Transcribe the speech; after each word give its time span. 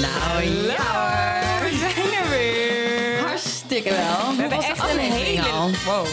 Nou 0.00 0.44
ja, 0.66 1.58
we 1.62 1.76
zijn 1.78 2.12
er 2.24 2.30
weer. 2.30 3.20
hartstikke 3.26 3.90
wel. 3.90 4.36
We 4.36 4.40
hebben 4.40 4.58
echt 4.62 4.90
een 4.90 4.98
hele... 4.98 5.42
Wow. 5.84 6.06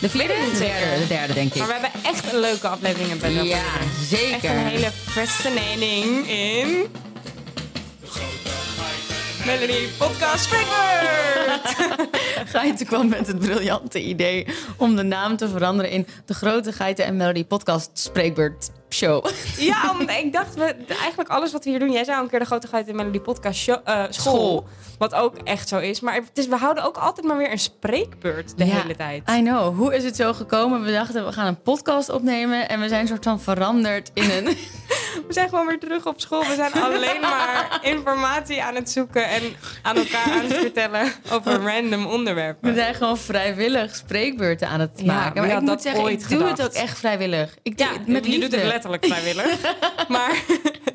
De 0.00 0.08
vierde 0.08 0.32
en 0.32 0.50
de 0.52 0.58
derde, 0.58 0.98
de 1.00 1.06
derde 1.06 1.32
denk 1.34 1.52
ik. 1.54 1.58
Maar 1.58 1.66
we 1.66 1.72
hebben 1.72 1.90
echt 2.04 2.32
een 2.32 2.40
leuke 2.40 2.68
aflevering 2.68 3.20
bij 3.20 3.32
Ja, 3.32 3.56
Echt 3.56 4.08
zeker. 4.08 4.50
een 4.50 4.56
hele 4.56 4.90
fascinating 4.90 6.28
in... 6.28 6.86
Melody 9.44 9.86
Podcast 9.98 10.44
Spreekwoord! 10.44 11.76
Geiten 12.54 12.86
kwam 12.86 13.08
met 13.08 13.26
het 13.26 13.38
briljante 13.38 14.02
idee 14.02 14.46
om 14.76 14.96
de 14.96 15.02
naam 15.02 15.36
te 15.36 15.48
veranderen 15.48 15.90
in 15.90 16.06
de 16.24 16.34
Grote 16.34 16.72
Geiten 16.72 17.04
en 17.04 17.16
Melody 17.16 17.44
Podcast 17.44 17.90
Spreekbeurt 17.92 18.70
Show. 18.96 19.26
ja, 19.58 19.90
omdat 19.90 20.16
ik 20.16 20.32
dacht, 20.32 20.54
we, 20.54 20.74
eigenlijk 20.88 21.28
alles 21.28 21.52
wat 21.52 21.64
we 21.64 21.70
hier 21.70 21.78
doen... 21.78 21.92
Jij 21.92 22.04
zei 22.04 22.16
al 22.16 22.22
een 22.22 22.28
keer 22.30 22.38
de 22.38 22.44
Grote 22.44 22.66
Geit 22.66 22.88
en 22.88 22.96
Melody 22.96 23.20
Podcast 23.20 23.58
show, 23.60 23.78
eh, 23.84 23.94
school, 24.10 24.34
School. 24.34 24.66
Wat 24.98 25.14
ook 25.14 25.36
echt 25.44 25.68
zo 25.68 25.78
is. 25.78 26.00
Maar 26.00 26.14
het 26.14 26.30
is, 26.38 26.46
we 26.46 26.56
houden 26.56 26.84
ook 26.84 26.96
altijd 26.96 27.26
maar 27.26 27.36
weer 27.36 27.50
een 27.50 27.58
spreekbeurt 27.58 28.58
de 28.58 28.66
Ja, 28.66 28.74
hele 28.74 28.96
tijd. 28.96 29.30
I 29.30 29.40
know. 29.42 29.76
Hoe 29.76 29.94
is 29.94 30.04
het 30.04 30.16
zo 30.16 30.32
gekomen? 30.32 30.82
We 30.82 30.92
dachten, 30.92 31.26
we 31.26 31.32
gaan 31.32 31.46
een 31.46 31.62
podcast 31.62 32.08
opnemen 32.10 32.68
en 32.68 32.80
we 32.80 32.88
zijn 32.88 33.06
soort 33.06 33.24
van 33.24 33.40
veranderd 33.40 34.10
in 34.14 34.30
een... 34.30 34.56
We 35.26 35.32
zijn 35.32 35.48
gewoon 35.48 35.66
weer 35.66 35.78
terug 35.78 36.06
op 36.06 36.20
school. 36.20 36.40
We 36.40 36.54
zijn 36.54 36.72
alleen 36.72 37.20
maar 37.20 37.78
informatie 37.82 38.62
aan 38.62 38.74
het 38.74 38.90
zoeken 38.90 39.28
en 39.28 39.42
aan 39.82 39.96
elkaar 39.96 40.24
aan 40.32 40.40
het 40.44 40.54
vertellen 40.54 41.12
over 41.32 41.62
random 41.62 42.06
onderwerpen. 42.06 42.68
We 42.74 42.80
zijn 42.80 42.94
gewoon 42.94 43.18
vrijwillig 43.18 43.96
spreekbeurten 43.96 44.68
aan 44.68 44.80
het 44.80 45.04
maken. 45.04 45.42
Maar 45.42 45.50
ik 45.50 45.58
moet 45.58 45.68
dat 45.68 45.82
zeggen, 45.82 46.06
ik 46.08 46.28
doe 46.28 46.42
het 46.42 46.62
ook 46.64 46.72
echt 46.72 46.98
vrijwillig. 46.98 47.56
Ik 47.62 47.78
Ja, 47.78 47.88
met 48.06 48.24
je 48.26 48.30
doet 48.32 48.40
liefde. 48.40 48.56
het 48.56 48.66
letterlijk 48.90 49.22
vrijwillig. 49.22 49.74
maar, 50.16 50.44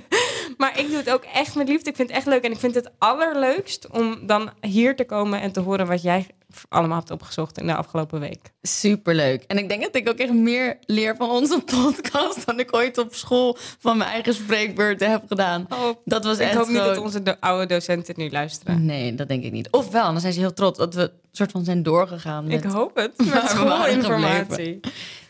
maar 0.57 0.79
ik 0.79 0.87
doe 0.87 0.97
het 0.97 1.09
ook 1.09 1.23
echt 1.23 1.55
met 1.55 1.67
liefde. 1.67 1.89
Ik 1.89 1.95
vind 1.95 2.07
het 2.07 2.17
echt 2.17 2.27
leuk. 2.27 2.43
En 2.43 2.51
ik 2.51 2.59
vind 2.59 2.75
het 2.75 2.91
allerleukst 2.97 3.87
om 3.87 4.27
dan 4.27 4.51
hier 4.61 4.95
te 4.95 5.05
komen 5.05 5.41
en 5.41 5.51
te 5.51 5.59
horen 5.59 5.87
wat 5.87 6.01
jij 6.01 6.27
allemaal 6.69 6.97
hebt 6.97 7.11
opgezocht 7.11 7.57
in 7.57 7.67
de 7.67 7.75
afgelopen 7.75 8.19
week. 8.19 8.51
Superleuk. 8.61 9.43
En 9.47 9.57
ik 9.57 9.69
denk 9.69 9.81
dat 9.81 9.95
ik 9.95 10.09
ook 10.09 10.17
echt 10.17 10.33
meer 10.33 10.77
leer 10.85 11.15
van 11.15 11.29
onze 11.29 11.59
podcast 11.75 12.45
dan 12.45 12.59
ik 12.59 12.75
ooit 12.75 12.97
op 12.97 13.13
school 13.15 13.57
van 13.79 13.97
mijn 13.97 14.09
eigen 14.09 14.33
spreekbeurten 14.33 15.11
heb 15.11 15.23
gedaan. 15.27 15.67
Dat 16.05 16.23
was 16.23 16.37
ik 16.37 16.45
echt 16.45 16.55
hoop 16.55 16.67
niet 16.67 16.77
dat 16.77 16.97
onze 16.97 17.23
do- 17.23 17.35
oude 17.39 17.65
docenten 17.65 18.13
nu 18.17 18.29
luisteren. 18.29 18.85
Nee, 18.85 19.15
dat 19.15 19.27
denk 19.27 19.43
ik 19.43 19.51
niet. 19.51 19.71
Ofwel, 19.71 20.11
dan 20.11 20.19
zijn 20.19 20.33
ze 20.33 20.39
heel 20.39 20.53
trots 20.53 20.77
dat 20.77 20.93
we 20.93 21.11
soort 21.31 21.51
van 21.51 21.63
zijn 21.63 21.83
doorgegaan 21.83 22.47
met... 22.47 22.63
Ik 22.63 22.71
hoop 22.71 22.95
het. 22.95 23.11
Met 23.17 23.49
schoolinformatie. 23.55 24.79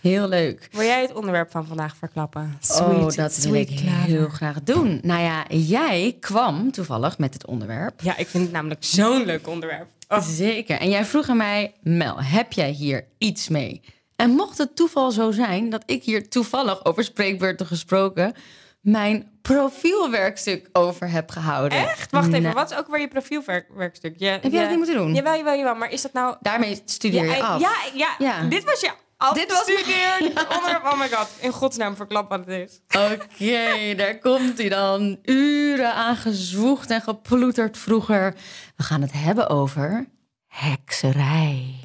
Heel 0.02 0.28
leuk. 0.28 0.68
Wil 0.72 0.84
jij 0.84 1.02
het 1.02 1.14
onderwerp 1.14 1.52
van 1.52 1.66
vandaag 1.68 1.96
verklappen? 1.96 2.58
oh, 2.80 3.08
dat 3.10 3.38
wil 3.38 3.54
ik 3.54 3.70
heel 3.80 4.30
graag 4.30 4.62
doen. 4.64 5.00
Nou 5.04 5.22
ja, 5.22 5.46
jij 5.50 6.18
kwam 6.20 6.72
toevallig 6.72 7.18
met 7.18 7.34
het 7.34 7.46
onderwerp. 7.46 8.02
Ja, 8.02 8.18
ik 8.18 8.28
vind 8.28 8.44
het 8.44 8.52
namelijk 8.54 8.84
zo'n 8.84 9.26
leuk 9.26 9.48
onderwerp. 9.48 9.88
Oh, 10.12 10.22
Zeker. 10.22 10.80
En 10.80 10.90
jij 10.90 11.06
vroeg 11.06 11.30
aan 11.30 11.38
mij, 11.38 11.74
Mel, 11.82 12.22
heb 12.24 12.54
jij 12.54 12.70
hier 12.70 13.08
iets 13.18 13.48
mee? 13.50 13.82
En 14.16 14.30
mocht 14.30 14.58
het 14.58 14.76
toeval 14.76 15.12
zo 15.12 15.32
zijn 15.32 15.70
dat 15.70 15.84
ik 15.86 16.04
hier 16.04 16.30
toevallig 16.30 16.86
over 16.86 17.04
spreekbeurten 17.04 17.66
gesproken... 17.66 18.34
mijn 18.82 19.30
profielwerkstuk 19.42 20.70
over 20.74 21.10
heb 21.10 21.30
gehouden. 21.32 21.78
echt? 21.78 22.12
Wacht 22.12 22.28
even, 22.28 22.42
Nou, 22.42 22.54
wat 22.54 22.72
is 22.72 22.78
ook 22.78 22.88
weer 22.88 23.00
je 23.00 23.08
profielwerkstuk? 23.08 24.14
Je, 24.18 24.26
Heb 24.26 24.52
jij 24.52 24.60
dat 24.62 24.70
niet 24.70 24.78
moeten 24.78 24.96
doen? 24.96 25.14
Jawel, 25.14 25.36
jawel, 25.38 25.56
jawel. 25.58 25.76
Maar 25.76 25.92
is 25.92 26.02
dat 26.02 26.14
nou... 26.14 26.36
Daarmee 26.42 26.82
studeer 26.86 27.26
je 27.26 27.44
af. 27.44 27.62
Ja, 27.62 27.74
ja, 27.94 28.16
Ja. 28.20 28.44
dit 28.44 28.64
was 28.64 28.80
je 28.82 28.92
Dit 29.34 29.52
was- 29.52 29.66
onderwerp. 30.58 30.84
Oh 30.86 31.00
my 31.00 31.10
god, 31.10 31.28
in 31.40 31.52
godsnaam 31.52 31.96
verklap 31.96 32.30
wat 32.30 32.40
het 32.46 32.70
is. 32.70 32.82
Oké, 33.12 33.96
daar 33.96 34.18
komt 34.20 34.58
hij 34.58 34.70
dan. 34.70 35.20
Uren 35.24 35.94
aan 35.94 36.16
gezwoegd 36.16 36.90
en 36.90 37.02
geploeterd 37.02 37.78
vroeger. 37.78 38.36
We 38.76 38.84
gaan 38.84 39.02
het 39.02 39.12
hebben 39.14 39.50
over 39.50 40.08
hekserij. 40.48 41.76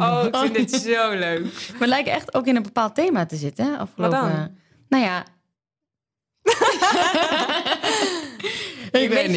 Oh, 0.00 0.24
ik 0.26 0.36
vind 0.36 0.54
dit 0.54 0.70
zo 0.82 1.10
leuk. 1.10 1.46
We 1.78 1.86
lijken 1.86 2.12
echt 2.12 2.34
ook 2.34 2.46
in 2.46 2.56
een 2.56 2.62
bepaald 2.62 2.94
thema 2.94 3.26
te 3.26 3.36
zitten. 3.36 3.64
Hè? 3.64 3.76
Afgelopen... 3.76 4.20
Wat 4.20 4.30
dan? 4.30 4.56
Nou 4.88 5.04
ja. 5.04 5.24
ik 8.90 9.08
weet 9.10 9.28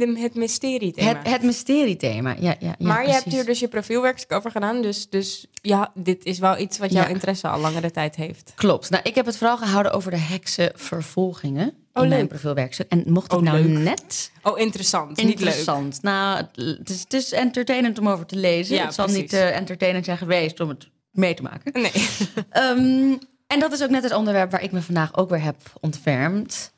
niet. 0.00 0.18
het 0.20 0.34
mysterie-thema. 0.34 1.08
Het, 1.08 1.28
het 1.28 1.42
mysteriethema. 1.42 2.30
Ja, 2.40 2.54
ja, 2.58 2.74
ja, 2.78 2.86
maar 2.86 3.06
je 3.06 3.12
hebt 3.12 3.24
hier 3.24 3.44
dus 3.44 3.58
je 3.60 3.68
profielwerkstuk 3.68 4.32
over 4.32 4.50
gedaan. 4.50 4.82
Dus, 4.82 5.08
dus 5.08 5.46
ja, 5.62 5.90
dit 5.94 6.24
is 6.24 6.38
wel 6.38 6.58
iets 6.58 6.78
wat 6.78 6.92
jouw 6.92 7.02
Ja. 7.02 7.08
interesse 7.08 7.48
al 7.48 7.60
langere 7.60 7.90
tijd 7.90 8.16
heeft. 8.16 8.52
Klopt. 8.54 8.90
Nou, 8.90 9.02
ik 9.06 9.14
heb 9.14 9.26
het 9.26 9.36
vooral 9.36 9.56
gehouden 9.56 9.92
over 9.92 10.10
de 10.10 10.16
heksenvervolgingen 10.16 11.72
Oh, 11.92 12.02
in 12.04 12.08
mijn 12.10 12.28
profielwerkstuk. 12.28 12.90
En 12.90 13.02
mocht 13.06 13.32
ik 13.32 13.38
Oh, 13.38 13.44
nou 13.44 13.58
leuk. 13.64 13.78
net 13.84 14.30
Oh, 14.42 14.58
interessant. 14.58 15.08
Niet 15.08 15.18
leuk. 15.18 15.28
interessant. 15.28 16.02
Nou, 16.02 16.36
het, 16.54 16.90
is, 16.90 17.00
het 17.00 17.12
is 17.12 17.32
entertainend 17.32 17.98
om 17.98 18.08
over 18.08 18.26
te 18.26 18.36
lezen. 18.36 18.76
Ja, 18.76 18.84
het 18.84 18.94
zal 18.94 19.04
precies. 19.04 19.22
niet 19.22 19.32
eh, 19.32 19.56
entertainend 19.56 20.04
zijn 20.04 20.18
geweest 20.18 20.60
om 20.60 20.68
het 20.68 20.88
mee 21.10 21.34
te 21.34 21.42
maken. 21.42 21.72
Nee. 21.82 21.92
Ehm, 22.50 23.16
en 23.46 23.60
dat 23.60 23.72
is 23.72 23.82
ook 23.82 23.90
net 23.90 24.02
het 24.02 24.14
onderwerp 24.14 24.50
waar 24.50 24.62
ik 24.62 24.72
me 24.72 24.82
vandaag 24.82 25.16
ook 25.16 25.30
weer 25.30 25.42
heb 25.42 25.56
ontfermd. 25.80 26.72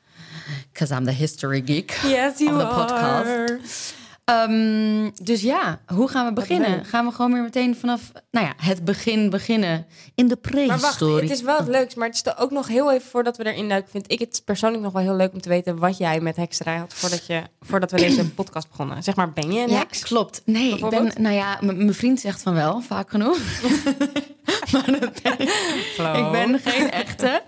Because 0.73 0.91
I'm 0.91 1.05
the 1.05 1.13
history 1.13 1.61
geek. 1.61 1.95
Yes, 2.03 2.39
you 2.41 2.49
Of 2.49 2.57
de 2.59 2.65
are. 2.65 3.47
podcast. 3.47 3.95
Ehm, 4.25 5.09
dus 5.23 5.41
ja, 5.41 5.79
hoe 5.87 6.07
gaan 6.07 6.25
we 6.25 6.33
beginnen? 6.33 6.85
Gaan 6.85 7.05
we 7.05 7.11
gewoon 7.11 7.33
weer 7.33 7.41
meteen 7.41 7.75
vanaf 7.75 8.11
nou 8.31 8.45
ja, 8.45 8.53
het 8.57 8.85
begin 8.85 9.29
beginnen 9.29 9.85
in 10.15 10.27
de 10.27 10.37
Maar 10.41 10.67
wacht, 10.67 10.79
prehistorie? 10.81 11.21
het 11.21 11.31
is 11.37 11.41
wel 11.41 11.57
het 11.57 11.67
leukst. 11.67 11.97
Maar 11.97 12.07
het 12.07 12.15
is 12.25 12.37
ook 12.37 12.51
nog 12.51 12.67
heel 12.67 12.91
even 12.91 13.09
voordat 13.09 13.37
we 13.37 13.45
erin 13.53 13.69
duiken. 13.69 13.91
Vind 13.91 14.11
ik 14.11 14.19
het 14.19 14.41
persoonlijk 14.45 14.83
nog 14.83 14.93
wel 14.93 15.01
heel 15.01 15.15
leuk 15.15 15.33
om 15.33 15.41
te 15.41 15.49
weten 15.49 15.77
wat 15.77 15.97
jij 15.97 16.19
met 16.19 16.35
hekserij 16.35 16.77
had 16.77 16.93
voordat, 16.93 17.25
je, 17.25 17.41
voordat 17.61 17.91
we 17.91 17.97
deze 18.07 18.29
podcast 18.29 18.69
begonnen. 18.69 19.03
Zeg 19.03 19.15
maar, 19.15 19.31
ben 19.33 19.51
je 19.51 19.61
een 19.61 19.69
Ja, 19.69 19.77
heks? 19.77 20.03
klopt. 20.03 20.41
Nee, 20.45 20.73
ik 20.77 20.89
ben, 20.89 21.11
nou 21.19 21.35
ja, 21.35 21.57
mijn 21.61 21.93
vriend 21.93 22.19
zegt 22.19 22.41
van 22.41 22.53
wel, 22.53 22.81
vaak 22.81 23.09
genoeg. 23.09 23.37
maar 24.71 24.99
dat 24.99 25.21
ben 25.21 25.39
ik, 25.39 26.17
ik 26.17 26.31
ben 26.31 26.59
geen 26.59 26.91
echte. 26.91 27.43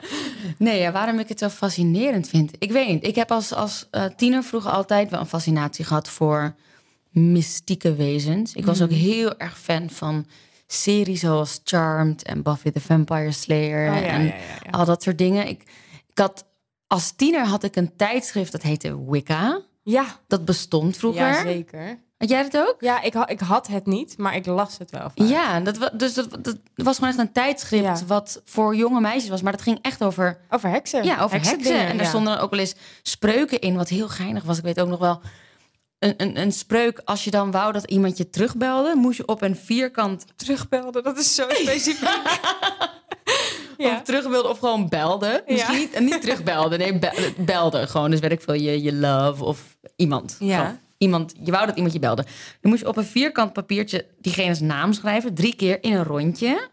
Nee, 0.57 0.79
ja, 0.79 0.91
waarom 0.91 1.19
ik 1.19 1.29
het 1.29 1.40
zo 1.40 1.50
fascinerend 1.50 2.28
vind. 2.29 2.51
Ik 2.59 2.72
weet 2.72 2.88
niet. 2.88 3.05
Ik 3.07 3.16
heb 3.16 3.31
als, 3.31 3.53
als 3.53 3.88
eh, 3.91 4.03
tiener 4.17 4.44
vroeger 4.44 4.72
altijd 4.72 5.09
wel 5.09 5.19
een 5.19 5.25
fascinatie 5.25 5.85
gehad 5.85 6.09
voor 6.09 6.55
mystieke 7.13 7.96
wezens. 7.96 8.53
Ik 8.53 8.66
was 8.66 8.81
ook 8.81 8.90
Mhm. 8.90 9.00
heel 9.00 9.38
erg 9.38 9.59
fan 9.59 9.90
van 9.90 10.25
series 10.68 11.19
zoals 11.19 11.59
Charmed 11.63 12.24
en 12.24 12.41
Buffy 12.41 12.72
the 12.72 12.81
Vampire 12.81 13.31
Slayer. 13.31 13.94
Oh, 13.94 14.00
ja, 14.00 14.06
en 14.07 14.22
ja, 14.22 14.28
ja, 14.28 14.35
ja. 14.63 14.69
al 14.72 14.85
dat 14.85 15.03
soort 15.03 15.18
dingen. 15.18 15.47
Ik, 15.47 15.63
ik 16.07 16.18
had, 16.18 16.46
als 16.88 17.12
tiener 17.12 17.46
had 17.46 17.63
ik 17.63 17.75
een 17.75 17.96
tijdschrift 17.96 18.52
dat 18.52 18.62
heette 18.62 19.09
Wicca. 19.12 19.62
Ja, 19.84 20.06
Dat 20.28 20.46
bestond 20.46 20.97
vroeger. 20.97 21.22
ja, 21.28 21.41
zeker. 21.41 22.00
had 22.18 22.29
jij 22.29 22.50
dat 22.50 22.57
ook? 22.68 22.75
Ja, 22.79 23.02
ik, 23.02 23.13
ha- 23.13 23.28
ik 23.28 23.40
had 23.40 23.68
het 23.68 23.85
niet, 23.85 24.18
maar 24.18 24.35
ik 24.35 24.46
las 24.46 24.78
het 24.78 24.91
wel 24.91 25.02
vaak. 25.16 25.28
Ja, 25.28 25.59
dat, 25.59 25.91
dus 25.94 26.13
dat, 26.13 26.44
dat 26.44 26.57
was 26.75 26.96
gewoon 26.96 27.09
echt 27.09 27.19
een 27.19 27.31
tijdschrift 27.31 28.00
Ja. 28.00 28.06
wat 28.06 28.41
voor 28.46 28.75
jonge 28.75 29.02
meisjes 29.02 29.29
was. 29.29 29.41
Maar 29.41 29.52
dat 29.52 29.62
ging 29.62 29.79
echt 29.81 30.03
over, 30.03 30.40
Over 30.50 30.69
heksen. 30.69 31.03
ja, 31.03 31.22
over 31.22 31.35
heksen. 31.41 31.79
En 31.79 31.88
daar 31.97 32.03
ja. 32.06 32.09
stonden 32.09 32.34
dan 32.34 32.41
ook 32.44 32.50
wel 32.50 32.59
eens 32.59 32.75
spreuken 33.02 33.59
in, 33.59 33.75
wat 33.75 33.90
heel 33.90 34.07
geinig 34.09 34.44
was. 34.44 34.57
Ik 34.57 34.63
weet 34.63 34.79
ook 34.81 34.88
nog 34.88 35.00
wel 35.00 35.22
een, 36.03 36.14
een, 36.18 36.40
een 36.41 36.52
spreuk. 36.52 37.02
Als 37.06 37.24
je 37.24 37.31
dan 37.31 37.52
wou 37.52 37.74
dat 37.74 37.86
iemand 37.90 38.18
je 38.18 38.30
terugbelde, 38.30 38.96
moest 38.96 39.18
je 39.18 39.28
op 39.28 39.41
een 39.41 39.56
vierkant 39.56 40.25
terugbelden. 40.36 41.03
Dat 41.03 41.18
is 41.18 41.36
zo 41.36 41.46
specifiek. 41.64 42.09
ja. 43.78 43.96
of 43.96 44.02
terugbelde 44.02 44.50
of 44.50 44.59
gewoon 44.59 44.90
belde. 44.90 45.44
Misschien 45.47 45.74
Ja. 45.80 45.80
niet, 45.80 46.00
niet 46.00 46.22
terugbelde, 46.22 46.78
nee, 46.78 47.00
be- 47.00 47.34
belde 47.38 47.88
gewoon. 47.88 48.12
Dus 48.12 48.19
weet 48.19 48.31
ik 48.31 48.41
veel, 48.41 48.53
je, 48.53 48.81
je 48.81 48.94
love 48.94 49.44
of 49.44 49.78
iemand. 49.96 50.36
Ja. 50.40 50.58
Gewoon 50.59 50.81
Iemand, 50.97 51.34
je 51.44 51.52
wou 51.52 51.66
dat 51.66 51.75
iemand 51.75 51.94
je 51.94 52.00
belde. 52.00 52.24
Dan 52.62 52.72
moest 52.72 52.81
je 52.81 52.88
op 52.88 52.97
een 52.97 53.06
vierkant 53.06 53.53
papiertje 53.53 54.06
diegene's 54.22 54.59
naam 54.59 54.94
schrijven, 54.94 55.34
drie 55.34 55.56
keer 55.56 55.84
in 55.84 55.94
een 55.94 56.03
rondje. 56.03 56.70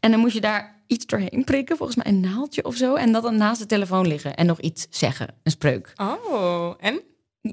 En 0.00 0.10
dan 0.10 0.20
moest 0.20 0.34
je 0.34 0.40
daar 0.40 0.82
iets 0.86 1.06
doorheen 1.06 1.44
prikken, 1.44 1.76
volgens 1.76 1.96
mij 2.04 2.06
een 2.12 2.20
naaldje 2.20 2.64
of 2.64 2.76
zo. 2.76 2.94
En 2.94 3.12
dat 3.12 3.22
dan 3.22 3.36
naast 3.36 3.60
de 3.60 3.66
telefoon 3.66 4.06
liggen 4.06 4.34
en 4.34 4.46
nog 4.46 4.60
iets 4.60 4.86
zeggen, 4.90 5.28
een 5.42 5.50
spreuk. 5.50 5.92
Oh, 5.96 6.74
en? 6.80 7.00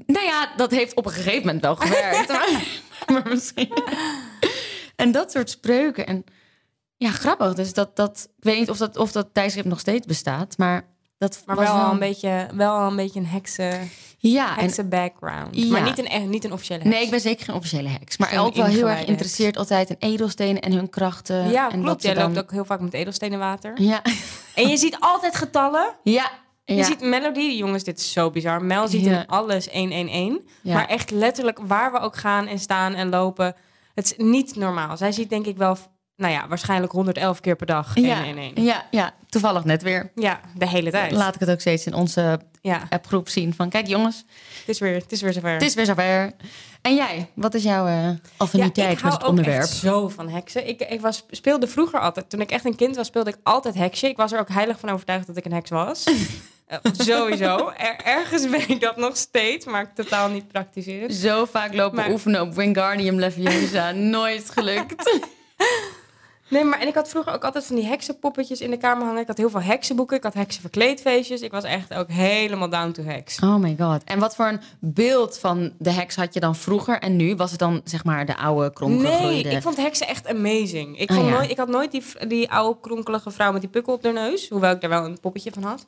Nou 0.06 0.24
ja, 0.26 0.52
dat 0.56 0.70
heeft 0.70 0.94
op 0.94 1.06
een 1.06 1.12
gegeven 1.12 1.46
moment 1.46 1.62
wel 1.62 1.76
gewerkt. 1.76 2.28
maar, 2.32 2.68
maar 3.06 3.28
misschien. 3.28 3.72
En 4.96 5.12
dat 5.12 5.30
soort 5.32 5.50
spreuken. 5.50 6.06
En 6.06 6.24
ja, 6.96 7.10
grappig. 7.10 7.54
Dus 7.54 7.72
dat, 7.74 7.96
dat, 7.96 8.28
ik 8.36 8.44
weet 8.44 8.58
niet 8.58 8.70
of 8.70 8.76
dat, 8.76 8.96
of 8.96 9.12
dat 9.12 9.28
tijdschrift 9.32 9.68
nog 9.68 9.80
steeds 9.80 10.06
bestaat, 10.06 10.58
maar 10.58 10.86
dat 11.18 11.42
Maar 11.46 11.56
was 11.56 11.66
wel, 11.68 11.90
een 11.90 11.98
beetje, 11.98 12.46
wel 12.54 12.80
een 12.80 12.96
beetje 12.96 13.20
een 13.20 13.26
heksen, 13.26 13.90
Ja, 14.18 14.56
en, 14.56 14.62
heksen 14.64 14.88
background. 14.88 15.48
Ja. 15.56 15.66
Maar 15.70 15.82
niet 15.82 15.98
een, 15.98 16.08
echt- 16.08 16.26
niet 16.26 16.44
een 16.44 16.52
officiële 16.52 16.78
heks. 16.82 16.94
nee, 16.94 17.04
ik 17.04 17.10
ben 17.10 17.20
zeker 17.20 17.44
geen 17.44 17.54
officiële 17.54 17.88
heks. 17.88 18.16
Maar 18.16 18.38
ook 18.44 18.54
wel 18.54 18.64
heel 18.66 18.88
erg 18.88 18.98
geïnteresseerd 19.04 19.56
altijd 19.56 19.90
in 19.90 19.96
edelstenen 19.98 20.62
en 20.62 20.72
hun 20.72 20.88
krachten. 20.90 21.50
Ja, 21.50 21.70
en 21.70 21.82
klopt. 21.82 22.02
Jij 22.02 22.14
dan- 22.14 22.24
loopt 22.34 22.38
ook 22.44 22.50
heel 22.50 22.64
vaak 22.64 22.80
met 22.80 22.92
edelstenen 22.94 23.38
water. 23.38 23.72
Ja, 23.82 24.02
En 24.54 24.68
je 24.68 24.76
ziet 24.76 24.96
altijd 25.00 25.36
getallen. 25.36 25.94
ja, 26.02 26.30
Je 26.64 26.74
ja. 26.74 26.84
ziet 26.84 27.00
Melody, 27.00 27.40
jongens, 27.56 27.84
dit 27.84 27.98
is 27.98 28.12
zo 28.12 28.30
bizar. 28.30 28.64
Mel 28.64 28.88
ziet 28.88 29.04
Ja. 29.04 29.20
in 29.20 29.26
alles 29.26 29.66
111. 29.72 30.38
Ja. 30.62 30.74
Maar 30.74 30.86
echt 30.88 31.10
letterlijk 31.10 31.58
waar 31.62 31.92
we 31.92 31.98
ook 31.98 32.16
gaan 32.16 32.46
en 32.46 32.58
staan 32.58 32.94
en 32.94 33.08
lopen. 33.08 33.54
Het 33.94 34.04
is 34.04 34.14
niet 34.26 34.56
normaal. 34.56 34.96
Zij 34.96 35.12
ziet 35.12 35.30
denk 35.30 35.46
ik 35.46 35.56
wel, 35.56 35.76
nou 36.16 36.32
ja, 36.32 36.48
waarschijnlijk 36.48 36.92
111 36.92 37.40
keer 37.40 37.56
per 37.56 37.66
dag. 37.66 37.94
Ja, 37.98 38.24
111. 38.24 38.52
ja, 38.54 38.86
ja, 38.90 39.14
toevallig 39.28 39.64
net 39.64 39.82
weer. 39.82 40.12
Ja, 40.14 40.40
de 40.54 40.68
hele 40.68 40.90
tijd. 40.90 41.12
Laat 41.12 41.34
ik 41.34 41.40
het 41.40 41.50
ook 41.50 41.60
steeds 41.60 41.86
in 41.86 41.94
onze 41.94 42.40
Ja, 42.60 42.86
appgroep 42.90 43.28
zien 43.28 43.54
van... 43.54 43.68
kijk 43.68 43.86
jongens, 43.86 44.24
het 44.58 44.68
is 44.68 44.78
weer, 44.78 44.94
het 44.94 45.12
is 45.12 45.20
weer 45.22 45.32
zover. 45.32 45.52
het 45.52 45.62
is 45.62 45.74
weer 45.74 45.86
zover. 45.86 46.32
En 46.82 46.94
jij, 46.94 47.30
wat 47.34 47.54
is 47.54 47.62
jouw 47.62 47.86
eh 47.86 48.02
ja, 48.02 48.16
affiniteit 48.36 48.86
ik 48.88 48.92
met 48.94 49.00
hou 49.02 49.12
het 49.14 49.22
ook 49.22 49.28
onderwerp? 49.28 49.58
echt 49.62 49.68
zo 49.76 50.08
van 50.08 50.28
heksen. 50.28 50.68
Ik, 50.68 50.80
ik 50.80 51.00
was, 51.00 51.24
speelde 51.30 51.66
vroeger 51.66 52.00
altijd, 52.00 52.30
toen 52.30 52.40
ik 52.40 52.50
echt 52.50 52.64
een 52.64 52.76
kind 52.76 52.96
was, 52.96 53.06
speelde 53.06 53.30
ik 53.30 53.36
altijd 53.42 53.74
heksje. 53.74 54.08
Ik 54.08 54.16
was 54.16 54.32
er 54.32 54.38
ook 54.40 54.48
heilig 54.48 54.78
van 54.78 54.88
overtuigd 54.88 55.26
dat 55.26 55.36
ik 55.36 55.44
een 55.44 55.52
heks 55.52 55.70
was. 55.70 56.04
Eh, 56.66 56.78
sowieso. 56.92 57.72
Er, 57.76 57.96
ergens 58.04 58.48
ben 58.50 58.68
ik 58.68 58.80
dat 58.80 58.96
nog 58.96 59.16
steeds, 59.16 59.66
maar 59.66 59.82
ik 59.82 59.94
totaal 59.94 60.28
niet 60.28 60.48
praktiseren. 60.48 61.12
Zo 61.12 61.44
vaak 61.44 61.74
lopen 61.74 61.96
Maar- 61.96 62.10
oefenen 62.10 62.40
op 62.40 62.54
Wingardium 62.54 63.18
Leviosa. 63.18 63.90
Nooit 63.90 64.50
gelukt. 64.50 65.10
Nee, 66.48 66.64
maar 66.64 66.80
en 66.80 66.86
ik 66.88 66.94
had 66.94 67.08
vroeger 67.08 67.32
ook 67.32 67.44
altijd 67.44 67.64
van 67.64 67.76
die 67.76 67.84
heksenpoppetjes 67.86 68.60
in 68.60 68.70
de 68.70 68.76
kamer 68.76 69.04
hangen. 69.06 69.20
Ik 69.20 69.26
had 69.26 69.36
heel 69.36 69.50
veel 69.50 69.62
heksenboeken, 69.62 70.16
ik 70.16 70.22
had 70.22 70.34
heksenverkleedfeestjes. 70.34 71.40
Ik 71.40 71.50
was 71.50 71.64
echt 71.64 71.94
ook 71.94 72.08
helemaal 72.10 72.68
down 72.68 72.90
to 72.92 73.02
heks. 73.02 73.38
Oh 73.40 73.54
my 73.56 73.76
god. 73.78 74.04
En 74.04 74.18
wat 74.18 74.34
voor 74.36 74.46
een 74.46 74.60
beeld 74.80 75.38
van 75.38 75.72
de 75.78 75.90
heks 75.90 76.16
had 76.16 76.34
je 76.34 76.40
dan 76.40 76.56
vroeger 76.56 76.98
en 76.98 77.16
nu? 77.16 77.36
Was 77.36 77.50
het 77.50 77.58
dan 77.60 77.80
zeg 77.84 78.04
maar 78.04 78.26
de 78.26 78.36
oude 78.36 78.60
Nee, 78.62 78.70
kromgegroeide? 78.72 79.50
ik 79.50 79.62
vond 79.62 79.76
heksen 79.76 80.06
echt 80.06 80.26
amazing. 80.28 80.98
Ik, 80.98 81.10
Ah, 81.10 81.16
vond 81.16 81.28
ja. 81.28 81.34
nooit, 81.34 81.50
ik 81.50 81.56
had 81.56 81.68
nooit 81.68 81.90
die, 81.90 82.02
die 82.28 82.50
oude 82.50 82.80
kronkelige 82.80 83.30
vrouw 83.30 83.52
met 83.52 83.60
die 83.60 83.70
pukkel 83.70 83.92
op 83.92 84.04
haar 84.04 84.12
neus. 84.12 84.48
Hoewel 84.48 84.72
ik 84.72 84.80
daar 84.80 84.90
wel 84.90 85.04
een 85.04 85.20
poppetje 85.20 85.50
van 85.52 85.62
had. 85.62 85.84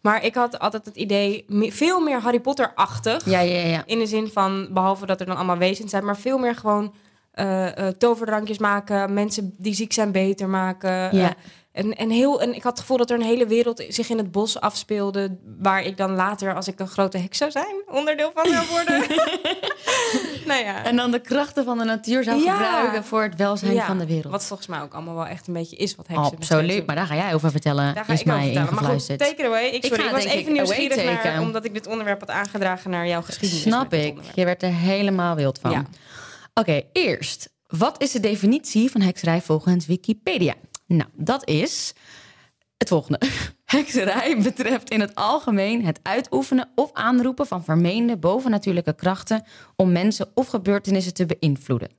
Maar 0.00 0.24
ik 0.24 0.34
had 0.34 0.58
altijd 0.58 0.84
het 0.84 0.96
idee, 0.96 1.44
veel 1.48 2.00
meer 2.00 2.20
Harry 2.20 2.40
Potter-achtig. 2.40 3.24
Ja, 3.24 3.40
ja, 3.40 3.66
ja. 3.66 3.82
In 3.86 3.98
de 3.98 4.06
zin 4.06 4.28
van, 4.28 4.68
behalve 4.70 5.06
dat 5.06 5.20
er 5.20 5.26
dan 5.26 5.36
allemaal 5.36 5.58
wezens 5.58 5.90
zijn, 5.90 6.04
maar 6.04 6.16
veel 6.16 6.38
meer 6.38 6.54
gewoon 6.54 6.94
eh, 7.38 7.86
eh, 7.86 7.94
toverdrankjes 7.94 8.58
maken, 8.58 9.12
mensen 9.12 9.54
die 9.58 9.74
ziek 9.74 9.92
zijn 9.92 10.12
beter 10.12 10.48
maken. 10.48 10.90
Ja. 10.90 11.10
Eh, 11.12 11.30
en, 11.72 11.96
en, 11.96 12.10
heel, 12.10 12.40
en 12.40 12.54
ik 12.54 12.62
had 12.62 12.72
het 12.72 12.80
gevoel 12.80 12.96
dat 12.96 13.10
er 13.10 13.16
een 13.16 13.24
hele 13.24 13.46
wereld 13.46 13.84
zich 13.88 14.08
in 14.08 14.18
het 14.18 14.32
bos 14.32 14.60
afspeelde, 14.60 15.36
waar 15.58 15.82
ik 15.82 15.96
dan 15.96 16.14
later, 16.14 16.54
als 16.54 16.68
ik 16.68 16.80
een 16.80 16.88
grote 16.88 17.18
heks 17.18 17.38
zou 17.38 17.50
zijn, 17.50 17.82
onderdeel 17.86 18.30
van 18.34 18.46
zou 18.46 18.66
worden. 18.68 18.98
nou 20.50 20.64
ja. 20.64 20.84
En 20.84 20.96
dan 20.96 21.10
de 21.10 21.20
krachten 21.20 21.64
van 21.64 21.78
de 21.78 21.84
natuur 21.84 22.24
zou 22.24 22.42
Ja. 22.42 22.52
gebruiken 22.52 23.04
voor 23.04 23.22
het 23.22 23.36
welzijn 23.36 23.74
Ja, 23.74 23.86
van 23.86 23.98
de 23.98 24.06
wereld. 24.06 24.32
Wat 24.32 24.44
volgens 24.44 24.68
mij 24.68 24.80
ook 24.80 24.94
allemaal 24.94 25.14
wel 25.14 25.26
echt 25.26 25.46
een 25.46 25.54
beetje 25.54 25.76
is 25.76 25.94
wat 25.94 26.06
heksen 26.06 26.36
Absoluut, 26.36 26.86
maar 26.86 26.96
daar 26.96 27.06
ga 27.06 27.14
jij 27.14 27.34
over 27.34 27.50
vertellen. 27.50 27.94
Daar 27.94 28.04
ga 28.04 28.12
is 28.12 28.20
ik 28.20 28.26
over 28.26 28.38
mij 28.38 28.52
vertellen. 28.52 28.74
Maar 28.74 28.84
goed, 28.84 28.88
ingefluisterd. 28.88 29.18
take 29.18 29.42
it 29.42 29.46
away. 29.46 29.66
Ik, 29.66 29.84
sorry, 29.84 30.02
ga 30.02 30.08
ik 30.08 30.14
was 30.14 30.24
even 30.24 30.52
nieuwsgierig 30.52 31.22
naar, 31.24 31.40
omdat 31.40 31.64
ik 31.64 31.74
dit 31.74 31.86
onderwerp 31.86 32.20
had 32.20 32.30
aangedragen 32.30 32.90
naar 32.90 33.06
jouw 33.06 33.22
geschiedenis. 33.22 33.62
Snap 33.62 33.92
ik. 33.92 34.18
Je 34.34 34.44
werd 34.44 34.62
er 34.62 34.72
helemaal 34.72 35.34
wild 35.34 35.58
van. 35.58 35.70
Ja. 35.70 35.84
Oké, 36.58 36.82
eerst. 36.92 37.50
Wat 37.66 38.02
is 38.02 38.12
de 38.12 38.20
definitie 38.20 38.90
van 38.90 39.00
hekserij 39.00 39.40
volgens 39.40 39.86
Wikipedia? 39.86 40.54
Nou, 40.86 41.10
dat 41.14 41.48
is 41.48 41.94
het 42.76 42.88
volgende. 42.88 43.20
Hekserij 43.64 44.38
betreft 44.42 44.90
in 44.90 45.00
het 45.00 45.14
algemeen 45.14 45.84
het 45.84 46.00
uitoefenen 46.02 46.68
of 46.74 46.90
aanroepen 46.92 47.46
van 47.46 47.64
vermeende 47.64 48.16
bovennatuurlijke 48.16 48.94
krachten 48.94 49.44
om 49.76 49.92
mensen 49.92 50.30
of 50.34 50.46
gebeurtenissen 50.46 51.14
te 51.14 51.26
beïnvloeden. 51.26 51.90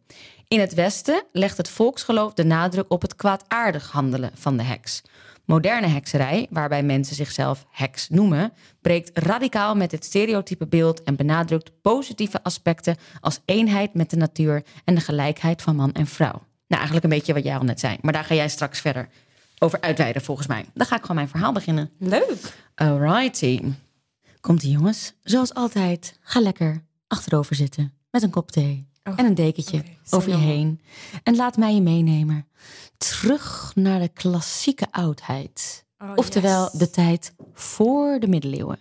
In 0.47 0.59
het 0.59 0.73
Westen 0.73 1.23
legt 1.31 1.57
het 1.57 1.69
volksgeloof 1.69 2.33
de 2.33 2.45
nadruk 2.45 2.91
op 2.91 3.01
het 3.01 3.15
kwaadaardig 3.15 3.91
handelen 3.91 4.31
van 4.33 4.57
de 4.57 4.63
heks. 4.63 5.01
Moderne 5.49 5.87
hekserij, 5.87 6.47
waarbij 6.49 6.83
mensen 6.83 7.15
zichzelf 7.15 7.65
heks 7.69 8.09
noemen, 8.09 8.53
breekt 8.81 9.11
radicaal 9.13 9.75
met 9.75 9.89
dit 9.89 10.05
stereotype 10.05 10.67
beeld 10.67 11.03
en 11.03 11.15
benadrukt 11.15 11.71
positieve 11.81 12.43
aspecten 12.43 12.95
als 13.19 13.39
eenheid 13.45 13.93
met 13.93 14.09
de 14.09 14.15
natuur 14.15 14.63
en 14.85 14.95
de 14.95 15.01
gelijkheid 15.01 15.61
van 15.61 15.75
man 15.75 15.91
en 15.91 16.07
vrouw. 16.07 16.31
Nou, 16.67 16.81
eigenlijk 16.81 17.03
een 17.03 17.09
beetje 17.09 17.33
wat 17.33 17.43
jij 17.43 17.57
al 17.57 17.63
net 17.63 17.79
zei, 17.79 17.97
maar 18.01 18.13
daar 18.13 18.23
ga 18.23 18.35
jij 18.35 18.49
straks 18.49 18.79
verder 18.79 19.09
over 19.59 19.81
uitweiden 19.81 20.21
volgens 20.21 20.47
mij. 20.47 20.65
Dan 20.73 20.87
ga 20.87 20.95
ik 20.95 21.01
gewoon 21.01 21.15
mijn 21.15 21.29
verhaal 21.29 21.51
beginnen. 21.51 21.91
Leuk. 21.99 22.53
Alrighty. 22.75 23.61
Komt-ie 24.39 24.71
jongens. 24.71 25.13
Zoals 25.23 25.53
altijd, 25.53 26.17
ga 26.21 26.39
lekker 26.39 26.83
achterover 27.07 27.55
zitten 27.55 27.93
met 28.11 28.23
een 28.23 28.29
kop 28.29 28.51
thee 28.51 28.88
Oh, 29.11 29.19
en 29.19 29.25
een 29.25 29.35
dekentje 29.35 29.83
over 30.09 30.29
je 30.29 30.37
heen. 30.37 30.81
En 31.23 31.35
laat 31.35 31.57
mij 31.57 31.73
je 31.73 31.81
meenemen 31.81 32.47
terug 32.97 33.71
naar 33.75 33.99
de 33.99 34.09
klassieke 34.09 34.87
oudheid. 34.91 35.85
Oh, 35.99 36.11
Oftewel 36.15 36.63
yes. 36.63 36.71
de 36.71 36.89
tijd 36.89 37.33
voor 37.53 38.19
de 38.19 38.27
middeleeuwen. 38.27 38.79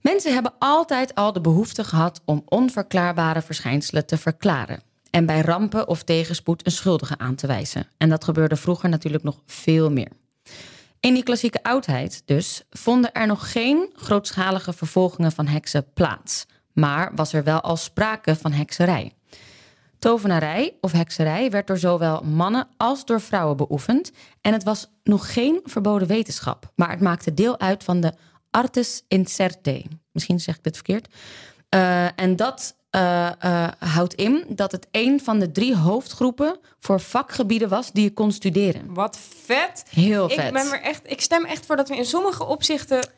Mensen 0.00 0.32
hebben 0.32 0.54
altijd 0.58 1.14
al 1.14 1.32
de 1.32 1.40
behoefte 1.40 1.84
gehad 1.84 2.20
om 2.24 2.42
onverklaarbare 2.44 3.42
verschijnselen 3.42 4.06
te 4.06 4.18
verklaren. 4.18 4.82
En 5.10 5.26
bij 5.26 5.40
rampen 5.40 5.88
of 5.88 6.02
tegenspoed 6.02 6.66
een 6.66 6.72
schuldige 6.72 7.18
aan 7.18 7.34
te 7.34 7.46
wijzen. 7.46 7.86
En 7.98 8.08
dat 8.08 8.24
gebeurde 8.24 8.56
vroeger 8.56 8.88
natuurlijk 8.88 9.24
nog 9.24 9.42
veel 9.46 9.90
meer. 9.90 10.08
In 11.00 11.14
die 11.14 11.22
klassieke 11.22 11.62
oudheid 11.62 12.22
dus 12.24 12.62
vonden 12.70 13.12
er 13.12 13.26
nog 13.26 13.52
geen 13.52 13.90
grootschalige 13.94 14.72
vervolgingen 14.72 15.32
van 15.32 15.46
heksen 15.46 15.92
plaats. 15.94 16.46
Maar 16.72 17.12
was 17.14 17.32
er 17.32 17.44
wel 17.44 17.60
al 17.60 17.76
sprake 17.76 18.36
van 18.36 18.52
hekserij. 18.52 19.12
Tovenarij 19.98 20.76
of 20.80 20.92
hekserij 20.92 21.50
werd 21.50 21.66
door 21.66 21.78
zowel 21.78 22.22
mannen 22.22 22.68
als 22.76 23.04
door 23.04 23.20
vrouwen 23.20 23.56
beoefend. 23.56 24.12
En 24.40 24.52
het 24.52 24.62
was 24.62 24.90
nog 25.04 25.32
geen 25.32 25.60
verboden 25.64 26.08
wetenschap, 26.08 26.72
maar 26.76 26.90
het 26.90 27.00
maakte 27.00 27.34
deel 27.34 27.60
uit 27.60 27.84
van 27.84 28.00
de 28.00 28.12
artes 28.50 29.04
incerte. 29.08 29.84
Misschien 30.12 30.40
zeg 30.40 30.56
ik 30.56 30.62
dit 30.62 30.74
verkeerd. 30.74 31.14
Eh, 31.68 32.20
en 32.20 32.36
dat 32.36 32.76
eh, 32.90 33.26
eh, 33.38 33.68
houdt 33.78 34.14
in 34.14 34.44
dat 34.48 34.72
het 34.72 34.86
een 34.90 35.20
van 35.20 35.38
de 35.38 35.52
drie 35.52 35.76
hoofdgroepen 35.76 36.58
voor 36.78 37.00
vakgebieden 37.00 37.68
was 37.68 37.92
die 37.92 38.02
je 38.02 38.12
kon 38.12 38.32
studeren. 38.32 38.94
Wat 38.94 39.18
vet. 39.44 39.84
Heel 39.90 40.28
vet. 40.28 40.46
Ik, 40.46 40.52
ben 40.52 40.72
er 40.72 40.80
echt, 40.80 41.10
ik 41.10 41.20
stem 41.20 41.44
echt 41.44 41.66
voor 41.66 41.76
dat 41.76 41.88
we 41.88 41.96
in 41.96 42.04
sommige 42.04 42.44
opzichten 42.44 43.08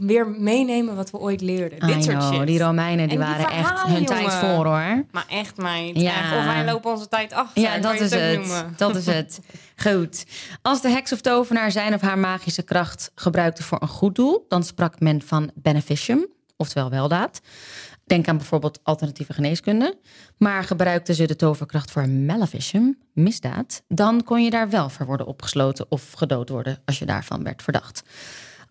weer 0.00 0.28
meenemen 0.28 0.96
wat 0.96 1.10
we 1.10 1.18
ooit 1.18 1.40
leerden. 1.40 1.78
I 1.88 1.92
Dit 1.92 2.04
soort 2.04 2.16
know, 2.16 2.34
shit. 2.34 2.46
Die 2.46 2.58
Romeinen 2.58 3.08
die 3.08 3.18
En 3.18 3.24
die 3.24 3.34
waren 3.34 3.56
echt 3.56 3.82
hun 3.82 4.04
tijd 4.04 4.32
voor 4.32 4.64
hoor. 4.66 5.04
Maar 5.10 5.24
echt, 5.28 5.56
meid. 5.56 6.00
Ja. 6.00 6.18
Echt, 6.18 6.36
Of 6.38 6.44
wij 6.44 6.64
lopen 6.64 6.90
onze 6.90 7.08
tijd 7.08 7.32
achter. 7.32 7.62
Ja, 7.62 7.78
dat 7.78 7.94
is 7.94 8.12
ook 8.12 8.20
het. 8.20 8.38
noemen. 8.38 8.74
Dat 8.76 8.96
is 8.96 9.06
het. 9.06 9.40
Goed. 9.86 10.26
Als 10.62 10.82
de 10.82 10.88
heks 10.88 11.12
of 11.12 11.20
tovenaar 11.20 11.70
zijn 11.70 11.94
of 11.94 12.00
haar 12.00 12.18
magische 12.18 12.62
kracht 12.62 13.10
gebruikte 13.14 13.62
voor 13.62 13.82
een 13.82 13.88
goed 13.88 14.14
doel, 14.14 14.44
dan 14.48 14.62
sprak 14.62 15.00
men 15.00 15.22
van 15.22 15.50
beneficium, 15.54 16.26
oftewel 16.56 16.90
weldaad. 16.90 17.40
Denk 18.04 18.28
aan 18.28 18.36
bijvoorbeeld 18.36 18.80
alternatieve 18.82 19.32
geneeskunde. 19.32 19.98
Maar 20.36 20.64
gebruikten 20.64 21.14
ze 21.14 21.26
de 21.26 21.36
toverkracht 21.36 21.90
voor 21.90 22.08
maleficium, 22.08 22.98
misdaad, 23.12 23.82
dan 23.88 24.24
kon 24.24 24.44
je 24.44 24.50
daar 24.50 24.70
wel 24.70 24.88
voor 24.88 25.06
worden 25.06 25.26
opgesloten 25.26 25.86
of 25.88 26.12
gedood 26.12 26.48
worden 26.48 26.78
als 26.84 26.98
je 26.98 27.06
daarvan 27.06 27.42
werd 27.42 27.62
verdacht. 27.62 28.02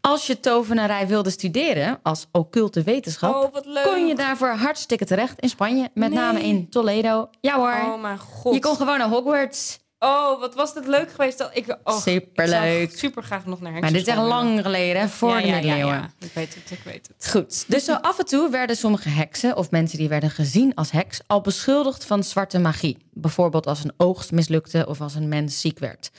Als 0.01 0.28
je 0.28 0.40
tovenarij 0.40 1.07
wilde 1.07 1.30
studeren 1.30 2.00
als 2.04 2.28
occulte 2.31 2.83
wetenschap, 2.83 3.35
Oh, 3.35 3.54
wat 3.54 3.66
leuk. 3.66 3.83
kon 3.83 4.07
je 4.07 4.16
daarvoor 4.16 4.50
hartstikke 4.50 5.06
terecht 5.06 5.40
in 5.40 5.50
Spanje, 5.50 5.90
met 5.94 6.09
Nee. 6.09 6.19
name 6.19 6.40
in 6.44 6.69
Toledo. 6.69 7.30
Ja 7.42 7.56
hoor. 7.56 7.94
Oh 7.94 8.02
mijn 8.02 8.18
god. 8.19 8.54
Je 8.54 8.59
kon 8.59 8.76
gewoon 8.76 8.97
naar 8.97 9.09
Hogwarts. 9.09 9.80
Oh, 10.00 10.40
wat 10.40 10.56
was 10.56 10.73
dat 10.73 10.88
leuk 10.88 11.12
geweest. 11.12 11.50
Ik, 11.54 11.78
oh, 11.83 11.97
Superleuk. 12.02 12.92
Ik 12.92 12.97
super 12.97 13.23
graag 13.23 13.45
nog 13.45 13.62
naar 13.62 13.71
Maar 13.71 13.81
dit 13.92 14.02
is 14.02 14.07
echt 14.07 14.18
lang 14.18 14.62
geleden, 14.62 15.02
hè, 15.02 15.07
voor 15.07 15.30
Ja, 15.30 15.42
de 15.42 15.47
ja, 15.47 15.54
middeleeuwen. 15.54 15.94
Ja, 15.94 16.09
ja. 16.19 16.26
Ik 16.26 16.31
weet 16.33 16.56
het, 16.56 16.71
ik 16.71 16.81
weet 16.83 17.09
het. 17.18 17.30
Goed, 17.30 17.66
dus 17.68 17.85
zo 17.85 17.94
af 17.94 18.19
en 18.19 18.26
toe 18.26 18.50
werden 18.50 18.76
sommige 18.76 19.09
heksen 19.09 19.57
of 19.57 19.71
mensen 19.71 19.97
die 19.97 20.09
werden 20.09 20.30
gezien 20.30 20.76
als 20.76 20.92
heks 20.92 21.19
al 21.28 21.42
beschuldigd 21.42 22.06
van 22.06 22.23
zwarte 22.23 22.59
magie. 22.59 22.97
Bijvoorbeeld 23.14 23.68
als 23.68 23.83
een 23.83 23.94
oogst 23.97 24.31
mislukte 24.31 24.85
of 24.88 25.02
als 25.02 25.16
een 25.16 25.28
mens 25.28 25.62
ziek 25.62 25.80
werd. 25.80 26.12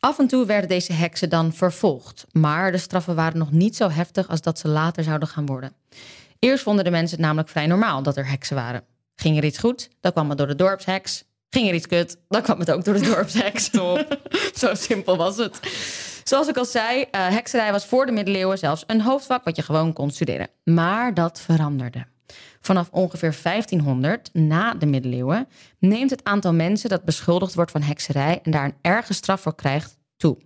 Af 0.00 0.18
en 0.18 0.26
toe 0.26 0.46
werden 0.46 0.68
deze 0.68 0.92
heksen 0.92 1.30
dan 1.30 1.52
vervolgd, 1.52 2.26
maar 2.32 2.72
de 2.72 2.78
straffen 2.78 3.14
waren 3.14 3.38
nog 3.38 3.50
niet 3.50 3.76
zo 3.76 3.88
heftig 3.88 4.28
als 4.28 4.40
dat 4.40 4.58
ze 4.58 4.68
later 4.68 5.04
zouden 5.04 5.28
gaan 5.28 5.46
worden. 5.46 5.72
Eerst 6.38 6.62
vonden 6.62 6.84
de 6.84 6.90
mensen 6.90 7.16
het 7.16 7.26
namelijk 7.26 7.48
vrij 7.48 7.66
normaal 7.66 8.02
dat 8.02 8.16
er 8.16 8.28
heksen 8.28 8.56
waren. 8.56 8.84
Ging 9.16 9.36
er 9.36 9.44
iets 9.44 9.58
goed, 9.58 9.88
dan 10.00 10.12
kwam 10.12 10.28
het 10.28 10.38
door 10.38 10.46
de 10.46 10.54
dorpsheks. 10.54 11.24
Ging 11.50 11.68
er 11.68 11.74
iets 11.74 11.86
kut, 11.86 12.16
dan 12.28 12.42
kwam 12.42 12.58
het 12.58 12.70
ook 12.70 12.84
door 12.84 12.94
de 12.94 13.00
dorpsheks. 13.00 13.68
Top. 13.78 14.18
Zo 14.54 14.74
simpel 14.74 15.16
was 15.16 15.36
het. 15.36 15.60
Zoals 16.24 16.48
ik 16.48 16.56
al 16.56 16.64
zei, 16.64 17.02
eh, 17.10 17.28
hekserij 17.28 17.72
was 17.72 17.86
voor 17.86 18.06
de 18.06 18.12
middeleeuwen 18.12 18.58
zelfs 18.58 18.84
een 18.86 19.00
hoofdvak 19.00 19.44
wat 19.44 19.56
je 19.56 19.62
gewoon 19.62 19.92
kon 19.92 20.10
studeren. 20.10 20.48
Maar 20.64 21.14
dat 21.14 21.40
veranderde. 21.40 22.06
Vanaf 22.68 22.88
ongeveer 22.90 23.36
1500, 23.42 24.30
na 24.32 24.74
de 24.74 24.86
middeleeuwen, 24.86 25.48
neemt 25.78 26.10
het 26.10 26.24
aantal 26.24 26.52
mensen 26.52 26.88
dat 26.88 27.04
beschuldigd 27.04 27.54
wordt 27.54 27.70
van 27.70 27.82
hekserij 27.82 28.40
en 28.42 28.50
daar 28.50 28.64
een 28.64 28.74
erge 28.80 29.12
straf 29.12 29.40
voor 29.40 29.54
krijgt 29.54 29.98
toe. 30.16 30.38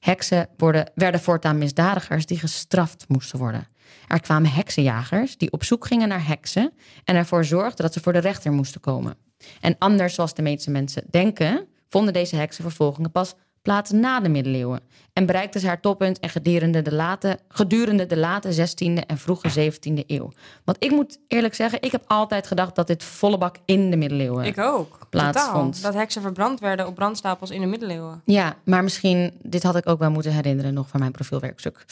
Heksen 0.00 0.48
worden, 0.56 0.90
werden 0.94 1.20
voortaan 1.20 1.58
misdadigers 1.58 2.26
die 2.26 2.38
gestraft 2.38 3.04
moesten 3.08 3.38
worden. 3.38 3.68
Er 4.08 4.20
kwamen 4.20 4.50
heksenjagers 4.50 5.36
die 5.36 5.52
op 5.52 5.64
zoek 5.64 5.86
gingen 5.86 6.08
naar 6.08 6.26
heksen 6.26 6.72
en 7.04 7.16
ervoor 7.16 7.44
zorgden 7.44 7.84
dat 7.84 7.92
ze 7.92 8.00
voor 8.00 8.12
de 8.12 8.18
rechter 8.18 8.52
moesten 8.52 8.80
komen. 8.80 9.16
En 9.60 9.76
anders, 9.78 10.14
zoals 10.14 10.34
de 10.34 10.42
meeste 10.42 10.70
mensen 10.70 11.04
denken, 11.10 11.66
vonden 11.88 12.12
deze 12.12 12.36
heksenvervolgingen 12.36 13.10
pas 13.10 13.34
plaats 13.66 13.90
na 13.90 14.20
de 14.20 14.28
middeleeuwen 14.28 14.80
en 15.12 15.26
bereikte 15.26 15.58
ze 15.58 15.66
haar 15.66 15.80
toppunt 15.80 16.20
en 16.20 16.28
gedurende 16.28 16.82
de 16.82 16.92
late, 16.94 17.38
gedurende 17.48 18.06
de 18.06 18.16
late 18.16 18.54
16e 18.68 19.06
en 19.06 19.18
vroege 19.18 19.70
17e 19.70 20.06
eeuw. 20.06 20.32
Want 20.64 20.84
ik 20.84 20.90
moet 20.90 21.18
eerlijk 21.28 21.54
zeggen, 21.54 21.82
ik 21.82 21.92
heb 21.92 22.02
altijd 22.06 22.46
gedacht 22.46 22.74
dat 22.74 22.86
dit 22.86 23.04
volle 23.04 23.38
bak 23.38 23.56
in 23.64 23.90
de 23.90 23.96
middeleeuwen 23.96 24.44
Ik 24.44 24.58
ook. 24.58 24.98
plaatsvond. 25.10 25.74
Totaal. 25.74 25.90
Dat 25.92 26.00
heksen 26.00 26.22
verbrand 26.22 26.60
werden 26.60 26.86
op 26.86 26.94
brandstapels 26.94 27.50
in 27.50 27.60
de 27.60 27.66
middeleeuwen. 27.66 28.22
Ja, 28.24 28.56
maar 28.64 28.82
misschien, 28.82 29.32
dit 29.42 29.62
had 29.62 29.76
ik 29.76 29.88
ook 29.88 29.98
wel 29.98 30.10
moeten 30.10 30.32
herinneren 30.32 30.74
nog 30.74 30.88
van 30.88 31.00
mijn 31.00 31.12
profielwerkstuk. 31.12 31.84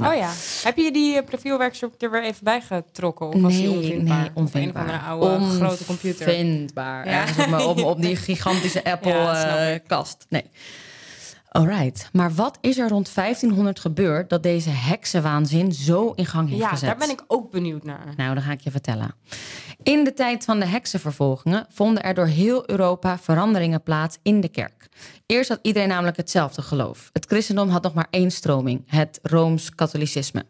Oh 0.00 0.14
ja. 0.14 0.30
Heb 0.62 0.76
je 0.76 0.92
die 0.92 1.16
eh, 1.16 1.24
profielwerkstuk 1.24 1.92
er 1.98 2.10
weer 2.10 2.22
even 2.22 2.44
bij 2.44 2.60
getrokken? 2.60 3.28
Of 3.28 3.40
was 3.40 3.52
die 3.52 3.68
nee, 3.68 3.76
onvindbaar? 3.76 4.16
nee, 4.16 4.24
een 4.26 4.30
of 4.34 4.40
onvindbaar. 4.42 4.82
andere 4.82 4.98
oude 5.04 5.46
grote 5.46 5.84
computer. 5.84 6.26
Onvindbaar. 6.28 7.06
Ja. 7.08 7.12
Ergens 7.12 7.64
op, 7.64 7.78
op, 7.78 7.84
op 7.84 8.00
die 8.02 8.16
gigantische 8.16 8.80
Ja. 8.84 8.92
Apple-kast. 8.92 10.26
nee. 10.28 10.44
Alright, 11.52 12.08
maar 12.12 12.34
wat 12.34 12.58
is 12.60 12.78
er 12.78 12.88
rond 12.88 13.14
1500 13.14 13.80
gebeurd 13.80 14.30
dat 14.30 14.42
deze 14.42 14.70
heksenwaanzin 14.70 15.72
zo 15.72 16.12
in 16.14 16.26
gang 16.26 16.48
heeft 16.48 16.60
Ja, 16.60 16.68
gezet? 16.68 16.88
daar 16.88 16.98
ben 16.98 17.10
ik 17.10 17.24
ook 17.26 17.50
benieuwd 17.50 17.84
naar. 17.84 18.14
Nou, 18.16 18.34
dan 18.34 18.42
ga 18.42 18.52
ik 18.52 18.60
je 18.60 18.70
vertellen. 18.70 19.14
In 19.82 20.04
de 20.04 20.12
tijd 20.14 20.44
van 20.44 20.58
de 20.60 20.66
heksenvervolgingen 20.66 21.66
vonden 21.70 22.02
er 22.02 22.14
door 22.14 22.26
heel 22.26 22.70
Europa 22.70 23.18
veranderingen 23.18 23.82
plaats 23.82 24.18
in 24.22 24.40
de 24.40 24.48
kerk. 24.48 24.88
Eerst 25.26 25.48
had 25.48 25.58
iedereen 25.62 25.88
namelijk 25.88 26.16
hetzelfde 26.16 26.62
geloof. 26.62 27.10
Het 27.12 27.26
christendom 27.26 27.68
had 27.68 27.82
nog 27.82 27.94
maar 27.94 28.06
één 28.10 28.30
stroming, 28.30 28.82
het 28.86 29.18
rooms-katholicisme. 29.22 30.44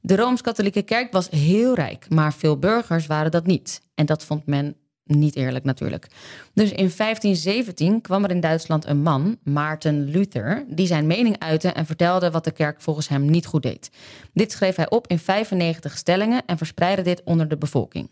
De 0.00 0.16
rooms-katholieke 0.16 0.82
kerk 0.82 1.12
was 1.12 1.30
heel 1.30 1.74
rijk, 1.74 2.06
maar 2.08 2.32
veel 2.32 2.58
burgers 2.58 3.06
waren 3.06 3.30
dat 3.30 3.46
niet. 3.46 3.80
En 3.94 4.06
dat 4.06 4.24
vond 4.24 4.46
men 4.46 4.76
niet 5.18 5.36
eerlijk 5.36 5.64
natuurlijk. 5.64 6.06
Dus 6.52 6.70
in 6.70 6.92
1517 6.96 8.00
kwam 8.00 8.24
er 8.24 8.30
in 8.30 8.40
Duitsland 8.40 8.86
een 8.86 9.02
man, 9.02 9.36
Maarten 9.42 10.04
Luther, 10.04 10.64
die 10.68 10.86
zijn 10.86 11.06
mening 11.06 11.38
uitte 11.38 11.68
en 11.68 11.86
vertelde 11.86 12.30
wat 12.30 12.44
de 12.44 12.50
kerk 12.50 12.80
volgens 12.80 13.08
hem 13.08 13.30
niet 13.30 13.46
goed 13.46 13.62
deed. 13.62 13.90
Dit 14.32 14.52
schreef 14.52 14.76
hij 14.76 14.90
op 14.90 15.06
in 15.06 15.18
95 15.18 15.96
stellingen 15.96 16.42
en 16.46 16.58
verspreidde 16.58 17.02
dit 17.02 17.22
onder 17.24 17.48
de 17.48 17.56
bevolking. 17.56 18.10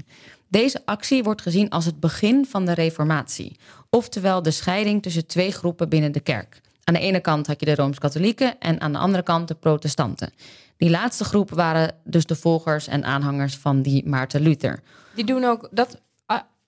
Deze 0.48 0.82
actie 0.84 1.22
wordt 1.22 1.42
gezien 1.42 1.68
als 1.68 1.84
het 1.84 2.00
begin 2.00 2.46
van 2.46 2.64
de 2.64 2.74
Reformatie, 2.74 3.56
oftewel 3.90 4.42
de 4.42 4.50
scheiding 4.50 5.02
tussen 5.02 5.26
twee 5.26 5.52
groepen 5.52 5.88
binnen 5.88 6.12
de 6.12 6.20
kerk. 6.20 6.60
Aan 6.84 6.94
de 6.94 7.00
ene 7.00 7.20
kant 7.20 7.46
had 7.46 7.60
je 7.60 7.66
de 7.66 7.74
Rooms-Katholieken 7.74 8.58
en 8.58 8.80
aan 8.80 8.92
de 8.92 8.98
andere 8.98 9.22
kant 9.22 9.48
de 9.48 9.54
Protestanten. 9.54 10.32
Die 10.76 10.90
laatste 10.90 11.24
groep 11.24 11.50
waren 11.50 11.94
dus 12.04 12.26
de 12.26 12.36
volgers 12.36 12.86
en 12.86 13.04
aanhangers 13.04 13.56
van 13.56 13.82
die 13.82 14.08
Maarten 14.08 14.40
Luther. 14.40 14.80
Die 15.14 15.24
doen 15.24 15.44
ook 15.44 15.68
dat. 15.70 16.00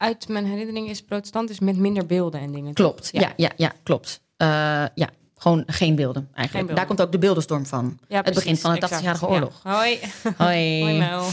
Uit 0.01 0.29
mijn 0.29 0.47
herinnering 0.47 0.89
is 0.89 1.03
protestantisch 1.03 1.59
met 1.61 1.77
minder 1.77 2.07
beelden 2.07 2.41
en 2.41 2.53
dingen. 2.53 2.75
Klopt, 2.75 3.09
Ja. 3.13 3.21
ja, 3.21 3.33
ja, 3.37 3.51
ja, 3.57 3.73
klopt. 3.83 4.21
Eh, 4.37 4.47
ja, 4.95 5.09
gewoon 5.37 5.63
geen 5.67 5.95
beelden 5.95 6.23
eigenlijk. 6.35 6.53
beelden. 6.53 6.75
Daar 6.75 6.87
komt 6.87 7.01
ook 7.01 7.13
de 7.13 7.19
beeldenstorm 7.19 7.67
van. 7.67 7.99
Ja, 8.09 8.21
het 8.23 8.35
begin 8.35 8.57
van 8.57 8.71
de 8.75 8.77
exact. 8.81 8.93
80-jarige 9.03 9.27
Ja. 9.27 9.33
oorlog. 9.33 9.61
Hoi. 9.63 9.99
Hoi. 10.37 10.81
Hoi 10.83 10.99
Mel. 10.99 11.25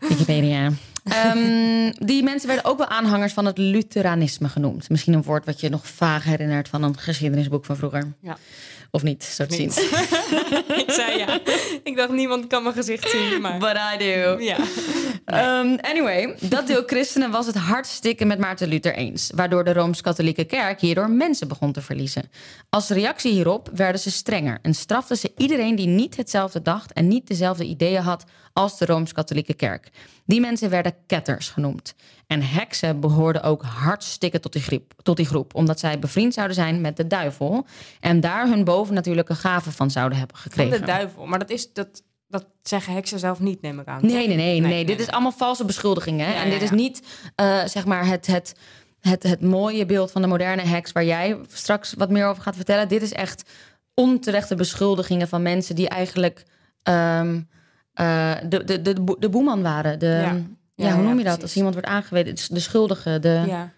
Wikipedia. 0.00 0.70
Ehm, 1.04 1.92
die 2.06 2.22
mensen 2.22 2.48
werden 2.48 2.64
ook 2.70 2.78
wel 2.78 2.86
aanhangers 2.86 3.32
van 3.32 3.44
het 3.44 3.58
Lutheranisme 3.58 4.48
genoemd. 4.48 4.88
Misschien 4.90 5.12
een 5.12 5.22
woord 5.22 5.44
wat 5.44 5.60
je 5.60 5.68
nog 5.68 5.86
vaag 5.86 6.24
herinnert 6.24 6.68
van 6.68 6.82
een 6.82 6.98
geschiedenisboek 6.98 7.64
van 7.64 7.76
vroeger. 7.76 8.14
Ja. 8.20 8.36
Of 8.94 9.02
niet, 9.02 9.24
zo 9.24 9.46
te 9.46 9.54
zien. 9.54 9.68
Ik 10.84 10.90
zei 10.90 11.18
ja. 11.18 11.40
Ik 11.82 11.96
dacht, 11.96 12.10
niemand 12.10 12.46
kan 12.46 12.62
mijn 12.62 12.74
gezicht 12.74 13.10
zien, 13.10 13.40
maar... 13.40 13.58
But 13.58 13.76
I 13.94 13.98
do. 13.98 14.38
Ja. 14.40 14.56
Ehm, 15.24 15.76
anyway, 15.80 16.36
dat 16.40 16.66
deel 16.66 16.82
christenen 16.86 17.30
was 17.30 17.46
het 17.46 17.54
hartstikke 17.54 18.24
met 18.24 18.38
Maarten 18.38 18.68
Luther 18.68 18.94
eens. 18.94 19.30
Waardoor 19.34 19.64
de 19.64 19.72
Rooms-Katholieke 19.72 20.44
Kerk 20.44 20.80
hierdoor 20.80 21.10
mensen 21.10 21.48
begon 21.48 21.72
te 21.72 21.82
verliezen. 21.82 22.30
Als 22.70 22.88
reactie 22.88 23.32
hierop 23.32 23.70
werden 23.72 24.00
ze 24.00 24.10
strenger 24.10 24.58
en 24.62 24.74
straften 24.74 25.16
ze 25.16 25.32
iedereen 25.36 25.74
die 25.74 25.86
niet 25.86 26.16
hetzelfde 26.16 26.62
dacht 26.62 26.92
en 26.92 27.08
niet 27.08 27.26
dezelfde 27.26 27.64
ideeën 27.64 28.02
had 28.02 28.24
als 28.52 28.78
de 28.78 28.84
Rooms-Katholieke 28.84 29.54
Kerk. 29.54 29.90
Die 30.26 30.40
mensen 30.40 30.70
werden 30.70 30.94
ketters 31.06 31.48
genoemd. 31.48 31.94
En 32.26 32.42
heksen 32.42 33.00
behoorden 33.00 33.42
ook 33.42 33.62
hartstikke 33.62 34.40
tot 34.40 34.52
die, 34.52 34.62
groep, 34.62 34.92
tot 35.02 35.16
die 35.16 35.26
groep, 35.26 35.54
omdat 35.54 35.80
zij 35.80 35.98
bevriend 35.98 36.34
zouden 36.34 36.56
zijn 36.56 36.80
met 36.80 36.96
de 36.96 37.06
duivel 37.06 37.66
en 38.00 38.20
daar 38.20 38.48
hun 38.48 38.64
bovennatuurlijke 38.64 39.34
gaven 39.34 39.72
van 39.72 39.90
zouden 39.90 40.18
hebben 40.18 40.36
Van 40.36 40.50
gekregen. 40.50 40.80
de 40.80 40.86
duivel. 40.86 41.26
Maar 41.26 41.38
dat, 41.38 41.50
is, 41.50 41.72
dat, 41.72 42.02
dat 42.28 42.46
zeggen 42.62 42.92
heksen 42.92 43.18
zelf 43.18 43.40
niet, 43.40 43.62
neem 43.62 43.80
ik 43.80 43.86
aan. 43.86 44.06
Nee, 44.06 44.12
nee, 44.12 44.36
nee, 44.36 44.60
nee. 44.60 44.60
nee, 44.60 44.84
Dit 44.84 45.00
is 45.00 45.10
allemaal 45.10 45.32
valse 45.32 45.64
beschuldigingen. 45.64 46.28
Ja, 46.28 46.42
en 46.42 46.50
dit 46.50 46.58
ja, 46.58 46.64
is 46.64 46.70
niet, 46.70 47.02
eh, 47.34 47.64
zeg 47.64 47.84
maar, 47.84 48.06
het, 48.06 48.26
het, 48.26 48.54
het, 49.00 49.22
het 49.22 49.40
mooie 49.40 49.86
beeld 49.86 50.10
van 50.10 50.22
de 50.22 50.28
moderne 50.28 50.62
heks... 50.62 50.92
waar 50.92 51.04
jij 51.04 51.38
straks 51.48 51.94
wat 51.94 52.10
meer 52.10 52.26
over 52.26 52.42
gaat 52.42 52.56
vertellen. 52.56 52.88
Dit 52.88 53.02
is 53.02 53.12
echt 53.12 53.50
onterechte 53.94 54.54
beschuldigingen 54.54 55.28
van 55.28 55.42
mensen 55.42 55.74
die 55.74 55.88
eigenlijk... 55.88 56.42
ehm, 56.82 57.40
eh, 57.92 58.32
de, 58.48 58.64
de, 58.64 58.82
de, 58.82 59.04
de, 59.04 59.16
de 59.18 59.28
boeman 59.28 59.62
waren. 59.62 59.98
De, 59.98 60.42
ja, 60.74 60.86
Ja. 60.88 60.94
hoe 60.94 61.02
noem 61.04 61.18
je 61.18 61.24
dat? 61.24 61.38
precies. 61.38 61.42
Als 61.42 61.56
iemand 61.56 61.74
wordt 61.74 61.88
aangewezen. 61.88 62.54
De 62.54 62.60
schuldige, 62.60 63.18
de... 63.18 63.42
Ja, 63.46 63.72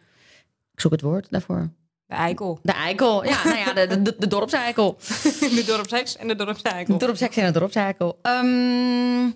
Ik 0.73 0.81
zoek 0.81 0.93
het 0.93 1.01
woord 1.01 1.27
daarvoor. 1.31 1.71
de 2.07 2.15
eikel. 2.15 2.59
De 2.63 2.73
eikel. 2.73 3.25
Ja, 3.25 3.45
nou 3.49 3.59
ja, 3.59 3.73
de, 3.87 4.03
de, 4.03 4.15
de 4.19 4.27
dorpseikel. 4.27 4.97
De 5.41 5.63
dorpsheks 5.67 6.17
en 6.17 6.29
de 6.29 6.35
dorpseikel. 6.35 6.99
De 6.99 7.07
dorpsheks 7.07 7.37
en 7.37 7.53
de 7.53 7.59
dorpseikel. 7.59 8.19
Ehm, 8.23 9.31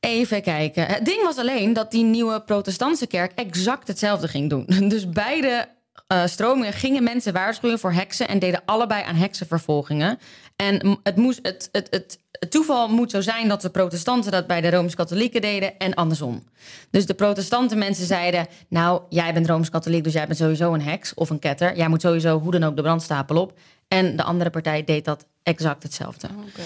even 0.00 0.42
kijken. 0.42 0.86
Het 0.86 1.04
ding 1.04 1.22
was 1.22 1.36
alleen 1.38 1.72
dat 1.72 1.90
die 1.90 2.04
nieuwe 2.04 2.40
protestantse 2.42 3.06
kerk 3.06 3.32
exact 3.34 3.88
hetzelfde 3.88 4.28
ging 4.28 4.50
doen. 4.50 4.64
Dus 4.88 5.08
beide 5.08 5.68
eh, 6.06 6.26
stromingen 6.26 6.72
gingen 6.72 7.02
mensen 7.02 7.32
waarschuwen 7.32 7.78
voor 7.78 7.92
heksen... 7.92 8.28
en 8.28 8.38
deden 8.38 8.62
allebei 8.64 9.04
aan 9.04 9.14
heksenvervolgingen. 9.14 10.18
En 10.56 10.98
het, 11.02 11.16
moest, 11.16 11.38
het, 11.42 11.68
het, 11.72 11.86
het, 11.90 12.18
het 12.38 12.50
toeval 12.50 12.88
moet 12.88 13.10
zo 13.10 13.20
zijn 13.20 13.48
dat 13.48 13.62
de 13.62 13.70
protestanten 13.70 14.32
dat 14.32 14.46
bij 14.46 14.60
de 14.60 14.70
Rooms-Katholieken 14.70 15.40
deden... 15.40 15.78
en 15.78 15.94
andersom. 15.94 16.42
Dus 16.90 17.06
de 17.06 17.14
protestante 17.14 17.76
mensen 17.76 18.06
zeiden... 18.06 18.46
nou, 18.68 19.02
jij 19.08 19.32
bent 19.32 19.46
Rooms-Katholiek, 19.46 20.04
dus 20.04 20.12
jij 20.12 20.26
bent 20.26 20.38
sowieso 20.38 20.74
een 20.74 20.82
heks 20.82 21.14
of 21.14 21.30
een 21.30 21.38
ketter. 21.38 21.76
Jij 21.76 21.88
moet 21.88 22.00
sowieso 22.00 22.40
hoe 22.40 22.50
dan 22.50 22.64
ook 22.64 22.76
de 22.76 22.82
brandstapel 22.82 23.36
op. 23.36 23.58
En 23.88 24.16
de 24.16 24.22
andere 24.22 24.50
partij 24.50 24.84
deed 24.84 25.04
dat 25.04 25.26
exact 25.42 25.82
hetzelfde. 25.82 26.28
Oké. 26.48 26.62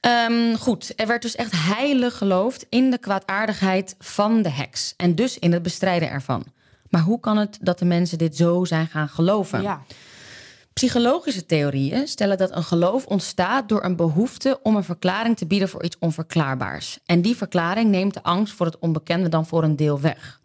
Ehm, 0.00 0.54
goed, 0.54 0.92
er 0.96 1.06
werd 1.06 1.22
dus 1.22 1.36
echt 1.36 1.52
heilig 1.52 2.18
geloofd 2.18 2.66
in 2.68 2.90
de 2.90 2.98
kwaadaardigheid 2.98 3.94
van 3.98 4.42
de 4.42 4.50
heks. 4.50 4.94
En 4.96 5.14
dus 5.14 5.38
in 5.38 5.52
het 5.52 5.62
bestrijden 5.62 6.10
ervan. 6.10 6.44
Maar 6.88 7.00
hoe 7.00 7.20
kan 7.20 7.36
het 7.36 7.58
dat 7.60 7.78
de 7.78 7.84
mensen 7.84 8.18
dit 8.18 8.36
zo 8.36 8.64
zijn 8.64 8.86
gaan 8.86 9.08
geloven? 9.08 9.62
Ja. 9.62 9.82
Psychologische 10.72 11.46
theorieën 11.46 12.08
stellen 12.08 12.38
dat 12.38 12.56
een 12.56 12.62
geloof 12.62 13.06
ontstaat 13.06 13.68
door 13.68 13.84
een 13.84 13.96
behoefte 13.96 14.58
om 14.62 14.76
een 14.76 14.84
verklaring 14.84 15.36
te 15.36 15.46
bieden 15.46 15.68
voor 15.68 15.84
iets 15.84 15.98
onverklaarbaars. 15.98 16.98
En 17.06 17.22
die 17.22 17.36
verklaring 17.36 17.90
neemt 17.90 18.14
de 18.14 18.22
angst 18.22 18.54
voor 18.54 18.66
het 18.66 18.78
onbekende 18.78 19.28
dan 19.28 19.46
voor 19.46 19.62
een 19.62 19.76
deel 19.76 20.00
weg. 20.00 20.40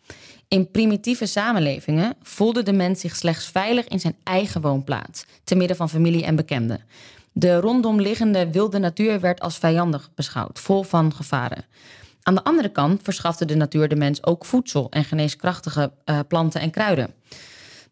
In 0.48 0.72
primitieve 0.72 1.25
samenlevingen 1.25 2.15
voelde 2.22 2.63
de 2.63 2.74
mens 2.74 3.00
zich 3.00 3.15
slechts 3.15 3.46
veilig 3.46 3.88
in 3.88 4.00
zijn 4.00 4.15
eigen 4.24 4.62
woonplaats, 4.62 5.25
te 5.44 5.55
midden 5.55 5.77
van 5.77 5.89
familie 5.89 6.24
en 6.24 6.36
bekenden. 6.36 6.84
De 7.32 7.60
rondom 7.60 8.01
liggende 8.01 8.51
wilde 8.51 8.79
natuur 8.79 9.20
werd 9.20 9.39
als 9.39 9.58
vijandig 9.58 10.10
beschouwd, 10.15 10.60
vol 10.60 10.84
van 10.84 11.13
gevaren. 11.13 11.65
Aan 12.22 12.36
de 12.36 12.44
andere 12.44 12.70
kant 12.70 13.01
verschafte 13.03 13.46
de 13.46 13.55
natuur 13.55 13.88
de 13.88 13.96
mens 13.96 14.25
ook 14.25 14.46
voedsel 14.46 14.88
en 14.89 15.03
geneeskrachtige 15.03 15.91
eh, 16.05 16.20
planten 16.27 16.62
en 16.62 16.72
kruiden. 16.72 17.13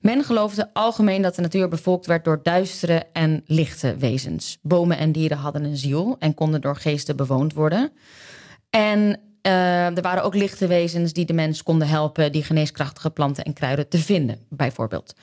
Men 0.04 0.24
geloofde 0.24 0.70
algemeen 0.74 1.22
dat 1.22 1.36
de 1.36 1.42
natuur 1.42 1.68
bevolkt 1.68 2.06
werd 2.06 2.24
door 2.26 2.40
duistere 2.44 3.06
en 3.14 3.44
lichte 3.46 3.96
wezens. 3.98 4.58
Bomen 4.62 4.98
en 4.98 5.12
dieren 5.12 5.38
hadden 5.38 5.64
een 5.64 5.78
ziel 5.78 6.16
en 6.20 6.34
konden 6.34 6.62
door 6.62 6.76
geesten 6.76 7.16
bewoond 7.16 7.54
worden. 7.54 7.92
En 8.70 9.20
eh, 9.42 9.86
er 9.98 10.02
waren 10.02 10.24
ook 10.24 10.36
lichte 10.36 10.68
wezens 10.68 11.14
die 11.14 11.26
de 11.26 11.34
mens 11.34 11.64
konden 11.64 11.88
helpen 11.88 12.32
die 12.32 12.44
geneeskrachtige 12.44 13.10
planten 13.10 13.44
en 13.44 13.54
kruiden 13.54 13.88
te 13.90 13.98
vinden, 13.98 14.40
bijvoorbeeld. 14.50 15.14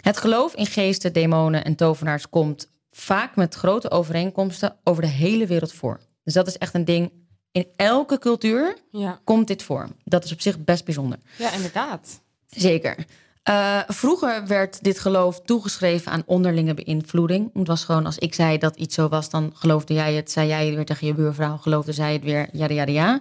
Het 0.00 0.16
geloof 0.16 0.54
in 0.54 0.66
geesten, 0.66 1.12
demonen 1.12 1.64
en 1.64 1.74
tovenaars 1.74 2.28
komt 2.28 2.68
vaak 2.90 3.36
met 3.36 3.54
grote 3.54 3.90
overeenkomsten 3.90 4.76
over 4.84 5.02
de 5.02 5.08
hele 5.08 5.46
wereld 5.46 5.72
voor. 5.72 6.00
Dus 6.24 6.34
dat 6.34 6.46
is 6.46 6.58
echt 6.58 6.74
een 6.74 6.84
ding. 6.84 7.12
In 7.52 7.66
elke 7.76 8.18
cultuur 8.18 8.76
Ja. 8.90 9.20
komt 9.24 9.46
dit 9.46 9.62
voor. 9.62 9.88
Dat 10.04 10.24
is 10.24 10.32
op 10.32 10.40
zich 10.40 10.64
best 10.64 10.84
bijzonder. 10.84 11.18
ja, 11.38 11.52
inderdaad. 11.52 12.20
Zeker. 12.46 12.96
Eh, 13.44 13.78
vroeger 13.86 14.46
werd 14.46 14.82
dit 14.84 14.98
geloof 14.98 15.40
toegeschreven 15.40 16.12
aan 16.12 16.22
onderlinge 16.26 16.74
beïnvloeding. 16.74 17.50
Het 17.54 17.66
was 17.66 17.84
gewoon 17.84 18.06
als 18.06 18.18
ik 18.18 18.34
zei 18.34 18.58
dat 18.58 18.76
iets 18.76 18.94
zo 18.94 19.08
was, 19.08 19.30
dan 19.30 19.50
geloofde 19.54 19.94
jij 19.94 20.14
het. 20.14 20.30
Zei 20.30 20.48
jij 20.48 20.66
het 20.66 20.74
weer 20.74 20.84
tegen 20.84 21.06
je 21.06 21.14
buurvrouw, 21.14 21.56
geloofde 21.56 21.92
zij 21.92 22.12
het 22.12 22.22
weer. 22.24 22.48
Ja, 22.52 22.68
ja, 22.68 22.86
ja. 22.86 23.20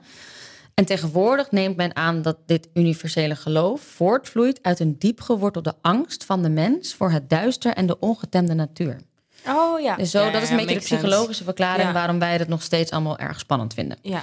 En 0.73 0.85
tegenwoordig 0.85 1.51
neemt 1.51 1.75
men 1.75 1.95
aan 1.95 2.21
dat 2.21 2.37
dit 2.45 2.67
universele 2.73 3.35
geloof 3.35 3.81
voortvloeit 3.81 4.59
uit 4.61 4.79
een 4.79 4.95
diep 4.99 5.21
gewortelde 5.21 5.73
angst 5.81 6.23
van 6.25 6.41
de 6.43 6.49
mens 6.49 6.93
voor 6.93 7.11
het 7.11 7.29
duister 7.29 7.73
en 7.73 7.85
de 7.85 7.99
ongetemde 7.99 8.53
natuur. 8.53 8.97
Oh 9.47 9.79
ja. 9.79 9.95
Dus 9.95 10.11
zo, 10.11 10.23
Ja, 10.23 10.31
dat 10.31 10.41
is 10.41 10.47
ja, 10.49 10.53
een 10.53 10.59
beetje 10.65 10.79
de 10.79 10.85
sense. 10.85 11.05
psychologische 11.05 11.43
verklaring 11.43 11.87
Ja. 11.87 11.93
waarom 11.93 12.19
wij 12.19 12.33
het 12.37 12.47
nog 12.47 12.61
steeds 12.61 12.91
allemaal 12.91 13.17
erg 13.17 13.39
spannend 13.39 13.73
vinden. 13.73 13.97
Ja. 14.01 14.21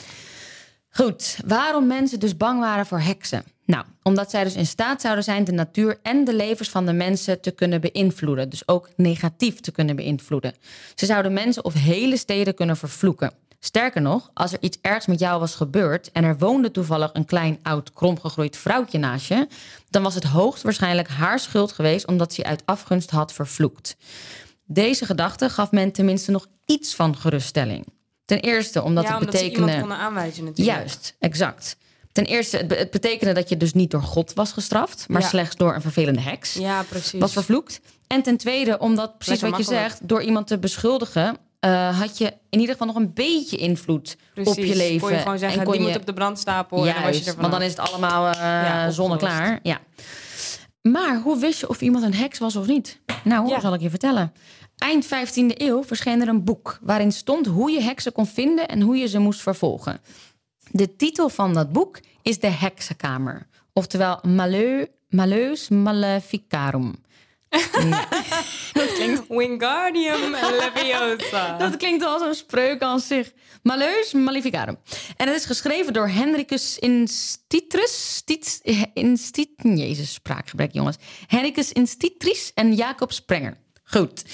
Goed, 0.91 1.39
waarom 1.47 1.87
mensen 1.87 2.21
dus 2.21 2.37
bang 2.37 2.61
waren 2.61 2.87
voor 2.87 3.01
heksen? 3.01 3.45
Nou, 3.65 3.85
omdat 4.03 4.31
zij 4.31 4.45
dus 4.45 4.55
in 4.55 4.67
staat 4.67 5.01
zouden 5.01 5.25
zijn 5.25 5.45
de 5.45 5.53
natuur 5.53 5.99
en 6.03 6.25
de 6.25 6.35
levens 6.35 6.69
van 6.69 6.87
de 6.87 6.93
mensen 6.93 7.41
te 7.41 7.51
kunnen 7.51 7.81
beïnvloeden. 7.81 8.49
Dus 8.49 8.69
ook 8.69 8.89
negatief 8.97 9.61
te 9.61 9.73
kunnen 9.73 9.97
beïnvloeden. 9.97 10.55
Ze 10.95 11.07
zouden 11.07 11.33
mensen 11.33 11.65
of 11.65 11.75
hele 11.75 12.17
steden 12.17 12.55
kunnen 12.55 12.77
vervloeken. 12.77 13.33
Sterker 13.61 14.03
nog, 14.03 14.31
als 14.35 14.53
er 14.53 14.63
iets 14.63 14.79
ergs 14.81 15.07
met 15.07 15.19
jou 15.19 15.41
was 15.41 15.55
gebeurd 15.55 16.13
en 16.13 16.25
er 16.25 16.39
woonde 16.39 16.71
toevallig 16.71 17.11
een 17.13 17.25
klein 17.25 17.59
oud 17.63 17.93
kromgegroeid 17.93 18.57
vrouwtje 18.57 18.99
naast 18.99 19.27
je, 19.27 19.49
dan 19.91 20.03
was 20.03 20.15
het 20.15 20.25
hoogstwaarschijnlijk 20.25 21.09
haar 21.09 21.39
schuld 21.39 21.73
geweest 21.73 22.07
omdat 22.07 22.33
ze 22.33 22.45
uit 22.45 22.63
afgunst 22.65 23.11
had 23.11 23.33
vervloekt. 23.33 23.97
Deze 24.65 25.07
gedachte 25.07 25.49
gaf 25.49 25.71
men 25.71 25.93
tenminste 25.93 26.31
nog 26.31 26.47
iets 26.67 26.95
van 26.95 27.17
geruststelling. 27.17 27.87
Ten 28.31 28.41
eerste 28.41 28.83
omdat 28.83 29.05
ja, 29.05 29.11
het 29.11 29.19
omdat 29.19 29.35
betekende. 29.35 29.61
iemand 29.61 29.81
konden 29.81 29.97
aanwijzen 29.99 30.45
natuurlijk. 30.45 30.77
Juist, 30.79 31.17
exact. 31.19 31.77
Ten 32.13 32.25
eerste, 32.25 32.57
het, 32.57 32.69
be- 32.69 32.75
het 32.75 32.91
betekende 32.91 33.33
dat 33.33 33.49
je 33.49 33.57
dus 33.57 33.73
niet 33.73 33.91
door 33.91 34.03
God 34.03 34.33
was 34.35 34.53
gestraft, 34.53 35.05
maar 35.09 35.21
Ja. 35.21 35.29
slechts 35.29 35.57
door 35.57 35.75
een 35.75 35.81
vervelende 35.81 36.21
heks 36.21 36.55
Ja, 36.55 36.83
precies. 36.83 37.21
was 37.21 37.33
vervloekt. 37.33 37.81
En 38.07 38.23
ten 38.23 38.37
tweede, 38.37 38.79
omdat 38.79 39.19
precies 39.19 39.41
Lekker 39.43 39.59
wat 39.59 39.69
je 39.69 39.75
zegt, 39.75 40.09
door 40.09 40.23
iemand 40.23 40.47
te 40.47 40.59
beschuldigen, 40.59 41.37
eh, 41.61 41.99
had 42.01 42.19
je 42.19 42.25
in 42.51 42.61
ieder 42.61 42.71
geval 42.77 42.87
nog 42.87 42.97
een 42.97 43.13
beetje 43.15 43.57
invloed 43.57 44.17
Precies. 44.35 44.53
op 44.57 44.65
je 44.65 44.77
leven. 44.77 45.01
Kon 45.01 45.13
je 45.13 45.19
gewoon 45.23 45.39
zeggen, 45.39 45.59
en 45.59 45.65
kon 45.65 45.73
die 45.75 45.83
je, 45.83 45.89
moet 45.89 45.99
op 46.01 46.07
de 46.07 46.13
brandstapel. 46.15 46.79
en 46.87 46.95
dan 46.95 47.03
was 47.03 47.03
je 47.05 47.11
Juist, 47.23 47.29
er 47.29 47.37
want 47.41 47.53
dan 47.53 47.63
is 47.63 47.71
het 47.71 47.81
allemaal 47.81 48.27
eh 48.27 48.41
Ja, 48.41 48.91
zonneklaar. 48.91 49.59
Ja. 49.63 49.79
Maar 50.83 51.21
hoe 51.21 51.39
wist 51.41 51.61
je 51.61 51.69
of 51.69 51.81
iemand 51.81 52.05
een 52.05 52.15
heks 52.15 52.39
was 52.39 52.57
of 52.57 52.67
niet? 52.67 52.99
Nou, 53.25 53.49
Ja. 53.49 53.61
zal 53.61 53.75
ik 53.75 53.81
je 53.81 53.91
vertellen. 53.91 54.33
Eind 54.81 55.07
15e 55.07 55.57
eeuw 55.57 55.85
verscheen 55.85 56.21
er 56.21 56.29
een 56.29 56.45
boek 56.45 56.79
waarin 56.83 57.13
stond 57.13 57.47
hoe 57.47 57.71
je 57.71 57.81
heksen 57.81 58.13
kon 58.13 58.27
vinden 58.27 58.69
en 58.69 58.81
hoe 58.81 58.97
je 58.97 59.07
ze 59.07 59.19
moest 59.19 59.41
vervolgen. 59.41 60.01
De 60.71 60.97
titel 60.97 61.29
van 61.29 61.55
dat 61.55 61.73
boek 61.73 62.01
is 62.23 62.39
De 62.39 62.47
Heksenkamer, 62.47 63.47
oftewel 63.73 64.19
Maleu, 64.23 64.87
Maleus 65.09 65.69
Maleficarum. 65.69 66.95
Dat, 68.73 68.93
klinkt, 68.95 69.29
Wingardium 69.29 70.31
Leviosa. 70.31 71.59
dat 71.59 71.77
klinkt 71.77 72.05
als 72.05 72.23
een 72.23 72.35
spreuk 72.35 72.83
aan 72.83 73.01
zich. 73.01 73.33
Maleus 73.63 74.13
Maleficarum. 74.13 74.79
En 75.17 75.27
het 75.27 75.37
is 75.37 75.45
geschreven 75.45 75.93
door 75.93 76.09
Henricus 76.09 76.79
Institrus. 76.79 78.15
Stit, 78.17 78.61
Instit, 78.95 79.49
Jezus, 79.57 80.13
spraakgebrek, 80.13 80.73
jongens. 80.73 80.97
Henricus 81.27 81.73
Institris 81.73 82.51
en 82.55 82.75
Jacob 82.75 83.13
Sprenger. 83.13 83.57
Goed. 83.91 84.25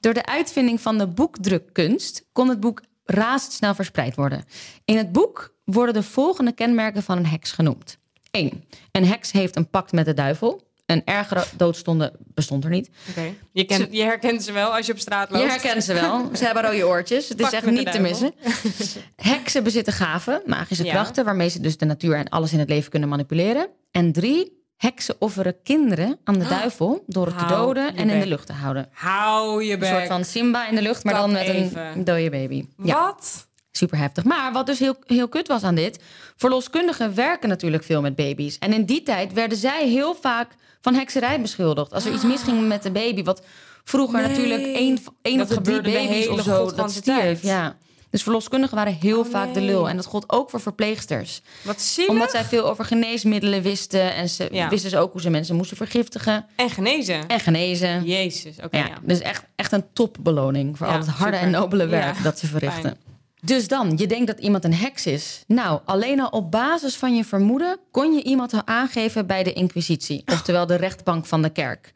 Door 0.00 0.14
de 0.14 0.26
uitvinding 0.26 0.80
van 0.80 0.98
de 0.98 1.06
boekdrukkunst 1.06 2.26
kon 2.32 2.48
het 2.48 2.60
boek 2.60 2.82
razendsnel 3.04 3.74
verspreid 3.74 4.14
worden. 4.14 4.44
In 4.84 4.96
het 4.96 5.12
boek 5.12 5.54
worden 5.64 5.94
de 5.94 6.02
volgende 6.02 6.52
kenmerken 6.52 7.02
van 7.02 7.16
een 7.18 7.26
heks 7.26 7.52
genoemd. 7.52 7.98
1. 8.30 8.64
Een 8.92 9.06
heks 9.06 9.32
heeft 9.32 9.56
een 9.56 9.70
pact 9.70 9.92
met 9.92 10.04
de 10.04 10.14
duivel. 10.14 10.68
Een 10.86 11.02
ergere 11.04 11.44
doodstonde 11.56 12.12
bestond 12.18 12.64
er 12.64 12.70
niet. 12.70 12.90
Oké. 13.10 13.34
Je, 13.52 13.86
je 13.90 14.02
herkent 14.02 14.42
ze 14.42 14.52
wel 14.52 14.76
als 14.76 14.86
je 14.86 14.92
op 14.92 14.98
straat 14.98 15.30
loopt. 15.30 15.44
Je 15.44 15.50
herkent 15.50 15.84
ze 15.84 15.94
wel. 15.94 16.30
Ze 16.36 16.44
hebben 16.44 16.62
rode 16.62 16.86
oortjes. 16.86 17.28
Het 17.28 17.40
is 17.40 17.50
echt 17.50 17.70
niet 17.70 17.92
te 17.92 18.00
missen. 18.00 18.34
Heksen 19.16 19.64
bezitten 19.64 19.92
gaven, 19.92 20.42
magische 20.46 20.84
Ja. 20.84 20.92
krachten... 20.92 21.24
waarmee 21.24 21.48
ze 21.48 21.60
dus 21.60 21.76
de 21.76 21.84
natuur 21.84 22.14
en 22.16 22.28
alles 22.28 22.52
in 22.52 22.58
het 22.58 22.68
leven 22.68 22.90
kunnen 22.90 23.08
manipuleren. 23.08 23.68
En 23.90 24.12
drie, 24.12 24.59
heksen 24.80 25.14
offeren 25.18 25.62
kinderen 25.62 26.18
aan 26.24 26.38
de 26.38 26.48
duivel... 26.48 27.04
door 27.06 27.26
het 27.26 27.38
te 27.38 27.44
Hou 27.44 27.64
doden 27.66 27.84
je 27.84 27.90
en 27.90 27.98
in 27.98 28.06
bek. 28.08 28.22
de 28.22 28.28
lucht 28.28 28.46
te 28.46 28.52
houden. 28.52 28.88
Hou 28.92 29.64
je 29.64 29.72
Een 29.72 29.78
bek. 29.78 29.88
soort 29.88 30.06
van 30.06 30.24
Simba 30.24 30.68
in 30.68 30.74
de 30.74 30.82
lucht, 30.82 31.04
maar 31.04 31.14
dan 31.14 31.32
met 31.32 31.42
even. 31.46 31.82
een 31.86 32.04
dode 32.04 32.30
baby. 32.30 32.64
Ja, 32.82 32.94
Wat? 33.04 33.48
super 33.70 33.98
heftig. 33.98 34.24
Maar 34.24 34.52
wat 34.52 34.66
dus 34.66 34.78
heel, 34.78 34.96
heel 35.06 35.28
kut 35.28 35.48
was 35.48 35.62
aan 35.62 35.74
dit... 35.74 36.02
verloskundigen 36.36 37.14
werken 37.14 37.48
natuurlijk 37.48 37.84
veel 37.84 38.00
met 38.00 38.14
baby's. 38.16 38.58
En 38.58 38.72
in 38.72 38.84
die 38.84 39.02
tijd 39.02 39.32
werden 39.32 39.58
zij 39.58 39.88
heel 39.88 40.14
vaak 40.14 40.52
van 40.80 40.94
hekserij 40.94 41.40
beschuldigd. 41.40 41.92
Als 41.92 42.04
er 42.04 42.12
iets 42.12 42.24
misging 42.24 42.68
met 42.68 42.82
de 42.82 42.90
baby... 42.90 43.22
wat 43.22 43.42
vroeger 43.84 44.20
Nee. 44.20 44.28
natuurlijk 44.28 44.62
één, 44.76 44.98
één 45.22 45.38
Dat 45.38 45.50
of 45.50 45.56
de 45.56 45.62
drie 45.62 45.74
gebeurde 45.76 45.90
de 46.00 46.06
baby's 46.06 46.24
hele 46.26 46.32
of 46.38 46.42
zo... 46.42 46.72
dat 46.74 46.90
stierf. 46.90 47.16
tijd. 47.18 47.42
Ja. 47.42 47.76
Dus 48.10 48.22
verloskundigen 48.22 48.76
waren 48.76 48.94
heel 48.94 49.18
Oh, 49.18 49.30
vaak 49.30 49.54
de 49.54 49.60
lul. 49.60 49.88
En 49.88 49.96
dat 49.96 50.06
gold 50.06 50.24
ook 50.26 50.50
voor 50.50 50.60
verpleegsters. 50.60 51.40
Wat 51.62 51.80
zielig. 51.80 52.10
Omdat 52.10 52.30
zij 52.30 52.44
veel 52.44 52.70
over 52.70 52.84
geneesmiddelen 52.84 53.62
wisten... 53.62 54.14
en 54.14 54.28
ze 54.28 54.48
Ja. 54.52 54.68
wisten 54.68 54.90
ze 54.90 54.98
ook 54.98 55.12
hoe 55.12 55.20
ze 55.20 55.30
mensen 55.30 55.56
moesten 55.56 55.76
vergiftigen... 55.76 56.46
En 56.56 56.70
genezen. 56.70 57.26
en 57.28 57.40
genezen. 57.40 58.04
Jezus, 58.04 58.56
oké. 58.64 58.76
Ja, 58.78 58.86
ja. 58.86 58.98
dus 59.02 59.20
echt, 59.20 59.44
echt 59.56 59.72
een 59.72 59.84
topbeloning 59.92 60.76
voor 60.78 60.86
al 60.86 60.92
het 60.98 61.06
harde 61.06 61.36
super. 61.36 61.54
en 61.54 61.60
nobele 61.60 61.86
werk 61.86 62.22
dat 62.22 62.38
ze 62.38 62.46
verrichten. 62.46 62.80
fijn. 62.82 62.96
Dus 63.42 63.68
dan, 63.68 63.92
je 63.96 64.06
denkt 64.06 64.26
dat 64.26 64.38
iemand 64.38 64.64
een 64.64 64.74
heks 64.74 65.06
is. 65.06 65.44
Nou, 65.46 65.80
alleen 65.84 66.20
al 66.20 66.28
op 66.28 66.50
basis 66.50 66.96
van 66.96 67.14
je 67.16 67.24
vermoeden 67.24 67.78
kon 67.90 68.12
je 68.12 68.22
iemand 68.22 68.52
aangeven 68.64 69.26
bij 69.26 69.42
de 69.42 69.52
inquisitie, 69.52 70.22
oftewel 70.32 70.66
de 70.66 70.74
rechtbank 70.74 71.26
van 71.26 71.42
de 71.42 71.50
kerk. 71.50 71.92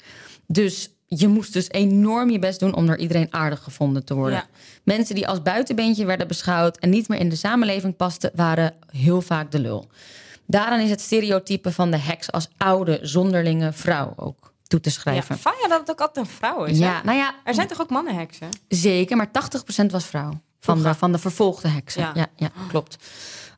Dus 0.47 0.89
je 1.17 1.29
moest 1.29 1.53
dus 1.53 1.71
enorm 1.71 2.31
je 2.31 2.39
best 2.39 2.61
doen 2.61 2.75
om 2.75 2.87
door 2.87 2.97
iedereen 2.97 3.27
aardig 3.31 3.63
gevonden 3.63 4.05
te 4.05 4.15
worden. 4.15 4.39
Ja. 4.39 4.47
Mensen 4.83 5.15
die 5.15 5.29
als 5.29 5.43
buitenbeentje 5.43 6.05
werden 6.05 6.29
beschouwd 6.29 6.77
en 6.79 6.91
niet 6.91 7.09
meer 7.09 7.19
in 7.19 7.29
de 7.29 7.37
samenleving 7.37 7.97
pasten, 7.97 8.31
waren 8.35 8.75
heel 8.91 9.21
vaak 9.23 9.51
de 9.51 9.59
lul. 9.59 9.89
Daaraan 10.47 10.81
is 10.81 10.91
het 10.91 11.01
stereotype 11.01 11.73
van 11.73 11.91
de 11.91 11.97
heks 11.99 12.33
als 12.33 12.49
oude, 12.57 12.99
zonderlinge 13.03 13.73
vrouw 13.73 14.13
ook 14.17 14.53
toe 14.67 14.81
te 14.81 14.89
Ja, 14.89 14.95
schrijven. 14.95 15.39
fijn 15.39 15.55
ja, 15.63 15.69
dat 15.69 15.81
het 15.81 15.91
ook 15.91 16.01
altijd 16.01 16.27
een 16.27 16.33
vrouw 16.33 16.65
is. 16.65 16.79
hè? 16.79 16.85
Ja, 16.85 17.03
nou 17.05 17.17
ja, 17.19 17.35
Er 17.45 17.55
zijn 17.55 17.69
toch 17.69 17.81
ook 17.81 17.91
mannenheksen? 17.91 18.49
Zeker, 18.69 19.17
maar 19.17 19.31
80% 19.83 19.87
was 19.91 20.05
vrouw. 20.05 20.41
Van 20.61 20.83
de, 20.83 20.95
van 20.95 21.13
de 21.13 21.19
vervolgde 21.19 21.69
heksen. 21.69 22.03
Ja. 22.03 22.13
Ja. 22.15 22.27
Ja, 22.37 22.51
klopt. 22.69 22.97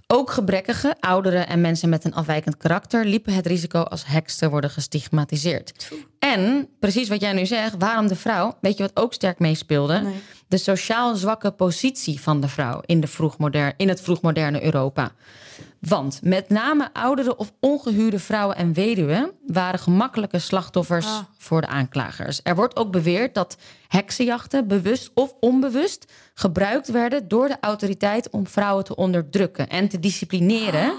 Ook 0.07 0.31
gebrekkige, 0.31 0.97
ouderen 1.01 1.49
en 1.49 1.61
mensen 1.61 1.89
met 1.89 2.05
een 2.05 2.15
afwijkend 2.15 2.57
karakter 2.57 3.05
liepen 3.05 3.33
het 3.35 3.47
risico 3.47 3.81
als 3.83 4.07
heks 4.07 4.37
te 4.37 4.51
worden 4.51 4.71
gestigmatiseerd. 4.71 5.89
En 6.33 6.69
precies 6.81 7.09
wat 7.09 7.21
jij 7.21 7.33
nu 7.33 7.47
zegt, 7.47 7.75
waarom 7.79 8.07
de 8.09 8.17
vrouw? 8.17 8.57
Weet 8.61 8.77
je 8.77 8.83
wat 8.83 9.03
ook 9.03 9.15
sterk 9.15 9.39
meespeelde? 9.39 10.01
Nee. 10.01 10.15
De 10.49 10.57
sociaal 10.57 11.15
zwakke 11.17 11.51
positie 11.51 12.21
van 12.21 12.41
de 12.41 12.49
vrouw 12.49 12.81
in, 12.87 13.01
de 13.01 13.07
vroegmoder 13.07 13.73
in 13.77 13.89
het 13.89 14.01
vroegmoderne 14.01 14.65
Europa. 14.65 15.11
Want 15.81 16.21
met 16.23 16.49
name 16.49 16.89
oudere 16.93 17.37
of 17.37 17.53
ongehuwde 17.61 18.19
vrouwen 18.19 18.57
en 18.57 18.73
weduwen 18.73 19.31
waren 19.47 19.79
gemakkelijke 19.79 20.39
slachtoffers 20.39 21.07
Ah. 21.07 21.19
voor 21.39 21.61
de 21.61 21.67
aanklagers. 21.67 22.41
Er 22.43 22.55
wordt 22.55 22.77
ook 22.77 22.91
beweerd 22.91 23.35
dat 23.35 23.57
heksenjachten, 23.89 24.69
bewust 24.69 25.11
of 25.15 25.35
onbewust, 25.41 26.13
gebruikt 26.35 26.89
werden 26.89 27.29
door 27.29 27.49
de 27.49 27.57
autoriteit 27.61 28.31
om 28.31 28.47
vrouwen 28.47 28.85
te 28.85 28.97
onderdrukken 28.97 29.69
en 29.69 29.89
te 29.89 29.99
disciplineren. 30.01 30.93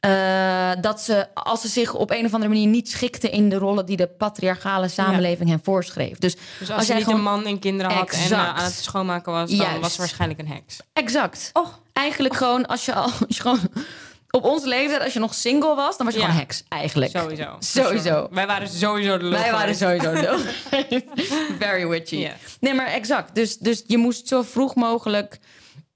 Eh, 0.00 0.70
dat 0.80 1.00
ze, 1.00 1.26
als 1.34 1.60
ze 1.60 1.68
zich 1.68 1.94
op 1.94 2.10
een 2.10 2.24
of 2.24 2.32
andere 2.34 2.52
manier 2.52 2.66
niet 2.66 2.90
schikten 2.90 3.30
in 3.30 3.48
de 3.48 3.56
rollen 3.56 3.86
die 3.86 3.96
de 3.96 4.06
patriarchale 4.06 4.88
samenleving 4.88 5.48
hen 5.48 5.60
voorschreef. 5.62 6.18
Dus, 6.18 6.36
Dus 6.58 6.70
als, 6.70 6.86
je 6.86 6.92
jij 6.92 6.96
niet 7.02 7.08
een 7.14 7.22
man 7.22 7.46
en 7.46 7.58
kinderen 7.58 7.92
had 7.92 8.10
en 8.10 8.32
eh, 8.32 8.48
aan 8.56 8.64
het 8.64 8.72
schoonmaken 8.74 9.32
was, 9.32 9.50
dan 9.50 9.58
Juist. 9.58 9.80
was 9.80 9.92
ze 9.92 9.98
waarschijnlijk 9.98 10.40
een 10.40 10.48
heks. 10.48 10.76
Exact. 10.92 11.50
Oh. 11.52 11.66
Eigenlijk 11.92 12.36
gewoon 12.36 12.66
als 12.66 12.84
je 12.84 12.94
al 12.94 13.02
als 13.28 13.36
je 13.36 13.40
gewoon 13.40 13.60
op 14.30 14.44
onze 14.44 14.68
leeftijd, 14.68 15.02
als 15.02 15.12
je 15.12 15.18
nog 15.18 15.34
single 15.34 15.74
was, 15.74 15.96
dan 15.96 16.06
was 16.06 16.14
je 16.14 16.20
Ja. 16.20 16.26
gewoon 16.26 16.40
heks 16.40 16.64
eigenlijk. 16.68 17.10
Sowieso. 17.10 17.56
Sowieso. 17.58 18.28
Wij 18.30 18.46
waren 18.46 18.68
sowieso 18.68 19.18
de 19.18 19.24
lul 19.24 19.38
Wij 19.38 19.52
waren 19.52 19.74
sowieso 19.74 20.12
de 20.12 20.44
Very 21.58 21.86
witchy. 21.86 22.28
Nee, 22.60 22.74
maar 22.74 22.86
exact. 22.86 23.34
Dus, 23.34 23.58
dus 23.58 23.82
je 23.86 23.96
moest 23.98 24.28
zo 24.28 24.42
vroeg 24.42 24.74
mogelijk 24.74 25.38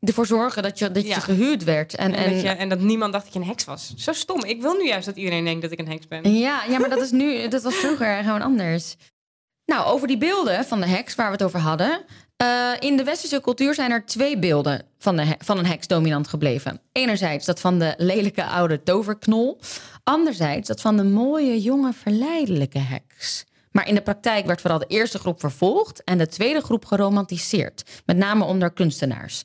ervoor 0.00 0.26
zorgen 0.26 0.62
dat 0.62 0.78
je, 0.78 0.90
dat 0.90 1.02
je 1.02 1.08
Ja. 1.08 1.18
gehuurd 1.20 1.64
werd. 1.64 1.94
En, 1.94 2.14
En, 2.14 2.24
en, 2.24 2.32
dat 2.32 2.42
je, 2.42 2.48
en 2.48 2.68
dat 2.68 2.80
niemand 2.80 3.12
dacht 3.12 3.24
dat 3.24 3.32
je 3.34 3.40
een 3.40 3.46
heks 3.46 3.64
was. 3.64 3.92
Zo 3.96 4.12
stom. 4.12 4.44
Ik 4.44 4.60
wil 4.62 4.74
nu 4.74 4.86
juist 4.86 5.06
dat 5.06 5.16
iedereen 5.16 5.44
denkt 5.44 5.62
dat 5.62 5.70
ik 5.70 5.78
een 5.78 5.88
heks 5.88 6.08
ben. 6.08 6.34
Ja, 6.38 6.62
ja, 6.68 6.78
maar 6.78 6.90
dat 6.90 7.02
is 7.02 7.10
nu, 7.10 7.48
dat 7.48 7.62
was 7.62 7.74
vroeger 7.74 8.22
gewoon 8.22 8.42
anders. 8.42 8.96
Nou, 9.66 9.86
over 9.86 10.08
die 10.08 10.18
beelden 10.18 10.64
van 10.64 10.80
de 10.80 10.86
heks 10.86 11.14
waar 11.14 11.26
we 11.26 11.32
het 11.32 11.42
over 11.42 11.58
hadden. 11.60 12.04
Eh, 12.36 12.70
in 12.78 12.96
de 12.96 13.04
westerse 13.04 13.40
cultuur 13.40 13.74
zijn 13.74 13.90
er 13.90 14.06
twee 14.06 14.38
beelden 14.38 14.82
van, 14.98 15.16
de 15.16 15.34
van 15.38 15.58
een 15.58 15.66
heks 15.66 15.86
dominant 15.86 16.28
gebleven. 16.28 16.80
Enerzijds 16.92 17.46
dat 17.46 17.60
van 17.60 17.78
de 17.78 17.94
lelijke 17.96 18.44
oude 18.44 18.82
toverknol. 18.82 19.60
Anderzijds 20.04 20.68
dat 20.68 20.80
van 20.80 20.96
de 20.96 21.04
mooie, 21.04 21.60
jonge, 21.60 21.92
verleidelijke 21.92 22.78
heks. 22.78 23.44
Maar 23.72 23.88
in 23.88 23.94
de 23.94 24.02
praktijk 24.02 24.46
werd 24.46 24.60
vooral 24.60 24.78
de 24.78 24.86
eerste 24.86 25.18
groep 25.18 25.40
vervolgd 25.40 26.04
en 26.04 26.18
de 26.18 26.26
tweede 26.26 26.60
groep 26.60 26.84
geromantiseerd. 26.84 28.02
Met 28.06 28.16
name 28.16 28.44
onder 28.44 28.70
kunstenaars. 28.72 29.42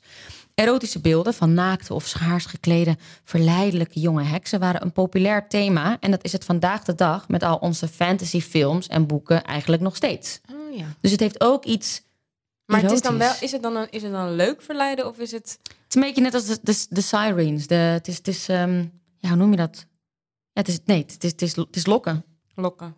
Erotische 0.56 1.00
beelden 1.00 1.34
van 1.34 1.54
naakte 1.54 1.94
of 1.94 2.06
schaars 2.06 2.46
geklede, 2.46 2.96
verleidelijke 3.24 4.00
jonge 4.00 4.22
heksen 4.22 4.60
waren 4.60 4.82
een 4.82 4.92
populair 4.92 5.48
thema. 5.48 5.96
En 6.00 6.10
dat 6.10 6.24
is 6.24 6.32
het 6.32 6.44
vandaag 6.44 6.82
de 6.82 6.94
dag 6.94 7.28
met 7.28 7.42
al 7.42 7.56
onze 7.56 7.88
fantasyfilms 7.88 8.86
en 8.86 9.06
boeken 9.06 9.44
eigenlijk 9.44 9.82
nog 9.82 9.96
steeds. 9.96 10.40
Oh, 10.52 10.76
ja. 10.76 10.86
Dus 11.00 11.10
het 11.10 11.20
heeft 11.20 11.40
ook 11.40 11.64
iets. 11.64 12.02
Maar 12.64 12.82
het 12.82 12.92
is, 12.92 13.00
dan 13.00 13.18
wel, 13.18 13.32
is, 13.40 13.52
het 13.52 13.62
dan 13.62 13.76
een, 13.76 13.90
is 13.90 14.02
het 14.02 14.12
dan 14.12 14.34
leuk 14.34 14.62
verleiden 14.62 15.06
of 15.06 15.18
is 15.18 15.30
het... 15.30 15.58
Het 15.62 15.84
is 15.88 15.94
een 15.94 16.00
beetje 16.00 16.22
net 16.22 16.34
als 16.34 16.46
de, 16.46 16.58
de, 16.62 16.86
de 16.88 17.00
sirens. 17.00 17.66
De, 17.66 17.74
het 17.74 18.08
is, 18.08 18.16
het 18.16 18.28
is 18.28 18.48
ehm, 18.48 18.84
ja, 19.18 19.28
hoe 19.28 19.36
noem 19.36 19.50
je 19.50 19.56
dat? 19.56 19.86
Ja, 20.52 20.60
het 20.60 20.68
is, 20.68 20.78
nee, 20.84 20.98
het 20.98 21.24
is, 21.24 21.30
het 21.30 21.42
is, 21.42 21.56
het 21.56 21.76
is 21.76 21.86
lokken. 21.86 22.24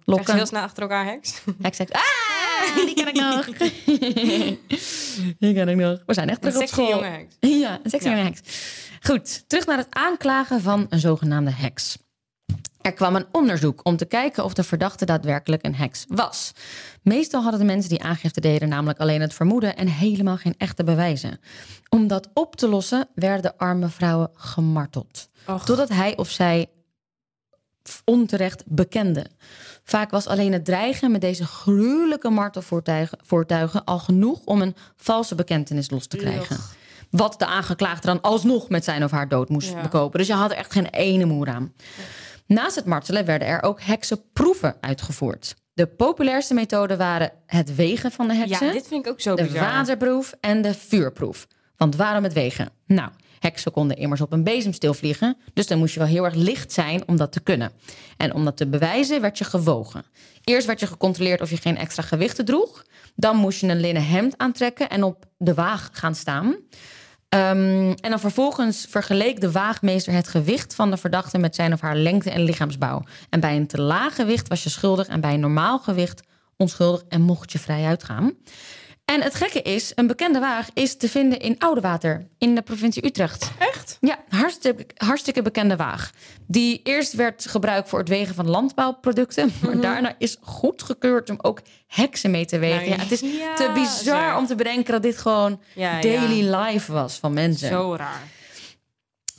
Lokken. 0.04 0.26
Ze 0.26 0.34
heel 0.34 0.46
snel 0.46 0.62
achter 0.62 0.82
elkaar 0.82 1.04
heks. 1.04 1.42
Heks, 1.62 1.78
heks. 1.78 1.92
Ah, 1.92 2.37
die 2.86 2.94
ken 2.94 3.08
ik 3.08 3.14
nog. 3.14 3.44
die 5.38 5.54
ken 5.54 5.68
ik 5.68 5.76
nog. 5.76 6.02
We 6.06 6.14
zijn 6.14 6.28
echt 6.28 6.44
Een 6.44 6.50
terug 6.50 6.54
op 6.56 6.68
sexy 6.68 6.74
school. 6.74 6.88
jonge 6.88 7.06
heks. 7.16 7.36
Ja, 7.60 7.78
een 7.82 7.90
sexy 7.90 8.08
Ja. 8.08 8.12
jonge 8.14 8.24
heks. 8.24 8.40
Goed, 9.02 9.48
terug 9.48 9.66
naar 9.66 9.78
het 9.78 9.86
aanklagen 9.90 10.60
van 10.60 10.86
een 10.88 10.98
zogenaamde 10.98 11.50
heks. 11.50 11.98
Er 12.80 12.92
kwam 12.94 13.16
een 13.16 13.26
onderzoek 13.32 13.80
om 13.84 13.96
te 13.96 14.04
kijken 14.04 14.44
of 14.44 14.52
de 14.54 14.62
verdachte 14.62 15.04
daadwerkelijk 15.04 15.64
een 15.66 15.74
heks 15.74 16.04
was. 16.08 16.52
Meestal 17.02 17.42
hadden 17.42 17.60
de 17.60 17.66
mensen 17.66 17.90
die 17.90 18.02
aangifte 18.02 18.40
deden 18.40 18.68
namelijk 18.68 18.98
alleen 18.98 19.20
het 19.20 19.34
vermoeden 19.34 19.76
en 19.76 19.88
helemaal 19.88 20.36
geen 20.36 20.54
echte 20.58 20.84
bewijzen. 20.84 21.40
Om 21.88 22.06
dat 22.06 22.28
op 22.34 22.56
te 22.56 22.68
lossen 22.68 23.08
werden 23.14 23.42
de 23.42 23.58
arme 23.58 23.88
vrouwen 23.88 24.30
gemarteld. 24.34 25.28
Och. 25.46 25.64
Totdat 25.64 25.88
hij 25.88 26.16
of 26.16 26.30
zij 26.30 26.66
onterecht 28.04 28.62
bekende. 28.66 29.26
Vaak 29.84 30.10
was 30.10 30.26
alleen 30.26 30.52
het 30.52 30.64
dreigen 30.64 31.10
met 31.10 31.20
deze 31.20 31.44
gruwelijke 31.46 32.30
martelvoortuigen 32.30 33.18
voortuigen 33.22 33.84
al 33.84 33.98
genoeg 33.98 34.40
om 34.44 34.62
een 34.62 34.76
valse 34.96 35.34
bekentenis 35.34 35.90
los 35.90 36.06
te 36.06 36.16
krijgen. 36.16 36.56
Ugh. 36.56 36.64
Wat 37.10 37.38
de 37.38 37.46
aangeklaagde 37.46 38.06
dan 38.06 38.20
alsnog 38.20 38.68
met 38.68 38.84
zijn 38.84 39.04
of 39.04 39.10
haar 39.10 39.28
dood 39.28 39.48
moest 39.48 39.70
Ja. 39.72 39.80
bekopen. 39.82 40.18
Dus 40.18 40.28
je 40.28 40.34
had 40.34 40.50
er 40.50 40.56
echt 40.56 40.72
geen 40.72 40.86
ene 40.86 41.24
moer 41.24 41.48
aan. 41.48 41.72
Naast 42.46 42.76
het 42.76 42.84
martelen 42.84 43.24
werden 43.24 43.48
er 43.48 43.62
ook 43.62 43.80
heksenproeven 43.82 44.76
uitgevoerd. 44.80 45.54
De 45.74 45.86
populairste 45.86 46.54
methoden 46.54 46.98
waren 46.98 47.32
het 47.46 47.74
wegen 47.74 48.12
van 48.12 48.28
de 48.28 48.34
heksen, 48.34 48.66
Ja, 48.66 48.72
dit 48.72 48.86
vind 48.86 49.06
ik 49.06 49.12
ook 49.12 49.20
zo 49.20 49.34
de 49.34 49.42
bizar. 49.42 49.60
waterproef 49.60 50.34
en 50.40 50.62
de 50.62 50.74
vuurproef. 50.74 51.46
Want 51.76 51.96
waarom 51.96 52.22
het 52.24 52.32
wegen? 52.32 52.68
Nou, 52.86 53.10
heksen 53.38 53.72
konden 53.72 53.96
immers 53.96 54.20
op 54.20 54.32
een 54.32 54.44
bezemstil 54.44 54.94
vliegen, 54.94 55.36
dus 55.54 55.66
dan 55.66 55.78
moest 55.78 55.94
je 55.94 56.00
wel 56.00 56.08
heel 56.08 56.24
erg 56.24 56.34
licht 56.34 56.72
zijn 56.72 57.08
om 57.08 57.16
dat 57.16 57.32
te 57.32 57.40
kunnen. 57.40 57.72
En 58.16 58.34
om 58.34 58.44
dat 58.44 58.56
te 58.56 58.68
bewijzen 58.68 59.20
werd 59.20 59.38
je 59.38 59.44
gewogen. 59.44 60.04
Eerst 60.44 60.66
werd 60.66 60.80
je 60.80 60.86
gecontroleerd 60.86 61.40
of 61.40 61.50
je 61.50 61.56
geen 61.56 61.76
extra 61.76 62.02
gewichten 62.02 62.44
droeg. 62.44 62.84
Dan 63.14 63.36
moest 63.36 63.60
je 63.60 63.68
een 63.68 63.80
linnen 63.80 64.06
hemd 64.06 64.34
aantrekken 64.36 64.88
en 64.88 65.02
op 65.02 65.24
de 65.38 65.54
waag 65.54 65.88
gaan 65.92 66.14
staan. 66.14 66.56
Ehm, 67.28 67.94
en 68.00 68.10
dan 68.10 68.20
vervolgens 68.20 68.86
vergeleek 68.88 69.40
de 69.40 69.52
waagmeester 69.52 70.12
het 70.12 70.28
gewicht 70.28 70.74
van 70.74 70.90
de 70.90 70.96
verdachte 70.96 71.38
met 71.38 71.54
zijn 71.54 71.72
of 71.72 71.80
haar 71.80 71.96
lengte 71.96 72.30
en 72.30 72.42
lichaamsbouw. 72.42 73.02
En 73.30 73.40
bij 73.40 73.56
een 73.56 73.66
te 73.66 73.80
laag 73.80 74.14
gewicht 74.14 74.48
was 74.48 74.62
je 74.62 74.70
schuldig 74.70 75.06
en 75.06 75.20
bij 75.20 75.34
een 75.34 75.40
normaal 75.40 75.78
gewicht 75.78 76.22
onschuldig 76.56 77.02
en 77.08 77.20
mocht 77.20 77.52
je 77.52 77.58
vrij 77.58 77.84
uitgaan. 77.84 78.32
En 79.08 79.22
het 79.22 79.34
gekke 79.34 79.62
is, 79.62 79.92
een 79.94 80.06
bekende 80.06 80.38
waag 80.38 80.68
is 80.74 80.96
te 80.96 81.08
vinden 81.08 81.40
in 81.40 81.58
Oudewater 81.58 82.26
in 82.38 82.54
de 82.54 82.62
provincie 82.62 83.06
Utrecht. 83.06 83.50
Echt? 83.58 83.98
Ja, 84.00 84.18
hartstikke, 84.28 84.86
hartstikke 84.96 85.42
bekende 85.42 85.76
waag. 85.76 86.10
Die 86.46 86.80
eerst 86.84 87.12
werd 87.12 87.46
gebruikt 87.48 87.88
voor 87.88 87.98
het 87.98 88.08
wegen 88.08 88.34
van 88.34 88.48
landbouwproducten. 88.48 89.52
Maar 89.62 89.80
daarna 89.80 90.14
is 90.18 90.36
goedgekeurd 90.40 91.30
om 91.30 91.38
ook 91.42 91.60
heksen 91.86 92.30
mee 92.30 92.46
te 92.46 92.58
wegen. 92.58 92.88
Mhm. 92.88 92.90
Ja, 92.90 92.96
het 92.96 93.12
is 93.12 93.20
ja, 93.20 93.54
te 93.54 93.70
bizar 93.74 94.28
zeg. 94.28 94.36
om 94.36 94.46
te 94.46 94.54
bedenken 94.54 94.92
dat 94.92 95.02
dit 95.02 95.18
gewoon 95.18 95.60
Ja, 95.74 96.00
daily 96.00 96.54
life 96.54 96.92
was 96.92 97.18
van 97.18 97.32
mensen. 97.32 97.68
Zo 97.68 97.94
raar. 97.96 98.22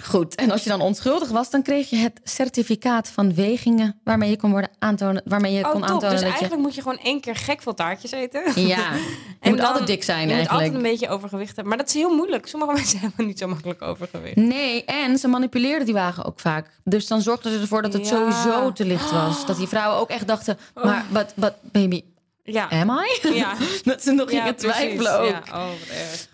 Goed, 0.04 0.36
en 0.36 0.52
als 0.52 0.64
je 0.64 0.70
dan 0.70 0.82
onschuldig 0.82 1.30
was, 1.30 1.50
dan 1.50 1.62
kreeg 1.62 1.90
je 1.90 1.96
het 1.96 2.20
certificaat 2.24 3.08
van 3.10 3.34
wegingen 3.36 4.00
waarmee 4.04 4.30
je 4.30 4.38
kon 4.38 4.52
worden 4.52 4.70
aantonen, 4.80 5.22
waarmee 5.26 5.54
je 5.54 5.66
Oh, 5.66 5.72
kon 5.72 5.82
top. 5.82 5.90
aantonen 5.90 6.10
Dus 6.10 6.20
dat 6.20 6.30
je. 6.30 6.36
eigenlijk 6.38 6.62
moet 6.62 6.76
je 6.76 6.82
gewoon 6.82 6.98
één 6.98 7.22
keer 7.22 7.36
gek 7.36 7.62
veel 7.62 7.74
taartjes 7.74 8.12
eten. 8.12 8.42
Ja, 8.68 8.78
je 8.94 9.38
En 9.40 9.50
moet 9.50 9.58
dan- 9.58 9.68
altijd 9.68 9.88
dik 9.88 10.04
zijn 10.04 10.20
Je 10.20 10.26
moet 10.26 10.34
eigenlijk. 10.36 10.64
altijd 10.66 10.84
een 10.86 10.90
beetje 10.92 11.10
overgewicht 11.10 11.48
hebben. 11.56 11.68
Maar 11.68 11.78
dat 11.78 11.88
is 11.88 11.94
heel 11.94 12.16
moeilijk. 12.16 12.48
Sommige 12.48 12.74
mensen 12.80 13.00
hebben 13.00 13.26
niet 13.26 13.40
zo 13.40 13.48
makkelijk 13.48 13.82
overgewicht. 13.82 14.36
Nee, 14.36 14.86
en 14.86 15.18
ze 15.18 15.28
manipuleerden 15.28 15.86
die 15.86 15.94
wagen 15.96 16.26
ook 16.26 16.40
vaak. 16.40 16.70
Dus 16.84 17.08
dan 17.08 17.22
zorgden 17.22 17.52
ze 17.54 17.60
ervoor 17.60 17.82
dat 17.82 17.94
het 17.94 18.08
Ja. 18.10 18.18
Oh. 18.18 18.32
sowieso 18.32 18.72
te 18.72 18.86
licht 18.86 19.12
was. 19.12 19.46
Dat 19.46 19.58
die 19.58 19.68
vrouwen 19.68 20.00
ook 20.00 20.10
echt 20.10 20.28
dachten, 20.28 20.58
maar 20.84 21.06
but, 21.12 21.34
but 21.36 21.54
baby, 21.62 22.04
Ja. 22.52 22.70
am 22.70 22.90
I? 22.90 23.34
Ja. 23.34 23.56
dat 23.84 24.04
ze 24.04 24.12
nog 24.12 24.32
Ja, 24.32 24.38
gingen 24.40 24.56
twijfelen 24.56 25.20
ook. 25.20 25.28
Ja, 25.28 25.42
oh. 25.52 25.68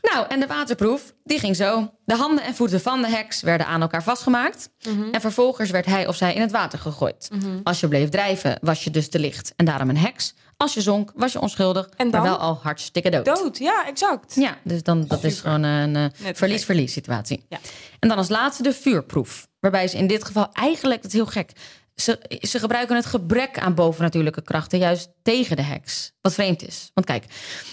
Nou, 0.01 0.25
en 0.30 0.39
de 0.39 0.47
waterproef, 0.47 1.13
die 1.23 1.39
ging 1.39 1.56
zo. 1.56 1.91
De 2.06 2.15
handen 2.15 2.43
en 2.43 2.56
voeten 2.56 2.82
van 2.82 3.01
de 3.01 3.08
heks 3.10 3.41
werden 3.41 3.67
aan 3.67 3.82
elkaar 3.82 4.04
vastgemaakt. 4.04 4.69
Mhm. 4.89 5.04
En 5.12 5.21
vervolgens 5.21 5.69
werd 5.69 5.86
hij 5.86 6.08
of 6.08 6.15
zij 6.15 6.34
in 6.34 6.41
het 6.41 6.51
water 6.51 6.80
gegooid. 6.80 7.30
Als 7.63 7.80
je 7.80 7.88
bleef 7.88 8.10
drijven, 8.10 8.58
was 8.62 8.84
je 8.84 8.91
dus 8.91 9.10
te 9.10 9.19
licht. 9.19 9.54
En 9.56 9.65
daarom 9.65 9.89
een 9.89 9.97
heks. 9.97 10.34
Als 10.58 10.73
je 10.73 10.82
zonk, 10.82 11.12
was 11.15 11.32
je 11.32 11.39
onschuldig. 11.41 11.89
En 11.95 12.10
Maar 12.10 12.21
wel 12.21 12.38
al 12.38 12.60
hartstikke 12.63 13.10
dood. 13.10 13.25
Dood, 13.25 13.58
ja, 13.58 13.88
exact. 13.88 14.36
Ja, 14.36 14.58
dus 14.63 14.84
dan, 14.84 15.06
dat 15.08 15.23
is 15.23 15.39
gewoon 15.39 15.63
een 15.63 15.95
eh, 15.95 16.23
Net 16.23 16.38
verlies-verlies 16.38 16.93
situatie. 16.93 17.45
Ja. 17.49 17.58
En 17.99 18.10
dan 18.10 18.17
als 18.17 18.30
laatste 18.30 18.63
de 18.63 18.73
vuurproef. 18.73 19.47
Waarbij 19.60 19.88
ze 19.88 19.97
in 19.97 20.08
dit 20.08 20.23
geval 20.23 20.49
eigenlijk, 20.54 21.01
dat 21.01 21.12
is 21.12 21.17
heel 21.17 21.25
gek... 21.25 21.51
Ze, 21.95 22.38
ze 22.41 22.60
gebruiken 22.60 22.95
het 22.95 23.05
gebrek 23.05 23.60
aan 23.60 23.75
bovennatuurlijke 23.75 24.41
krachten 24.41 24.79
juist 24.79 25.10
tegen 25.23 25.55
de 25.55 25.62
heks. 25.62 26.12
Wat 26.21 26.34
vreemd 26.34 26.67
is. 26.67 26.91
Want 26.93 27.08
kijk, 27.08 27.25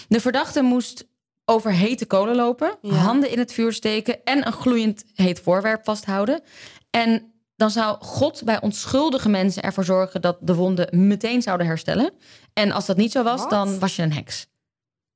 de 0.07 0.19
verdachte 0.19 0.61
moest 0.61 1.05
over 1.45 1.71
hete 1.71 2.05
kolen 2.05 2.35
lopen... 2.35 2.77
Ja. 2.81 2.93
handen 2.93 3.31
in 3.31 3.39
het 3.39 3.53
vuur 3.53 3.73
steken... 3.73 4.23
en 4.23 4.47
een 4.47 4.53
gloeiend 4.53 5.03
heet 5.13 5.39
voorwerp 5.39 5.83
vasthouden. 5.83 6.41
En 6.89 7.33
dan 7.55 7.71
zou 7.71 7.97
God 7.99 8.41
bij 8.43 8.61
onschuldige 8.61 9.29
mensen 9.29 9.63
ervoor 9.63 9.83
zorgen... 9.85 10.21
dat 10.21 10.37
de 10.41 10.55
wonden 10.55 11.07
meteen 11.07 11.41
zouden 11.41 11.67
herstellen. 11.67 12.11
En 12.53 12.71
als 12.71 12.85
dat 12.85 12.97
niet 12.97 13.11
zo 13.11 13.23
was, 13.23 13.39
Wat? 13.39 13.49
dan 13.49 13.79
was 13.79 13.95
je 13.95 14.01
een 14.01 14.13
heks. 14.13 14.47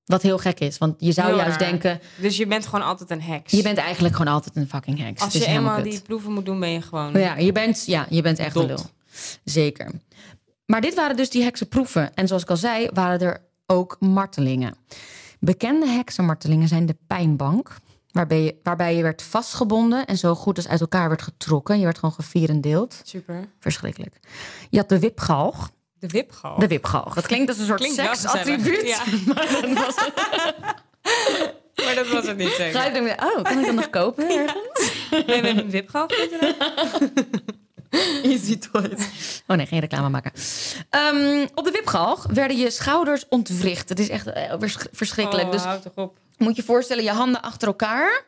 Wat 0.05 0.21
heel 0.21 0.37
gek 0.37 0.59
is, 0.59 0.77
want 0.77 0.95
je 0.97 1.11
zou 1.11 1.35
juist 1.35 1.59
denken... 1.59 2.01
Dus 2.21 2.37
je 2.37 2.47
bent 2.47 2.65
gewoon 2.65 2.85
altijd 2.85 3.09
een 3.09 3.21
heks. 3.21 3.51
Je 3.51 3.61
bent 3.61 3.77
eigenlijk 3.77 4.15
gewoon 4.15 4.33
altijd 4.33 4.55
een 4.55 4.67
fucking 4.67 4.99
heks. 4.99 5.21
Als 5.21 5.33
je 5.33 5.45
eenmaal 5.45 5.83
die 5.83 6.01
proeven 6.01 6.31
moet 6.31 6.45
doen, 6.45 6.59
ben 6.59 6.69
je 6.69 6.81
gewoon... 6.81 7.19
Ja, 7.19 7.35
je 7.37 7.51
bent, 7.51 7.83
ja, 7.85 8.05
je 8.09 8.21
bent 8.21 8.39
echt 8.39 8.55
een 8.55 8.65
lul. 8.65 8.85
Zeker. 9.43 9.91
Maar 10.65 10.81
dit 10.81 10.93
waren 10.95 11.15
dus 11.15 11.29
die 11.29 11.43
heksenproeven. 11.43 12.13
En 12.13 12.27
zoals 12.27 12.43
ik 12.43 12.49
al 12.49 12.57
zei, 12.57 12.89
waren 12.93 13.19
er 13.19 13.41
ook 13.65 13.97
martelingen. 13.99 14.75
Bekende 15.39 15.87
heksenmartelingen 15.87 16.67
zijn 16.67 16.85
de 16.85 16.95
pijnbank. 17.07 17.75
Waarbij 18.11 18.41
je, 18.43 18.55
waarbij 18.63 18.95
je 18.95 19.01
werd 19.01 19.21
vastgebonden 19.21 20.05
en 20.05 20.17
zo 20.17 20.35
goed 20.35 20.57
als 20.57 20.67
uit 20.67 20.81
elkaar 20.81 21.07
werd 21.07 21.21
getrokken. 21.21 21.77
Je 21.79 21.83
werd 21.83 21.97
gewoon 21.97 22.15
gevierendeeld. 22.15 23.01
Super. 23.03 23.47
Verschrikkelijk. 23.59 24.15
Je 24.69 24.77
had 24.77 24.89
de 24.89 24.99
wipgalg. 24.99 25.69
De 25.99 26.07
wipgal. 26.07 26.59
De 26.59 26.67
wipgalg. 26.67 27.13
Dat 27.13 27.27
klinkt 27.27 27.49
als 27.49 27.57
een 27.57 27.65
soort 27.65 27.83
seksattribuut. 27.93 28.87
Ja. 28.87 29.03
Maar 29.33 29.47
dat 29.61 29.73
was 29.73 29.95
Maar 31.85 31.95
dat 31.95 32.07
was 32.09 32.27
het 32.27 32.37
niet 32.37 32.47
Ga 32.47 32.55
zeker. 32.63 32.85
je 32.85 32.91
dan 32.93 33.03
weer, 33.03 33.17
oh, 33.37 33.43
kan 33.43 33.59
ik 33.59 33.65
dat 33.65 33.75
nog 33.75 33.89
kopen? 33.89 34.29
ergens? 34.29 34.91
Nee, 35.11 35.23
we 35.25 35.31
hebben 35.31 35.57
een 35.57 35.69
wipgal. 35.69 36.07
Easy 38.23 38.57
Toys. 38.57 39.41
Oh 39.47 39.57
nee, 39.57 39.65
geen 39.65 39.79
reclame 39.79 40.09
maken. 40.09 40.31
Ehm, 40.89 41.47
op 41.55 41.65
de 41.65 41.71
wipgalg 41.71 42.25
werden 42.33 42.57
je 42.57 42.69
schouders 42.71 43.25
ontwricht. 43.29 43.89
Het 43.89 43.99
is 43.99 44.09
echt 44.09 44.27
eh, 44.27 44.53
vers- 44.59 44.77
verschrikkelijk. 44.91 45.45
Oh, 45.45 45.51
dus 45.51 45.61
houd 45.61 45.81
toch 45.81 45.93
op. 45.95 46.17
moet 46.37 46.55
je 46.55 46.63
voorstellen, 46.63 47.03
je 47.03 47.11
handen 47.11 47.41
achter 47.41 47.67
elkaar. 47.67 48.25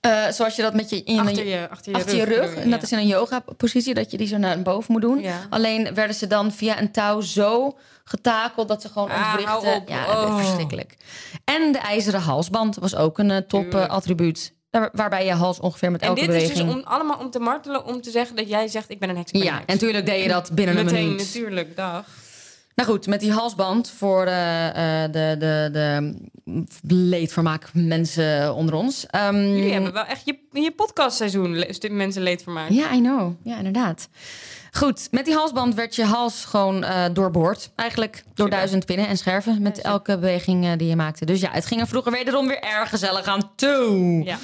Eh, 0.00 0.28
zoals 0.30 0.56
je 0.56 0.62
dat 0.62 0.74
met 0.74 0.90
je 0.90 1.02
in 1.02 1.18
Achter 1.18 1.46
je, 1.46 1.68
achter 1.70 1.92
je 1.92 1.98
achter 1.98 2.16
je 2.16 2.24
rug. 2.24 2.54
En 2.54 2.70
dat 2.70 2.78
ja. 2.80 2.84
is 2.86 2.92
in 2.92 2.98
een 2.98 3.06
yoga-positie, 3.06 3.94
dat 3.94 4.10
je 4.10 4.16
die 4.16 4.26
zo 4.26 4.36
naar 4.36 4.62
boven 4.62 4.92
moet 4.92 5.00
doen. 5.02 5.20
Ja. 5.20 5.46
Alleen 5.50 5.94
werden 5.94 6.16
ze 6.16 6.26
dan 6.26 6.52
via 6.52 6.80
een 6.80 6.92
touw 6.92 7.20
zo 7.20 7.78
getakeld 8.04 8.68
dat 8.68 8.82
ze 8.82 8.88
gewoon 8.88 9.10
Ah, 9.10 9.16
hou 9.16 9.38
ontwrichten. 9.38 9.80
op. 9.82 9.88
Ja, 9.88 10.06
dat 10.06 10.24
is 10.24 10.30
Oh. 10.30 10.38
verschrikkelijk. 10.38 10.96
En 11.44 11.72
de 11.72 11.78
ijzeren 11.78 12.20
halsband 12.20 12.76
was 12.76 12.94
ook 12.96 13.18
een 13.18 13.30
eh, 13.30 13.36
top 13.36 13.74
attribuut. 13.74 14.52
Waarbij 14.92 15.24
je 15.24 15.32
hals 15.32 15.60
ongeveer 15.60 15.90
met 15.90 16.00
En 16.00 16.08
elke 16.08 16.20
dit 16.20 16.42
is 16.42 16.48
dus 16.48 16.60
om, 16.60 16.80
allemaal 16.84 17.18
om 17.18 17.30
te 17.30 17.38
martelen, 17.38 17.84
om 17.84 18.00
te 18.00 18.10
zeggen 18.10 18.36
dat 18.36 18.48
jij 18.48 18.68
zegt, 18.68 18.90
ik 18.90 18.98
ben 18.98 19.08
een 19.08 19.16
heks. 19.16 19.30
ik 19.32 19.38
ben 19.38 19.48
Ja, 19.48 19.54
een 19.54 19.66
en 19.66 19.74
natuurlijk 19.74 20.06
deed 20.06 20.22
je 20.22 20.28
dat 20.28 20.50
binnen 20.52 20.78
een 20.78 20.84
Meteen, 20.84 21.04
minuut. 21.04 21.18
natuurlijk, 21.18 21.76
dag. 21.76 22.06
Nou 22.74 22.88
goed, 22.88 23.06
met 23.06 23.20
die 23.20 23.32
halsband 23.32 23.90
voor 23.90 24.26
eh, 24.26 25.04
eh, 25.04 25.12
de, 25.12 25.36
de, 25.38 25.70
de 26.82 26.94
leedvermaak 26.94 27.68
mensen 27.72 28.54
onder 28.54 28.74
ons. 28.74 29.06
Ehm, 29.06 29.36
Jullie 29.36 29.72
hebben 29.72 29.92
wel 29.92 30.04
echt 30.04 30.22
je, 30.24 30.38
je 30.52 30.72
podcastseizoen 30.72 31.64
mensen 31.90 32.22
leed 32.22 32.42
vermaakt. 32.42 32.74
Ja, 32.74 32.92
I 32.92 33.00
know. 33.00 33.32
Ja, 33.42 33.56
inderdaad. 33.56 34.08
Goed, 34.72 35.08
met 35.10 35.24
die 35.24 35.34
halsband 35.34 35.74
werd 35.74 35.94
je 35.94 36.04
hals 36.04 36.44
gewoon 36.44 36.84
eh, 36.84 37.04
doorboord. 37.12 37.70
Eigenlijk 37.76 38.14
door 38.14 38.32
Super. 38.34 38.50
duizend 38.50 38.86
pinnen 38.86 39.08
en 39.08 39.16
scherven 39.16 39.62
met 39.62 39.80
elke 39.80 40.18
beweging 40.18 40.76
die 40.76 40.88
je 40.88 40.96
maakte. 40.96 41.24
Dus 41.24 41.40
ja, 41.40 41.50
het 41.52 41.66
ging 41.66 41.80
er 41.80 41.86
vroeger 41.86 42.12
wederom 42.12 42.46
weer 42.46 42.60
erg 42.60 42.88
gezellig 42.88 43.24
aan 43.24 43.50
toe. 43.54 44.22
Ja. 44.24 44.38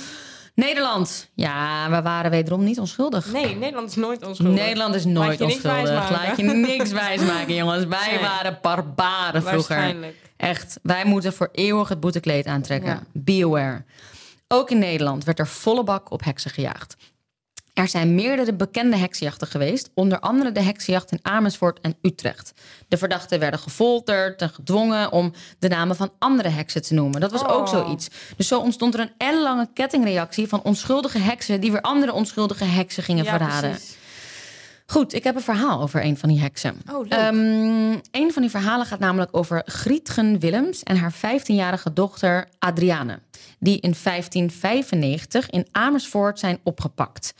Nederland. 0.54 1.30
Ja, 1.34 1.90
we 1.90 2.02
waren 2.02 2.30
wederom 2.30 2.64
niet 2.64 2.78
onschuldig. 2.78 3.32
Nee, 3.32 3.56
Nederland 3.56 3.88
is 3.88 3.96
nooit 3.96 4.26
onschuldig. 4.26 4.54
Nederland 4.54 4.94
is 4.94 5.04
Laat 5.04 5.12
nooit 5.14 5.38
je 5.38 5.44
onschuldig. 5.44 6.10
Laat 6.10 6.36
je 6.36 6.42
niks 6.42 6.90
wijsmaken, 6.92 7.54
jongens. 7.54 7.84
Wij 7.84 8.10
Nee. 8.10 8.20
waren 8.20 8.58
barbaren 8.62 9.42
vroeger. 9.42 9.76
Waarschijnlijk. 9.76 10.16
Echt, 10.36 10.78
wij 10.82 11.04
moeten 11.04 11.32
voor 11.32 11.48
eeuwig 11.52 11.88
het 11.88 12.00
boetekleed 12.00 12.46
aantrekken. 12.46 12.90
Ja. 12.90 13.02
Be 13.12 13.40
aware. 13.44 13.84
Ook 14.48 14.70
in 14.70 14.78
Nederland 14.78 15.24
werd 15.24 15.38
er 15.38 15.46
volle 15.46 15.84
bak 15.84 16.10
op 16.10 16.24
heksen 16.24 16.50
gejaagd. 16.50 16.96
Er 17.74 17.88
zijn 17.88 18.14
meerdere 18.14 18.54
bekende 18.54 18.96
heksenjachten 18.96 19.46
geweest, 19.46 19.90
onder 19.94 20.20
andere 20.20 20.52
de 20.52 20.60
heksenjacht 20.62 21.12
in 21.12 21.18
Amersfoort 21.22 21.80
en 21.80 21.96
Utrecht. 22.02 22.52
De 22.88 22.96
verdachten 22.96 23.38
werden 23.38 23.60
gefolterd 23.60 24.42
en 24.42 24.50
gedwongen 24.50 25.12
om 25.12 25.32
de 25.58 25.68
namen 25.68 25.96
van 25.96 26.10
andere 26.18 26.48
heksen 26.48 26.82
te 26.82 26.94
noemen. 26.94 27.20
Dat 27.20 27.30
was 27.32 27.44
ook 27.44 27.60
Oh. 27.60 27.68
zoiets. 27.68 28.08
Dus 28.36 28.48
zo 28.48 28.60
ontstond 28.60 28.94
er 28.94 29.00
een 29.00 29.12
ellenlange 29.18 29.68
kettingreactie 29.74 30.48
van 30.48 30.62
onschuldige 30.62 31.18
heksen 31.18 31.60
die 31.60 31.70
weer 31.72 31.80
andere 31.80 32.12
onschuldige 32.12 32.64
heksen 32.64 33.02
gingen 33.02 33.24
Ja, 33.24 33.30
verraden. 33.30 33.70
precies. 33.70 33.96
Goed, 34.92 35.14
ik 35.14 35.24
heb 35.24 35.34
een 35.34 35.42
verhaal 35.42 35.80
over 35.80 36.04
een 36.04 36.18
van 36.18 36.28
die 36.28 36.40
heksen. 36.40 36.82
Oh, 36.90 37.00
leuk. 37.00 37.12
Ehm, 37.12 37.98
een 38.10 38.32
van 38.32 38.42
die 38.42 38.50
verhalen 38.50 38.86
gaat 38.86 38.98
namelijk 38.98 39.36
over 39.36 39.62
Grietgen 39.66 40.38
Willems 40.38 40.82
en 40.82 40.96
haar 40.96 41.12
15-jarige 41.12 41.92
dochter 41.92 42.48
Adriane. 42.58 43.18
Die 43.58 43.80
in 43.80 43.94
1595 44.02 45.50
in 45.50 45.66
Amersfoort 45.70 46.38
zijn 46.38 46.58
opgepakt. 46.62 47.34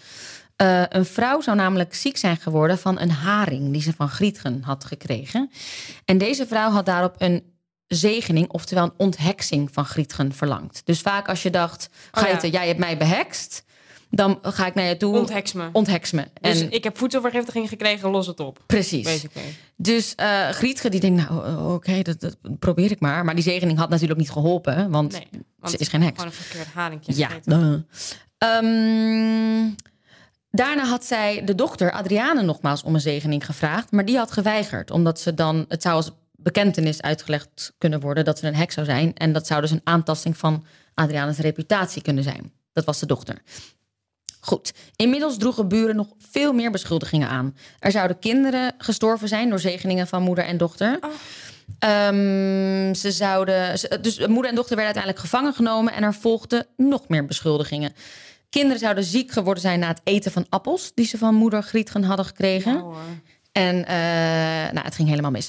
Uh, 0.63 0.83
een 0.89 1.05
vrouw 1.05 1.41
zou 1.41 1.57
namelijk 1.57 1.95
ziek 1.95 2.17
zijn 2.17 2.37
geworden 2.37 2.79
van 2.79 3.01
een 3.01 3.11
haring 3.11 3.73
die 3.73 3.83
ze 3.83 3.93
van 3.93 4.09
Grietgen 4.09 4.63
had 4.63 4.85
gekregen. 4.85 5.51
En 6.05 6.19
deze 6.19 6.47
vrouw 6.47 6.71
had 6.71 6.87
daarop 6.87 7.15
een 7.19 7.43
zegening, 7.87 8.49
oftewel 8.49 8.85
een 8.85 8.95
ontheksing 8.97 9.69
van 9.73 9.85
Grietgen 9.85 10.33
verlangd. 10.33 10.83
Dus 10.85 11.01
vaak 11.01 11.29
als 11.29 11.43
je 11.43 11.51
dacht, 11.51 11.89
ga 12.13 12.27
je 12.27 12.35
oh, 12.35 12.41
ja. 12.41 12.49
jij 12.49 12.67
hebt 12.67 12.79
mij 12.79 12.97
behekst, 12.97 13.65
dan 14.15 14.39
ga 14.43 14.67
ik 14.67 14.75
naar 14.75 14.85
je 14.85 14.97
toe. 14.97 15.19
Ontheks 15.19 15.53
me. 15.53 15.69
Ontheks 15.73 16.11
me. 16.11 16.25
Dus 16.41 16.61
en 16.61 16.71
ik 16.71 16.85
heb 16.85 16.99
voedselvergiftiging 16.99 17.69
gekregen, 17.69 18.11
los 18.11 18.27
het 18.27 18.41
op. 18.41 18.63
Precies. 18.67 19.05
Basically. 19.05 19.55
Dus 19.77 20.15
uh, 20.21 20.49
Grietje 20.49 20.91
die 20.91 21.01
denkt, 21.01 21.29
nou 21.29 21.73
oké, 21.75 22.03
dat, 22.03 22.21
dat, 22.21 22.37
probeer 22.59 22.91
ik 22.91 23.01
maar. 23.01 23.25
Maar 23.25 23.35
die 23.35 23.45
zegening 23.45 23.79
had 23.79 23.89
natuurlijk 23.89 24.19
niet 24.19 24.31
geholpen, 24.31 24.91
want, 24.91 25.13
nee, 25.13 25.29
want 25.59 25.73
ze 25.73 25.79
is 25.79 25.89
geen 25.89 26.03
heks. 26.03 26.17
Gewoon 26.17 26.33
een 26.33 27.03
verkeerd. 27.03 27.17
Ja. 27.17 27.31
Um, 28.59 29.77
daarna 30.51 30.85
had 30.85 31.05
zij 31.05 31.45
de 31.45 31.55
dochter 31.55 31.93
Adriane 31.93 32.43
nogmaals 32.43 32.83
om 32.83 32.95
een 32.95 33.01
zegening 33.01 33.47
gevraagd, 33.47 33.91
maar 33.91 34.05
die 34.05 34.17
had 34.17 34.33
geweigerd, 34.33 34.91
omdat 34.91 35.21
ze 35.21 35.35
dan 35.35 35.65
het 35.69 35.83
zou 35.83 35.95
als 35.95 36.11
bekentenis 36.33 37.03
uitgelegd 37.03 37.75
kunnen 37.79 38.01
worden 38.01 38.25
dat 38.25 38.39
ze 38.39 38.47
een 38.47 38.55
heks 38.55 38.75
zou 38.75 38.87
zijn 38.87 39.15
en 39.15 39.33
dat 39.33 39.47
zou 39.47 39.61
dus 39.61 39.71
een 39.71 39.81
aantasting 39.85 40.37
van 40.37 40.65
Adriane's 40.95 41.39
reputatie 41.39 42.03
kunnen 42.03 42.23
zijn. 42.23 42.53
Dat 42.73 42.85
was 42.85 42.99
de 42.99 43.07
dochter. 43.07 43.43
Goed, 44.45 44.73
inmiddels 44.97 45.37
droegen 45.37 45.69
buren 45.69 45.97
nog 45.97 46.09
veel 46.19 46.53
meer 46.53 46.71
beschuldigingen 46.71 47.29
aan. 47.29 47.57
Er 47.79 47.91
zouden 47.91 48.19
kinderen 48.19 48.75
gestorven 48.79 49.29
zijn 49.29 49.49
door 49.49 49.59
zegeningen 49.59 50.07
van 50.07 50.23
moeder 50.23 50.45
en 50.45 50.57
dochter. 50.57 50.99
Oh. 51.01 51.11
Um, 52.09 52.95
ze 52.95 53.11
zouden, 53.11 53.75
dus 54.01 54.27
moeder 54.27 54.51
en 54.51 54.55
dochter 54.55 54.77
werden 54.77 54.95
uiteindelijk 54.95 55.19
gevangen 55.19 55.55
genomen 55.55 55.93
en 55.93 56.03
er 56.03 56.15
volgden 56.15 56.67
nog 56.77 57.09
meer 57.09 57.27
beschuldigingen. 57.27 57.93
Kinderen 58.51 58.79
zouden 58.79 59.05
ziek 59.05 59.31
geworden 59.31 59.63
zijn 59.63 59.79
na 59.79 59.89
het 59.89 60.01
eten 60.05 60.33
van 60.33 60.47
appels 60.49 60.95
die 60.95 61.07
ze 61.07 61.19
van 61.19 61.35
moeder 61.35 61.63
Grietgen 61.63 62.05
hadden 62.05 62.27
gekregen. 62.27 62.85
En 63.53 63.77
uh, 63.77 63.85
nou, 64.73 64.85
het 64.85 64.95
ging 64.95 65.09
helemaal 65.09 65.31
mis. 65.31 65.49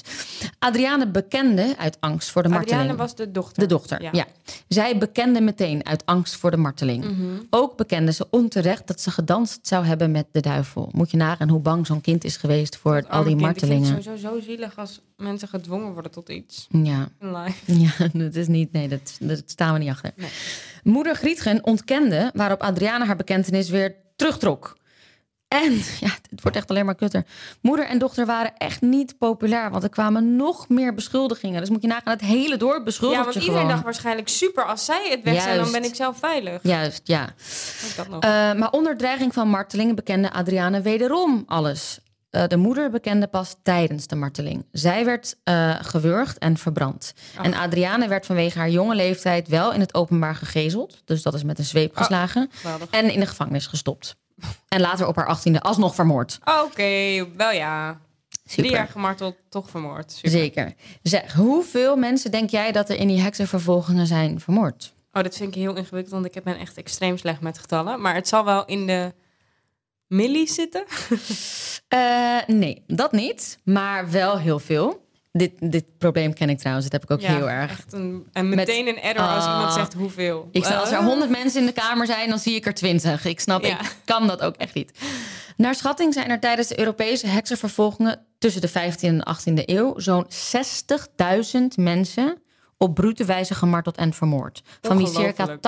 Adriane 0.58 1.08
bekende 1.08 1.74
uit 1.78 1.96
angst 2.00 2.30
voor 2.30 2.42
de 2.42 2.48
marteling. 2.48 2.80
Adriane 2.80 2.98
was 2.98 3.14
de 3.14 3.30
dochter. 3.30 3.62
De 3.62 3.68
dochter, 3.68 4.02
ja. 4.12 4.26
Zij 4.68 4.98
bekende 4.98 5.40
meteen 5.40 5.86
uit 5.86 6.06
angst 6.06 6.36
voor 6.36 6.50
de 6.50 6.56
marteling. 6.56 7.04
Mhm. 7.04 7.24
Ook 7.50 7.76
bekende 7.76 8.12
ze 8.12 8.26
onterecht 8.30 8.86
dat 8.86 9.00
ze 9.00 9.10
gedanst 9.10 9.58
zou 9.62 9.84
hebben 9.84 10.10
met 10.10 10.26
de 10.32 10.40
duivel. 10.40 10.88
Moet 10.92 11.10
je 11.10 11.16
nagaan 11.16 11.48
hoe 11.48 11.60
bang 11.60 11.86
zo'n 11.86 12.00
kind 12.00 12.24
is 12.24 12.36
geweest 12.36 12.76
voor 12.76 13.04
al 13.08 13.24
die 13.24 13.36
martelingen. 13.36 13.88
Het 13.88 13.98
is 13.98 14.04
sowieso 14.04 14.28
zo 14.28 14.40
zielig 14.40 14.78
als 14.78 15.00
mensen 15.16 15.48
gedwongen 15.48 15.92
worden 15.92 16.10
tot 16.10 16.28
iets. 16.28 16.66
Ja. 16.70 17.08
Live. 17.18 17.52
Ja, 17.84 18.08
dat 18.12 18.34
is 18.34 18.46
niet, 18.46 18.72
nee, 18.72 18.88
dat, 18.88 19.16
dat 19.20 19.42
staan 19.46 19.72
we 19.72 19.78
niet 19.78 19.90
achter. 19.90 20.12
Nee. 20.16 20.30
Moeder 20.82 21.14
Grietgen 21.14 21.64
ontkende 21.64 22.30
waarop 22.34 22.62
Adriane 22.62 23.04
haar 23.04 23.16
bekentenis 23.16 23.68
weer 23.68 23.94
terugtrok. 24.16 24.76
En 25.54 25.72
ja, 26.00 26.10
het 26.30 26.42
wordt 26.42 26.56
echt 26.56 26.70
alleen 26.70 26.84
maar 26.84 26.94
kutter. 26.94 27.24
Moeder 27.60 27.86
en 27.86 27.98
dochter 27.98 28.26
waren 28.26 28.52
echt 28.56 28.80
niet 28.80 29.18
populair, 29.18 29.70
want 29.70 29.82
er 29.82 29.88
kwamen 29.88 30.36
nog 30.36 30.68
meer 30.68 30.94
beschuldigingen. 30.94 31.60
Dus 31.60 31.70
moet 31.70 31.82
je 31.82 31.88
nagaan, 31.88 32.12
het 32.12 32.20
hele 32.20 32.56
dorp 32.56 32.84
beschuldigd 32.84 33.24
Ja, 33.24 33.30
want 33.30 33.44
iedereen 33.44 33.68
dacht 33.68 33.82
waarschijnlijk 33.82 34.28
super, 34.28 34.64
als 34.64 34.84
zij 34.84 35.08
het 35.10 35.22
weg 35.22 35.42
zijn, 35.42 35.58
dan 35.58 35.72
ben 35.72 35.84
ik 35.84 35.94
zelf 35.94 36.18
veilig. 36.18 36.62
Juist, 36.62 37.00
ja. 37.04 37.28
Dat 37.96 38.08
nog. 38.08 38.24
Uh, 38.24 38.30
maar 38.30 38.70
onder 38.70 38.96
dreiging 38.96 39.34
van 39.34 39.48
martelingen 39.48 39.94
bekende 39.94 40.32
Adriane 40.32 40.80
wederom 40.80 41.44
alles. 41.46 41.98
Uh, 42.30 42.46
de 42.46 42.56
moeder 42.56 42.90
bekende 42.90 43.26
pas 43.26 43.56
tijdens 43.62 44.06
de 44.06 44.16
marteling. 44.16 44.66
Zij 44.72 45.04
werd 45.04 45.36
uh, 45.44 45.74
gewurgd 45.80 46.38
en 46.38 46.56
verbrand. 46.56 47.12
En 47.42 47.54
Adriane 47.54 48.08
werd 48.08 48.26
vanwege 48.26 48.58
haar 48.58 48.70
jonge 48.70 48.94
leeftijd 48.94 49.48
wel 49.48 49.72
in 49.72 49.80
het 49.80 49.94
openbaar 49.94 50.34
gegezeld. 50.34 51.02
Dus 51.04 51.22
dat 51.22 51.34
is 51.34 51.44
met 51.44 51.58
een 51.58 51.64
zweep 51.64 51.96
geslagen. 51.96 52.50
en 52.90 53.10
in 53.10 53.20
de 53.20 53.26
gevangenis 53.26 53.66
gestopt. 53.66 54.16
En 54.68 54.80
later 54.80 55.06
op 55.06 55.16
haar 55.16 55.26
achttiende 55.26 55.60
alsnog 55.60 55.94
vermoord. 55.94 56.38
Oké, 56.64 57.26
wel 57.36 57.50
ja. 57.50 58.00
Super. 58.46 58.62
Drie 58.62 58.70
jaar 58.70 58.88
gemarteld, 58.88 59.36
toch 59.48 59.70
vermoord. 59.70 60.12
Super. 60.12 60.30
Zeker. 60.30 60.74
Zeg, 61.02 61.32
hoeveel 61.32 61.96
mensen 61.96 62.30
denk 62.30 62.50
jij 62.50 62.72
dat 62.72 62.88
er 62.88 62.96
in 62.96 63.08
die 63.08 63.20
heksenvervolgingen 63.20 64.06
zijn 64.06 64.40
vermoord? 64.40 64.94
Oh, 65.12 65.22
dat 65.22 65.36
vind 65.36 65.48
ik 65.48 65.62
heel 65.62 65.76
ingewikkeld, 65.76 66.22
want 66.22 66.36
ik 66.36 66.42
ben 66.42 66.58
echt 66.58 66.76
extreem 66.76 67.18
slecht 67.18 67.40
met 67.40 67.58
getallen. 67.58 68.00
Maar 68.00 68.14
het 68.14 68.28
zal 68.28 68.44
wel 68.44 68.64
in 68.64 68.86
de 68.86 69.14
millies 70.06 70.54
zitten? 70.54 70.84
uh, 71.94 72.38
nee, 72.46 72.82
dat 72.86 73.12
niet. 73.12 73.58
Maar 73.64 74.10
wel 74.10 74.38
heel 74.38 74.58
veel. 74.58 75.03
Dit, 75.36 75.52
dit 75.58 75.84
probleem 75.98 76.32
ken 76.34 76.50
ik 76.50 76.58
trouwens. 76.58 76.88
Dat 76.88 77.00
heb 77.00 77.10
ik 77.10 77.10
ook 77.10 77.28
heel 77.28 77.50
erg. 77.50 77.70
Echt 77.70 77.92
een, 77.92 78.26
en 78.32 78.48
meteen 78.48 78.86
een 78.86 79.00
error 79.00 79.26
als 79.26 79.44
iemand 79.44 79.68
ah. 79.68 79.74
zegt 79.74 79.92
hoeveel. 79.94 80.48
Ik, 80.52 80.66
als 80.66 80.90
er 80.90 81.04
100 81.04 81.30
mensen 81.30 81.60
in 81.60 81.66
de 81.66 81.72
kamer 81.72 82.06
zijn, 82.06 82.28
dan 82.28 82.38
zie 82.38 82.54
ik 82.54 82.66
er 82.66 82.74
20. 82.74 83.24
Ik 83.24 83.40
snap, 83.40 83.62
ik 83.62 83.96
kan 84.04 84.26
dat 84.26 84.40
ook 84.40 84.56
echt 84.56 84.74
niet. 84.74 84.98
Naar 85.56 85.74
schatting 85.74 86.14
zijn 86.14 86.30
er 86.30 86.40
tijdens 86.40 86.68
de 86.68 86.78
Europese 86.78 87.26
heksenvervolgingen 87.26 88.20
tussen 88.38 88.60
de 88.60 88.70
15e 88.70 89.00
en 89.00 89.36
18e 89.36 89.64
eeuw 89.64 89.98
zo'n 89.98 90.26
60.000 90.26 91.60
mensen 91.76 92.38
op 92.78 92.94
brute 92.94 93.24
wijze 93.24 93.54
gemarteld 93.54 93.96
en 93.96 94.12
vermoord. 94.12 94.62
Van 94.80 94.96
wie 94.96 95.06
circa 95.06 95.56
80% 95.56 95.58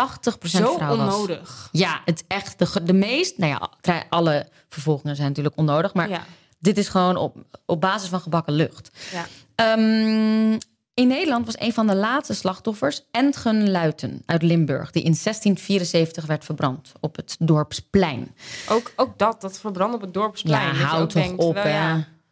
Zo 0.40 0.74
vrouw 0.76 0.96
was. 0.96 1.14
onnodig. 1.14 1.68
Ja, 1.72 2.00
het 2.04 2.24
echt 2.28 2.58
de, 2.58 2.84
de 2.84 2.92
meest... 2.92 3.38
Nou 3.38 3.70
ja, 3.82 4.04
alle 4.08 4.48
vervolgingen 4.68 5.16
zijn 5.16 5.28
natuurlijk 5.28 5.56
onnodig, 5.56 5.94
maar... 5.94 6.26
Dit 6.58 6.78
is 6.78 6.88
gewoon 6.88 7.16
op, 7.16 7.36
op 7.66 7.80
basis 7.80 8.08
van 8.08 8.20
gebakken 8.20 8.52
lucht. 8.52 8.90
Ja. 9.12 9.26
Um, 9.60 10.58
in 10.94 11.08
Nederland 11.08 11.46
was 11.46 11.58
een 11.58 11.72
van 11.72 11.86
de 11.86 11.94
laatste 11.94 12.34
slachtoffers 12.34 13.02
Entgen 13.10 13.70
Luiten 13.70 14.22
uit 14.26 14.42
Limburg, 14.42 14.90
die 14.90 15.02
in 15.02 15.16
1674 15.22 16.26
werd 16.26 16.44
verbrand 16.44 16.92
op 17.00 17.16
het 17.16 17.36
dorpsplein. 17.38 18.34
Ook, 18.68 18.92
ook 18.96 19.18
dat, 19.18 19.40
dat 19.40 19.60
verbrand 19.60 19.94
op 19.94 20.00
het 20.00 20.14
dorpsplein. 20.14 20.74
Ja, 20.74 20.84
houd 20.84 21.10
toch 21.10 21.22
denkt, 21.22 21.42
op. 21.42 21.58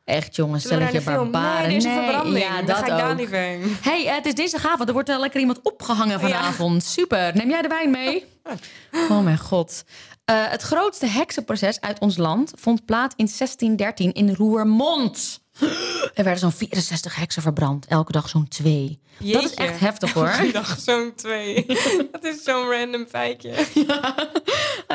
Echt 0.05 0.37
jongens, 0.37 0.65
stelletje 0.65 1.01
barbaren. 1.01 1.69
Nee, 1.69 1.81
nee, 1.81 2.43
ja, 2.43 2.63
dat 2.63 2.77
ga 2.77 2.83
ik 2.83 2.89
daar 2.89 3.15
niet 3.15 3.31
heen. 3.31 3.77
hey, 3.81 4.05
het 4.05 4.27
is 4.27 4.35
deze 4.35 4.57
avond. 4.69 4.89
Er 4.89 4.95
wordt 4.95 5.09
wel 5.09 5.21
lekker 5.21 5.41
iemand 5.41 5.61
opgehangen 5.63 6.21
vanavond. 6.21 6.85
Super. 6.85 7.37
Neem 7.37 7.49
jij 7.49 7.63
de 7.63 7.69
wijn 7.69 7.91
mee? 7.91 8.25
oh 9.11 9.23
mijn 9.23 9.39
god. 9.39 9.85
Uh, 10.31 10.37
het 10.51 10.63
grootste 10.63 11.07
heksenproces 11.07 11.81
uit 11.81 11.99
ons 11.99 12.17
land 12.17 12.53
vond 12.57 12.85
plaats 12.85 13.15
in 13.17 13.27
1613 13.39 14.13
in 14.13 14.35
Roermond. 14.35 15.44
Er 16.15 16.25
werden 16.25 16.39
zo'n 16.39 16.53
64 16.53 17.15
heksen 17.17 17.43
verbrand. 17.43 17.87
Elke 17.87 18.13
dag 18.13 18.29
zo'n 18.29 18.49
twee. 18.49 19.01
Dat 19.19 19.45
is 19.45 19.55
echt 19.55 19.81
heftig 19.81 20.13
hoor. 20.13 20.29
Elke 20.29 20.53
dag 20.53 20.79
zo'n 20.81 21.13
twee. 21.17 21.67
dat 22.13 22.25
is 22.25 22.43
zo'n 22.43 22.71
random 22.71 23.07
feitje. 23.07 23.51
ja, 23.87 24.17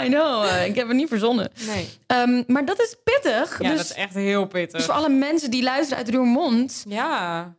I 0.04 0.08
know. 0.08 0.46
Uh, 0.46 0.66
ik 0.66 0.76
heb 0.76 0.88
het 0.88 0.98
niet 0.98 1.08
verzonnen. 1.08 1.52
Nee. 1.66 1.90
Um, 2.08 2.44
maar 2.48 2.66
dat 2.66 2.80
is 2.80 2.96
pittig. 3.04 3.62
Ja, 3.62 3.70
dus, 3.70 3.78
dat 3.78 3.86
is 3.86 3.94
echt 3.94 4.14
heel 4.14 4.46
pittig. 4.46 4.78
Dus 4.78 4.86
voor 4.86 4.94
alle 4.94 5.10
mensen 5.10 5.52
die 5.52 5.64
luisteren 5.64 5.98
uit 5.98 6.16
Roermond. 6.16 6.84
Ja. 6.88 7.58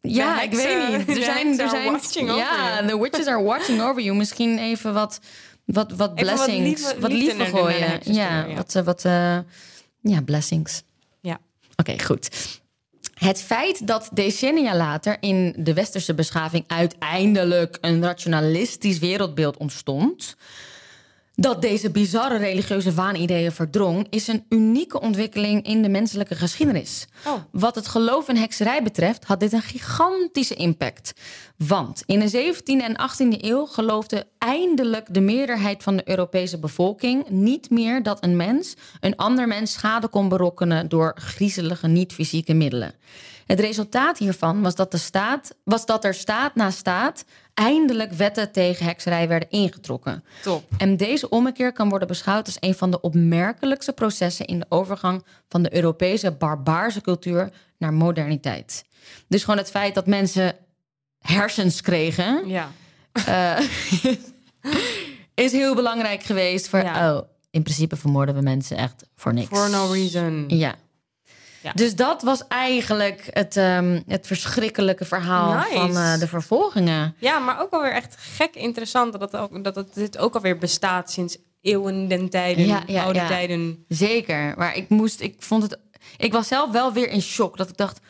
Ja, 0.00 0.42
ik 0.42 0.52
weet 0.52 0.88
niet. 0.88 1.16
Er 1.16 1.24
zijn, 1.24 1.60
er 1.60 1.68
zijn, 1.68 2.26
ja, 2.36 2.86
the 2.86 3.00
witches 3.00 3.26
are 3.26 3.42
watching 3.42 3.82
over 3.82 4.02
you. 4.02 4.16
Misschien 4.16 4.58
even 4.58 4.94
wat, 4.94 5.20
wat, 5.64 5.92
wat 5.92 6.14
blessings, 6.14 6.82
wat, 6.82 6.98
wat 6.98 7.12
liever 7.12 7.46
gooien. 7.46 8.00
Ja, 8.02 8.44
ja, 8.44 8.54
wat, 8.54 8.74
uh, 8.74 8.82
wat 8.82 9.04
uh, 9.04 9.38
ja, 10.00 10.22
blessings. 10.24 10.82
Oké, 11.80 12.02
goed. 12.04 12.28
Het 13.14 13.42
feit 13.42 13.86
dat 13.86 14.10
decennia 14.12 14.76
later 14.76 15.16
in 15.20 15.54
de 15.56 15.74
westerse 15.74 16.14
beschaving 16.14 16.64
uiteindelijk 16.66 17.78
een 17.80 18.02
rationalistisch 18.02 18.98
wereldbeeld 18.98 19.56
ontstond, 19.56 20.36
dat 21.40 21.62
deze 21.62 21.90
bizarre 21.90 22.36
religieuze 22.36 22.94
waanideeën 22.94 23.52
verdrong, 23.52 24.06
is 24.10 24.28
een 24.28 24.44
unieke 24.48 25.00
ontwikkeling 25.00 25.66
in 25.66 25.82
de 25.82 25.88
menselijke 25.88 26.34
geschiedenis. 26.34 27.06
Oh. 27.26 27.32
Wat 27.50 27.74
het 27.74 27.88
geloof 27.88 28.28
in 28.28 28.36
hekserij 28.36 28.82
betreft, 28.82 29.24
had 29.24 29.40
dit 29.40 29.52
een 29.52 29.62
gigantische 29.62 30.54
impact. 30.54 31.12
Want 31.56 32.02
in 32.06 32.18
de 32.18 32.54
17e 32.54 32.60
en 32.64 32.96
18e 33.10 33.40
eeuw 33.40 33.66
geloofde 33.66 34.26
eindelijk 34.38 35.14
de 35.14 35.20
meerderheid 35.20 35.82
van 35.82 35.96
de 35.96 36.08
Europese 36.08 36.58
bevolking 36.58 37.28
niet 37.28 37.70
meer 37.70 38.02
dat 38.02 38.24
een 38.24 38.36
mens 38.36 38.74
een 39.00 39.16
ander 39.16 39.46
mens 39.48 39.72
schade 39.72 40.08
kon 40.08 40.28
berokkenen 40.28 40.88
door 40.88 41.12
griezelige 41.14 41.86
niet-fysieke 41.86 42.54
middelen. 42.54 42.94
Het 43.48 43.60
resultaat 43.60 44.18
hiervan 44.18 44.62
was 44.62 44.74
dat, 44.74 44.90
de 44.90 44.96
staat, 44.96 45.54
was 45.64 45.86
dat 45.86 46.04
er 46.04 46.14
staat 46.14 46.54
na 46.54 46.70
staat 46.70 47.24
eindelijk 47.58 48.12
wetten 48.12 48.52
tegen 48.52 48.86
hekserij 48.86 49.28
werden 49.28 49.50
ingetrokken. 49.50 50.24
Top. 50.42 50.64
En 50.76 50.96
deze 50.96 51.28
ommekeer 51.28 51.72
kan 51.72 51.88
worden 51.88 52.08
beschouwd 52.08 52.46
als 52.46 52.56
een 52.60 52.74
van 52.74 52.90
de 52.90 53.00
opmerkelijkste 53.00 53.92
processen 53.92 54.46
in 54.46 54.58
de 54.58 54.66
overgang 54.68 55.24
van 55.48 55.62
de 55.62 55.74
Europese 55.74 56.32
barbaarse 56.32 57.00
cultuur 57.00 57.50
naar 57.78 57.92
moderniteit. 57.92 58.84
Dus 59.28 59.44
gewoon 59.44 59.58
het 59.58 59.70
feit 59.70 59.94
dat 59.94 60.06
mensen 60.06 60.56
hersens 61.18 61.80
kregen, 61.80 62.48
ja. 62.48 62.70
Uh, 63.28 63.58
is 65.34 65.52
heel 65.52 65.74
belangrijk 65.74 66.22
geweest 66.22 66.68
voor. 66.68 66.80
Oh, 66.82 67.20
in 67.50 67.62
principe 67.62 67.96
vermoorden 67.96 68.34
we 68.34 68.40
mensen 68.40 68.76
echt 68.76 69.06
voor 69.14 69.34
niks. 69.34 69.48
For 69.48 69.70
no 69.70 69.92
reason. 69.92 70.44
Ja. 70.48 70.74
Dus 71.74 71.94
dat 71.96 72.22
was 72.22 72.46
eigenlijk 72.48 73.28
het, 73.30 73.56
um, 73.56 74.02
het 74.06 74.26
verschrikkelijke 74.26 75.04
verhaal 75.04 75.62
van 75.72 75.90
uh, 75.90 76.18
de 76.18 76.28
vervolgingen. 76.28 77.14
Ja, 77.18 77.38
maar 77.38 77.60
ook 77.60 77.70
alweer 77.72 77.92
echt 77.92 78.14
gek 78.18 78.54
interessant 78.54 79.18
dat, 79.20 79.36
ook, 79.36 79.64
dat 79.64 79.74
het, 79.76 79.94
dit 79.94 80.18
ook 80.18 80.34
alweer 80.34 80.58
bestaat 80.58 81.10
sinds 81.10 81.36
eeuwen 81.60 82.08
den 82.08 82.28
tijden, 82.30 82.66
Ja, 82.66 82.82
ja, 82.86 83.02
oude 83.02 83.18
ja. 83.18 83.26
tijden. 83.26 83.84
Zeker. 83.88 84.54
Maar 84.56 84.76
ik 84.76 84.88
moest, 84.88 85.20
ik 85.20 85.34
vond 85.38 85.62
het. 85.62 85.78
Ik 86.16 86.32
was 86.32 86.48
zelf 86.48 86.70
wel 86.70 86.92
weer 86.92 87.08
in 87.08 87.22
shock. 87.22 87.56
Dat 87.56 87.68
ik 87.68 87.76
dacht. 87.76 88.00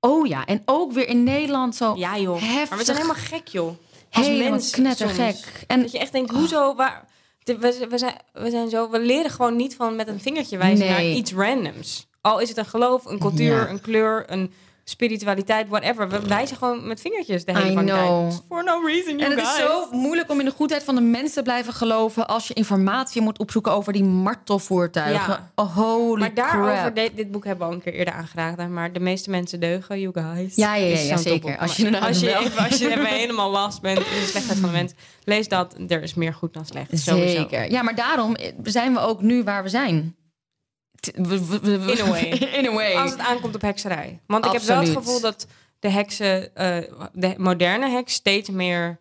Oh 0.00 0.26
ja, 0.26 0.44
en 0.46 0.62
ook 0.64 0.92
weer 0.92 1.08
in 1.08 1.22
Nederland 1.22 1.76
zo 1.76 1.94
Ja 1.96 2.18
joh, 2.18 2.40
heftig. 2.42 2.68
maar 2.68 2.78
we 2.78 2.84
zijn 2.84 2.96
helemaal 2.96 3.22
gek 3.22 3.48
joh. 3.48 3.72
Als 4.12 4.26
helemaal 4.26 4.50
mens 4.50 4.70
knettergek. 4.70 5.34
soms. 5.34 5.46
En 5.66 5.80
Dat 5.82 5.92
je 5.92 5.98
echt 5.98 6.12
denkt, 6.12 6.30
hoezo, 6.30 6.74
waar... 6.74 7.04
de- 7.42 7.58
We, 7.58 7.86
we, 7.90 7.98
zijn, 7.98 8.14
we 8.32 8.50
zijn 8.50 8.68
zo, 8.70 8.90
we 8.90 9.00
leren 9.00 9.30
gewoon 9.30 9.56
niet 9.56 9.74
van 9.76 9.96
met 9.96 10.08
een 10.08 10.20
vingertje 10.20 10.56
wijzen 10.58 10.78
Nee. 10.86 10.90
naar 10.90 11.04
iets 11.04 11.32
randoms. 11.32 12.06
Al 12.22 12.38
is 12.40 12.48
het 12.48 12.58
een 12.58 12.66
geloof, 12.66 13.04
een 13.04 13.18
cultuur, 13.18 13.54
Ja. 13.56 13.68
een 13.68 13.80
kleur, 13.80 14.24
een 14.26 14.52
spiritualiteit, 14.84 15.68
whatever. 15.68 16.08
We 16.08 16.20
wijzen 16.26 16.56
gewoon 16.56 16.86
met 16.86 17.00
vingertjes 17.00 17.44
de 17.44 17.52
hele 17.58 17.84
tijd. 17.84 18.42
For 18.48 18.64
no 18.64 18.80
reason, 18.86 19.18
you 19.18 19.22
En 19.22 19.30
het 19.30 19.40
guys. 19.40 19.52
is 19.52 19.56
zo 19.56 19.88
moeilijk 19.90 20.30
om 20.30 20.38
in 20.38 20.44
de 20.44 20.50
goedheid 20.50 20.82
van 20.82 20.94
de 20.94 21.00
mensen 21.00 21.34
te 21.34 21.42
blijven 21.42 21.72
geloven 21.72 22.28
als 22.28 22.48
je 22.48 22.54
informatie 22.54 23.22
moet 23.22 23.38
opzoeken 23.38 23.72
over 23.72 23.92
die 23.92 24.04
martelvoertuigen. 24.04 25.32
Ja. 25.32 25.50
Oh, 25.54 25.76
holy 25.76 26.20
Maar 26.20 26.34
daarover, 26.34 26.94
dit, 26.94 27.16
dit 27.16 27.30
boek 27.30 27.44
hebben 27.44 27.66
we 27.66 27.72
al 27.72 27.78
een 27.78 27.82
keer 27.84 27.94
eerder 27.94 28.14
aangeraden. 28.14 28.72
Maar 28.72 28.92
de 28.92 29.00
meeste 29.00 29.30
mensen 29.30 29.60
deugen, 29.60 30.00
you 30.00 30.12
guys. 30.34 30.54
Ja, 30.56 30.74
ja, 30.74 30.98
ja, 30.98 31.16
zeker. 31.16 31.58
Als 31.58 31.76
je 31.76 32.00
als 32.00 32.20
je, 32.20 32.38
even, 32.38 32.64
als 32.68 32.78
je 32.78 32.90
even 32.90 33.06
helemaal 33.06 33.50
last 33.50 33.80
bent 33.80 33.98
in 33.98 34.04
de 34.04 34.26
slechtheid 34.26 34.58
van 34.58 34.68
de 34.68 34.76
mens, 34.76 34.92
lees 35.24 35.48
dat. 35.48 35.74
Er 35.88 36.02
is 36.02 36.14
meer 36.14 36.34
goed 36.34 36.54
dan 36.54 36.66
slecht. 36.66 36.98
Sowieso. 36.98 37.36
Zeker. 37.36 37.70
Ja, 37.70 37.82
maar 37.82 37.94
daarom 37.94 38.36
zijn 38.62 38.92
we 38.92 39.00
ook 39.00 39.20
nu 39.22 39.42
waar 39.42 39.62
we 39.62 39.68
zijn. 39.68 40.14
T- 40.14 40.14
we- 40.14 40.16
we- 40.16 40.16
we- 40.16 40.90
we- 40.90 40.91
In 41.10 42.00
a 42.00 42.08
way. 42.10 42.22
In 42.58 42.66
a 42.66 42.72
way. 42.72 42.94
Als 42.94 43.10
het 43.10 43.20
aankomt 43.20 43.54
op 43.54 43.60
hekserij. 43.62 44.20
Want 44.26 44.46
ik 44.46 44.52
heb 44.52 44.62
wel 44.62 44.80
het 44.80 44.88
gevoel 44.88 45.20
dat 45.20 45.46
de 45.78 45.88
heksen, 45.88 46.56
eh, 46.56 46.76
de 47.12 47.34
moderne 47.36 47.90
heks, 47.90 48.12
steeds 48.12 48.50
meer 48.50 48.98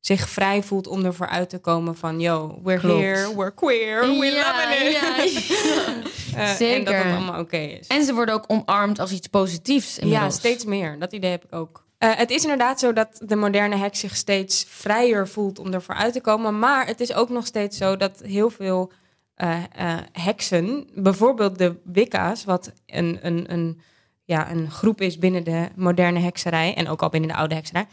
zich 0.00 0.28
vrij 0.28 0.62
voelt 0.62 0.86
om 0.86 1.04
ervoor 1.04 1.28
uit 1.28 1.48
te 1.50 1.58
komen 1.58 1.96
van, 1.96 2.20
yo, 2.20 2.60
we're 2.62 2.80
Klopt. 2.80 3.00
here, 3.02 3.36
we're 3.36 3.54
queer, 3.54 4.00
we 4.00 4.26
Ja, 4.26 4.32
love 4.32 4.84
it. 4.86 4.92
ja, 4.92 5.94
Eh, 6.36 6.50
En 6.50 6.56
Zeker. 6.56 6.84
dat 6.84 6.94
het 7.04 7.04
allemaal 7.16 7.40
oké 7.40 7.56
is. 7.56 7.86
En 7.86 8.04
ze 8.04 8.14
worden 8.14 8.34
ook 8.34 8.44
omarmd 8.46 8.98
als 8.98 9.12
iets 9.12 9.26
positiefs. 9.26 9.98
Ja, 10.00 10.30
steeds 10.30 10.64
meer. 10.64 10.98
Dat 10.98 11.12
idee 11.12 11.30
heb 11.30 11.44
ik 11.44 11.54
ook. 11.54 11.84
Eh, 11.98 12.10
het 12.14 12.30
is 12.30 12.42
inderdaad 12.42 12.80
zo 12.80 12.92
dat 12.92 13.20
de 13.24 13.36
moderne 13.36 13.76
heks 13.76 13.98
zich 14.00 14.16
steeds 14.16 14.64
vrijer 14.68 15.28
voelt 15.28 15.58
om 15.58 15.72
ervoor 15.72 15.94
uit 15.94 16.12
te 16.12 16.20
komen. 16.20 16.58
Maar 16.58 16.86
het 16.86 17.00
is 17.00 17.14
ook 17.14 17.28
nog 17.28 17.46
steeds 17.46 17.76
zo 17.76 17.96
dat 17.96 18.20
heel 18.24 18.50
veel 18.50 18.92
eh, 19.42 19.62
eh, 19.72 19.98
heksen, 20.12 20.88
bijvoorbeeld 20.94 21.58
de 21.58 21.80
Wicca's, 21.84 22.44
wat 22.44 22.72
een, 22.86 23.18
een, 23.22 23.52
een, 23.52 23.80
ja, 24.24 24.50
een 24.50 24.70
groep 24.70 25.00
is 25.00 25.18
binnen 25.18 25.44
de 25.44 25.68
moderne 25.76 26.20
hekserij 26.20 26.74
en 26.74 26.88
ook 26.88 27.02
al 27.02 27.08
binnen 27.08 27.30
de 27.30 27.36
oude 27.36 27.54
hekserij, 27.54 27.86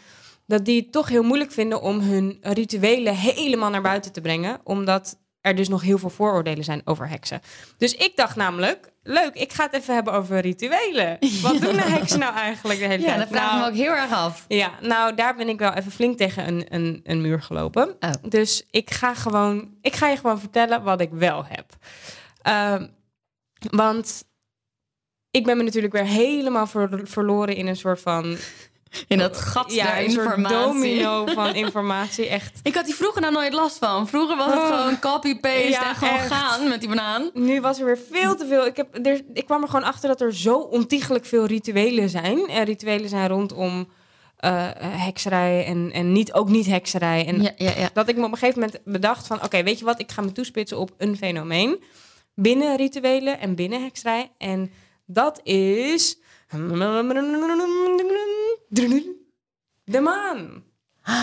dat 0.46 0.66
die 0.66 0.82
het 0.82 0.92
toch 0.92 1.10
heel 1.10 1.24
moeilijk 1.24 1.52
vinden 1.52 1.82
om 1.82 2.00
hun 2.00 2.38
rituelen 2.42 3.16
helemaal 3.16 3.70
naar 3.70 3.82
buiten 3.82 4.12
te 4.12 4.22
brengen, 4.22 4.60
omdat 4.64 5.20
er 5.42 5.56
dus 5.56 5.70
nog 5.70 5.82
heel 5.82 5.98
veel 5.98 6.10
vooroordelen 6.10 6.64
zijn 6.64 6.82
over 6.86 7.10
heksen. 7.10 7.42
Dus 7.78 7.96
ik 7.96 8.16
dacht 8.16 8.36
namelijk, 8.36 8.92
leuk, 9.10 9.34
ik 9.34 9.54
ga 9.54 9.64
het 9.64 9.74
even 9.74 9.94
hebben 9.94 10.14
over 10.14 10.40
rituelen. 10.40 11.18
Wat 11.42 11.62
doen 11.62 11.76
de 11.76 11.82
heksen 11.82 12.20
nou 12.20 12.34
eigenlijk 12.36 12.80
de 12.80 12.86
hele 12.86 13.02
Ja, 13.04 13.08
tijd? 13.08 13.20
dat 13.20 13.28
vraag 13.28 13.46
ik 13.46 13.50
Nou, 13.52 13.60
me 13.62 13.68
ook 13.68 13.86
heel 13.86 13.96
erg 14.02 14.12
af. 14.12 14.46
ja, 14.48 14.72
nou 14.82 15.16
daar 15.16 15.36
ben 15.36 15.50
ik 15.50 15.60
wel 15.60 15.74
even 15.74 15.92
flink 15.92 16.18
tegen 16.18 16.48
een, 16.48 16.66
een, 16.70 17.00
een 17.04 17.22
muur 17.22 17.42
gelopen. 17.42 17.96
Oh. 18.00 18.12
Dus 18.30 18.68
ik 18.72 18.92
ga 18.92 19.14
gewoon, 19.14 19.70
ik 19.82 19.96
ga 19.96 20.08
je 20.08 20.18
gewoon 20.18 20.40
vertellen 20.40 20.84
wat 20.84 21.02
ik 21.02 21.10
wel 21.12 21.46
heb. 21.46 21.66
Ehm, 22.42 22.88
want 23.70 24.24
ik 25.32 25.44
ben 25.46 25.58
me 25.58 25.64
natuurlijk 25.64 25.94
weer 25.94 26.06
helemaal 26.06 26.68
ver- 26.68 27.02
verloren 27.08 27.56
in 27.56 27.68
een 27.68 27.76
soort 27.76 28.02
van 28.02 28.38
In 29.08 29.18
dat 29.18 29.38
gat 29.38 29.74
ja, 29.74 29.86
der 29.86 30.04
een 30.04 30.12
soort 30.12 30.26
informatie. 30.26 30.66
domino 30.68 31.26
van 31.36 31.56
informatie. 31.56 32.28
Echt. 32.28 32.60
Ik 32.64 32.76
had 32.76 32.86
die 32.86 32.96
vroeger 32.96 33.22
nou 33.22 33.34
nooit 33.34 33.54
last 33.54 33.78
van. 33.78 34.08
Vroeger 34.08 34.38
was 34.38 34.46
het 34.54 34.56
Oh. 34.60 34.68
gewoon 34.78 35.00
copy-paste 35.00 35.70
Ja, 35.70 35.90
en 35.90 35.96
gewoon 35.96 36.14
echt. 36.14 36.32
gaan 36.32 36.68
met 36.68 36.80
die 36.80 36.90
banaan. 36.90 37.30
Nu 37.34 37.62
was 37.62 37.80
er 37.80 37.86
weer 37.86 38.00
veel 38.12 38.36
te 38.36 38.46
veel. 38.48 38.66
Ik, 38.66 38.78
heb, 38.78 39.06
er, 39.06 39.22
ik 39.34 39.46
kwam 39.46 39.62
er 39.62 39.68
gewoon 39.70 39.86
achter 39.86 40.10
dat 40.10 40.22
er 40.22 40.36
zo 40.36 40.56
ontiegelijk 40.58 41.26
veel 41.26 41.46
rituelen 41.46 42.10
zijn. 42.10 42.48
En 42.48 42.64
rituelen 42.66 43.10
zijn 43.10 43.28
rondom 43.28 43.90
eh, 44.38 44.68
hekserij 44.82 45.66
en, 45.66 45.92
en 45.94 46.12
niet, 46.12 46.34
ook 46.34 46.50
niet 46.50 46.66
hekserij. 46.66 47.26
En 47.28 47.42
Ja, 47.42 47.52
ja, 47.58 47.72
ja. 47.78 47.90
dat 47.94 48.10
ik 48.10 48.16
me 48.18 48.26
op 48.26 48.32
een 48.32 48.38
gegeven 48.38 48.60
moment 48.62 48.80
bedacht 48.84 49.28
van... 49.28 49.44
oké, 49.44 49.64
weet 49.64 49.80
je 49.80 49.86
wat, 49.86 50.00
ik 50.00 50.12
ga 50.12 50.22
me 50.22 50.32
toespitsen 50.32 50.78
op 50.78 50.92
een 50.98 51.18
fenomeen... 51.18 51.84
binnen 52.36 52.76
rituelen 52.78 53.40
en 53.40 53.56
binnen 53.56 53.84
hekserij. 53.84 54.32
En 54.38 54.72
dat 55.06 55.40
is... 55.44 56.18
De 59.84 60.00
maan. 60.00 60.64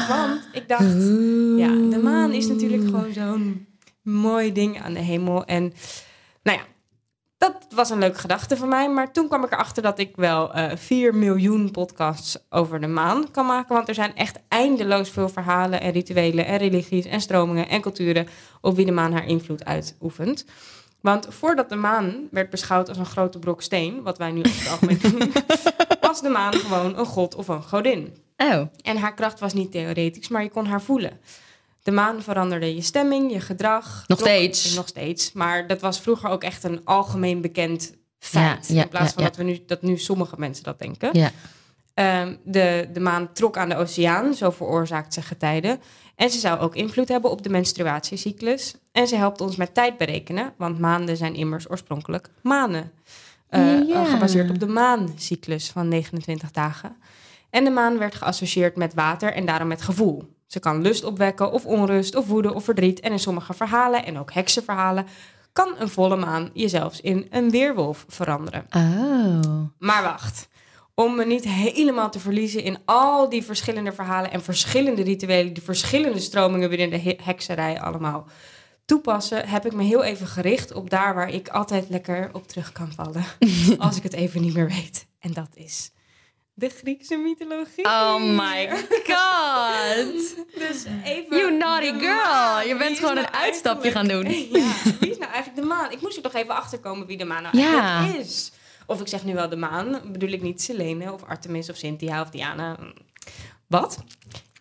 Want 0.08 0.48
ik 0.52 0.68
dacht... 0.68 0.82
Ja, 1.56 1.68
de 1.90 2.00
maan 2.02 2.32
is 2.32 2.46
natuurlijk 2.46 2.84
gewoon 2.84 3.12
zo'n 3.12 3.66
mooi 4.02 4.52
ding 4.52 4.82
aan 4.82 4.92
de 4.92 5.00
hemel. 5.00 5.44
En 5.44 5.72
nou 6.42 6.58
ja, 6.58 6.64
dat 7.38 7.66
was 7.74 7.90
een 7.90 7.98
leuke 7.98 8.18
gedachte 8.18 8.56
van 8.56 8.68
mij. 8.68 8.90
Maar 8.90 9.12
toen 9.12 9.28
kwam 9.28 9.44
ik 9.44 9.52
erachter 9.52 9.82
dat 9.82 9.98
ik 9.98 10.16
wel 10.16 10.54
eh 10.54 10.76
4 10.76 11.14
miljoen 11.14 11.70
podcasts 11.70 12.38
over 12.50 12.80
de 12.80 12.86
maan 12.86 13.30
kan 13.30 13.46
maken. 13.46 13.74
Want 13.74 13.88
er 13.88 13.94
zijn 13.94 14.14
echt 14.14 14.38
eindeloos 14.48 15.10
veel 15.10 15.28
verhalen 15.28 15.80
en 15.80 15.92
rituelen 15.92 16.46
en 16.46 16.56
religies 16.56 17.04
en 17.04 17.20
stromingen 17.20 17.68
en 17.68 17.80
culturen 17.80 18.28
op 18.60 18.76
wie 18.76 18.86
de 18.86 18.92
maan 18.92 19.12
haar 19.12 19.26
invloed 19.26 19.64
uitoefent. 19.64 20.44
Want 21.00 21.26
voordat 21.30 21.68
de 21.68 21.76
maan 21.76 22.28
werd 22.30 22.50
beschouwd 22.50 22.88
als 22.88 22.98
een 22.98 23.06
grote 23.06 23.38
brok 23.38 23.62
steen, 23.62 24.02
wat 24.02 24.18
wij 24.18 24.30
nu 24.30 24.42
over 24.42 24.58
het 24.58 24.70
algemeen 24.70 24.98
doen, 25.18 25.32
was 26.20 26.32
de 26.32 26.38
maan 26.38 26.54
gewoon 26.54 26.98
een 26.98 27.06
god 27.06 27.34
of 27.34 27.48
een 27.48 27.62
godin. 27.62 28.16
Oh. 28.36 28.62
En 28.82 28.96
haar 28.96 29.14
kracht 29.14 29.40
was 29.40 29.52
niet 29.52 29.70
theoretisch, 29.70 30.28
maar 30.28 30.42
je 30.42 30.50
kon 30.50 30.66
haar 30.66 30.82
voelen. 30.82 31.20
De 31.82 31.90
maan 31.90 32.22
veranderde 32.22 32.74
je 32.74 32.82
stemming, 32.82 33.32
je 33.32 33.40
gedrag. 33.40 34.04
Nog 34.06 34.18
Klok- 34.18 34.30
steeds. 34.30 34.74
Nog 34.74 34.88
steeds. 34.88 35.32
Maar 35.32 35.66
dat 35.66 35.80
was 35.80 36.00
vroeger 36.00 36.30
ook 36.30 36.42
echt 36.42 36.64
een 36.64 36.80
algemeen 36.84 37.40
bekend 37.40 37.94
feit. 38.18 38.68
Ja, 38.68 38.74
ja, 38.74 38.82
in 38.82 38.88
plaats 38.88 39.12
van 39.12 39.22
ja. 39.22 39.28
Dat, 39.28 39.38
we 39.38 39.44
nu, 39.44 39.62
dat 39.66 39.82
nu 39.82 39.98
sommige 39.98 40.34
mensen 40.38 40.64
dat 40.64 40.78
denken. 40.78 41.10
Ja. 41.12 41.30
Ehm, 41.94 42.36
de, 42.44 42.88
de 42.92 43.00
maan 43.00 43.32
trok 43.32 43.56
aan 43.56 43.68
de 43.68 43.76
oceaan, 43.76 44.34
zo 44.34 44.50
veroorzaakt 44.50 45.14
ze 45.14 45.22
getijden. 45.22 45.80
En 46.16 46.30
ze 46.30 46.38
zou 46.38 46.58
ook 46.60 46.74
invloed 46.74 47.08
hebben 47.08 47.30
op 47.30 47.42
de 47.42 47.48
menstruatiecyclus. 47.48 48.74
En 48.92 49.06
ze 49.06 49.16
helpt 49.16 49.40
ons 49.40 49.56
met 49.56 49.74
tijd 49.74 49.96
berekenen, 49.98 50.52
want 50.56 50.78
maanden 50.78 51.16
zijn 51.16 51.34
immers 51.34 51.70
oorspronkelijk 51.70 52.30
manen. 52.42 52.92
Eh. 53.56 54.10
Gebaseerd 54.10 54.50
op 54.50 54.58
de 54.58 54.66
maancyclus 54.66 55.70
van 55.70 55.88
29 55.88 56.50
dagen. 56.50 56.96
En 57.50 57.64
de 57.64 57.70
maan 57.70 57.98
werd 57.98 58.14
geassocieerd 58.14 58.76
met 58.76 58.94
water 58.94 59.32
en 59.32 59.46
daarom 59.46 59.68
met 59.68 59.82
gevoel. 59.82 60.34
Ze 60.46 60.60
kan 60.60 60.82
lust 60.82 61.04
opwekken 61.04 61.52
of 61.52 61.64
onrust 61.64 62.14
of 62.14 62.26
woede 62.26 62.54
of 62.54 62.64
verdriet. 62.64 63.00
En 63.00 63.12
in 63.12 63.18
sommige 63.18 63.54
verhalen, 63.54 64.04
en 64.04 64.18
ook 64.18 64.32
heksenverhalen, 64.32 65.06
kan 65.52 65.74
een 65.78 65.88
volle 65.88 66.16
maan 66.16 66.50
je 66.52 66.68
zelfs 66.68 67.00
in 67.00 67.26
een 67.30 67.50
weerwolf 67.50 68.04
veranderen. 68.08 68.66
Oh. 68.70 69.60
Maar 69.78 70.02
wacht. 70.02 70.48
Om 70.94 71.16
me 71.16 71.24
niet 71.24 71.44
helemaal 71.44 72.10
te 72.10 72.18
verliezen 72.18 72.62
in 72.62 72.78
al 72.84 73.28
die 73.28 73.42
verschillende 73.44 73.92
verhalen 73.92 74.32
en 74.32 74.42
verschillende 74.42 75.02
rituelen, 75.02 75.52
die 75.52 75.62
verschillende 75.62 76.20
stromingen 76.20 76.68
binnen 76.68 76.90
de 76.90 76.98
he- 76.98 77.18
hekserij 77.22 77.80
allemaal 77.80 78.26
toepassen, 78.86 79.48
heb 79.48 79.66
ik 79.66 79.72
me 79.72 79.82
heel 79.82 80.02
even 80.02 80.26
gericht 80.26 80.72
op 80.72 80.90
daar 80.90 81.14
waar 81.14 81.30
ik 81.30 81.48
altijd 81.48 81.88
lekker 81.88 82.30
op 82.32 82.48
terug 82.48 82.72
kan 82.72 82.92
vallen. 82.92 83.24
als 83.78 83.96
ik 83.96 84.02
het 84.02 84.12
even 84.12 84.40
niet 84.40 84.54
meer 84.54 84.68
weet. 84.68 85.06
En 85.20 85.32
dat 85.32 85.48
is 85.54 85.90
de 86.54 86.68
Griekse 86.68 87.16
mythologie. 87.16 87.84
Oh 87.84 88.20
my 88.22 88.68
god. 89.06 90.34
Dus 90.68 90.84
even. 91.04 91.36
You 91.36 91.56
naughty 91.56 91.92
girl. 91.98 92.68
Je 92.68 92.74
bent 92.78 92.98
gewoon 92.98 93.14
nou 93.14 93.26
een 93.26 93.32
uitstapje 93.32 93.90
gaan 93.90 94.08
doen. 94.08 94.24
Ja, 94.30 94.72
wie 95.00 95.10
is 95.10 95.18
nou 95.18 95.32
eigenlijk 95.32 95.56
de 95.56 95.62
maan? 95.62 95.90
Ik 95.92 96.00
moest 96.00 96.16
er 96.16 96.22
toch 96.22 96.34
even 96.34 96.54
achterkomen 96.54 97.06
wie 97.06 97.16
de 97.16 97.24
maan 97.24 97.42
nou 97.42 97.58
Ja. 97.58 97.96
eigenlijk 97.98 98.26
is. 98.26 98.52
Of 98.86 99.00
ik 99.00 99.08
zeg 99.08 99.24
nu 99.24 99.34
wel 99.34 99.48
de 99.48 99.56
maan, 99.56 100.00
bedoel 100.12 100.28
ik 100.30 100.42
niet 100.42 100.62
Selene 100.62 101.12
of 101.12 101.24
Artemis 101.24 101.70
of 101.70 101.76
Cynthia 101.76 102.20
of 102.20 102.30
Diana. 102.30 102.76
Wat? 103.66 104.04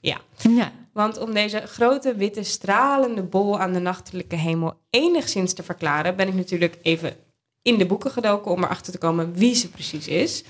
Ja, 0.02 0.18
Ja. 0.42 0.72
Want 0.95 1.17
om 1.17 1.34
deze 1.34 1.60
grote 1.65 2.15
witte 2.15 2.43
stralende 2.43 3.23
bol 3.23 3.60
aan 3.60 3.73
de 3.73 3.79
nachtelijke 3.79 4.36
hemel 4.36 4.73
enigszins 4.89 5.53
te 5.53 5.63
verklaren, 5.63 6.15
ben 6.15 6.27
ik 6.27 6.34
natuurlijk 6.34 6.77
even 6.81 7.15
in 7.62 7.77
de 7.77 7.86
boeken 7.86 8.12
gedoken 8.12 8.51
om 8.51 8.63
erachter 8.63 8.91
te 8.91 8.97
komen 8.97 9.34
wie 9.34 9.55
ze 9.55 9.69
precies 9.69 10.08
is. 10.08 10.43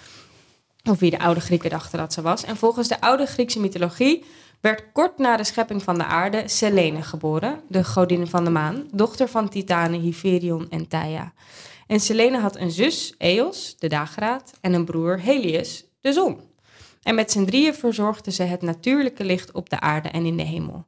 Of 0.89 0.99
wie 0.99 1.11
de 1.11 1.19
oude 1.19 1.39
Grieken 1.39 1.69
dachten 1.69 1.99
dat 1.99 2.13
ze 2.13 2.21
was. 2.21 2.43
En 2.43 2.57
volgens 2.57 2.87
de 2.87 3.01
oude 3.01 3.25
Griekse 3.25 3.59
mythologie 3.59 4.25
werd 4.61 4.91
kort 4.91 5.17
na 5.17 5.37
de 5.37 5.43
schepping 5.43 5.83
van 5.83 5.97
de 5.97 6.05
aarde 6.05 6.43
Selene 6.45 7.01
geboren, 7.01 7.61
de 7.67 7.83
godin 7.83 8.27
van 8.27 8.43
de 8.43 8.49
maan, 8.49 8.87
dochter 8.91 9.27
van 9.27 9.49
Titanen 9.49 9.99
Hyperion 9.99 10.69
en 10.69 10.87
Theia. 10.87 11.33
En 11.87 11.99
Selene 11.99 12.39
had 12.39 12.55
een 12.55 12.71
zus, 12.71 13.13
Eos, 13.17 13.75
de 13.79 13.87
dageraad, 13.87 14.53
en 14.61 14.73
een 14.73 14.85
broer, 14.85 15.19
Helios, 15.19 15.85
de 16.01 16.13
zon. 16.13 16.39
En 17.05 17.15
met 17.15 17.31
z'n 17.31 17.45
drieën 17.45 17.73
verzorgden 17.73 18.33
ze 18.33 18.43
het 18.43 18.61
natuurlijke 18.61 19.23
licht 19.23 19.51
op 19.51 19.69
de 19.69 19.79
aarde 19.79 20.09
en 20.09 20.25
in 20.25 20.37
de 20.37 20.43
hemel. 20.43 20.85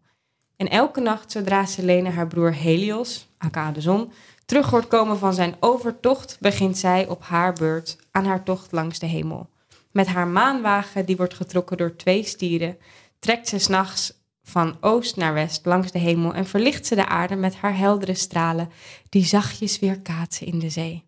En 0.55 0.69
elke 0.69 1.01
nacht, 1.01 1.31
zodra 1.31 1.65
Selene 1.65 2.09
haar 2.09 2.27
broer 2.27 2.53
Helios, 2.53 3.27
aka 3.37 3.71
de 3.71 3.81
zon, 3.81 4.11
terug 4.45 4.69
hoort 4.69 4.87
komen 4.87 5.17
van 5.17 5.33
zijn 5.33 5.55
overtocht, 5.59 6.37
begint 6.39 6.77
zij 6.77 7.07
op 7.07 7.23
haar 7.23 7.53
beurt 7.53 7.97
aan 8.11 8.25
haar 8.25 8.43
tocht 8.43 8.71
langs 8.71 8.99
de 8.99 9.05
hemel. 9.05 9.49
Met 9.91 10.07
haar 10.07 10.27
maanwagen, 10.27 11.05
die 11.05 11.17
wordt 11.17 11.33
getrokken 11.33 11.77
door 11.77 11.95
twee 11.95 12.23
stieren, 12.23 12.77
trekt 13.19 13.47
ze 13.47 13.59
s'nachts 13.59 14.13
van 14.43 14.77
oost 14.81 15.15
naar 15.15 15.33
west 15.33 15.65
langs 15.65 15.91
de 15.91 15.99
hemel 15.99 16.33
en 16.33 16.45
verlicht 16.45 16.85
ze 16.85 16.95
de 16.95 17.05
aarde 17.05 17.35
met 17.35 17.55
haar 17.55 17.77
heldere 17.77 18.13
stralen, 18.13 18.69
die 19.09 19.25
zachtjes 19.25 19.79
weer 19.79 20.01
kaatsen 20.01 20.47
in 20.47 20.59
de 20.59 20.69
zee. 20.69 21.06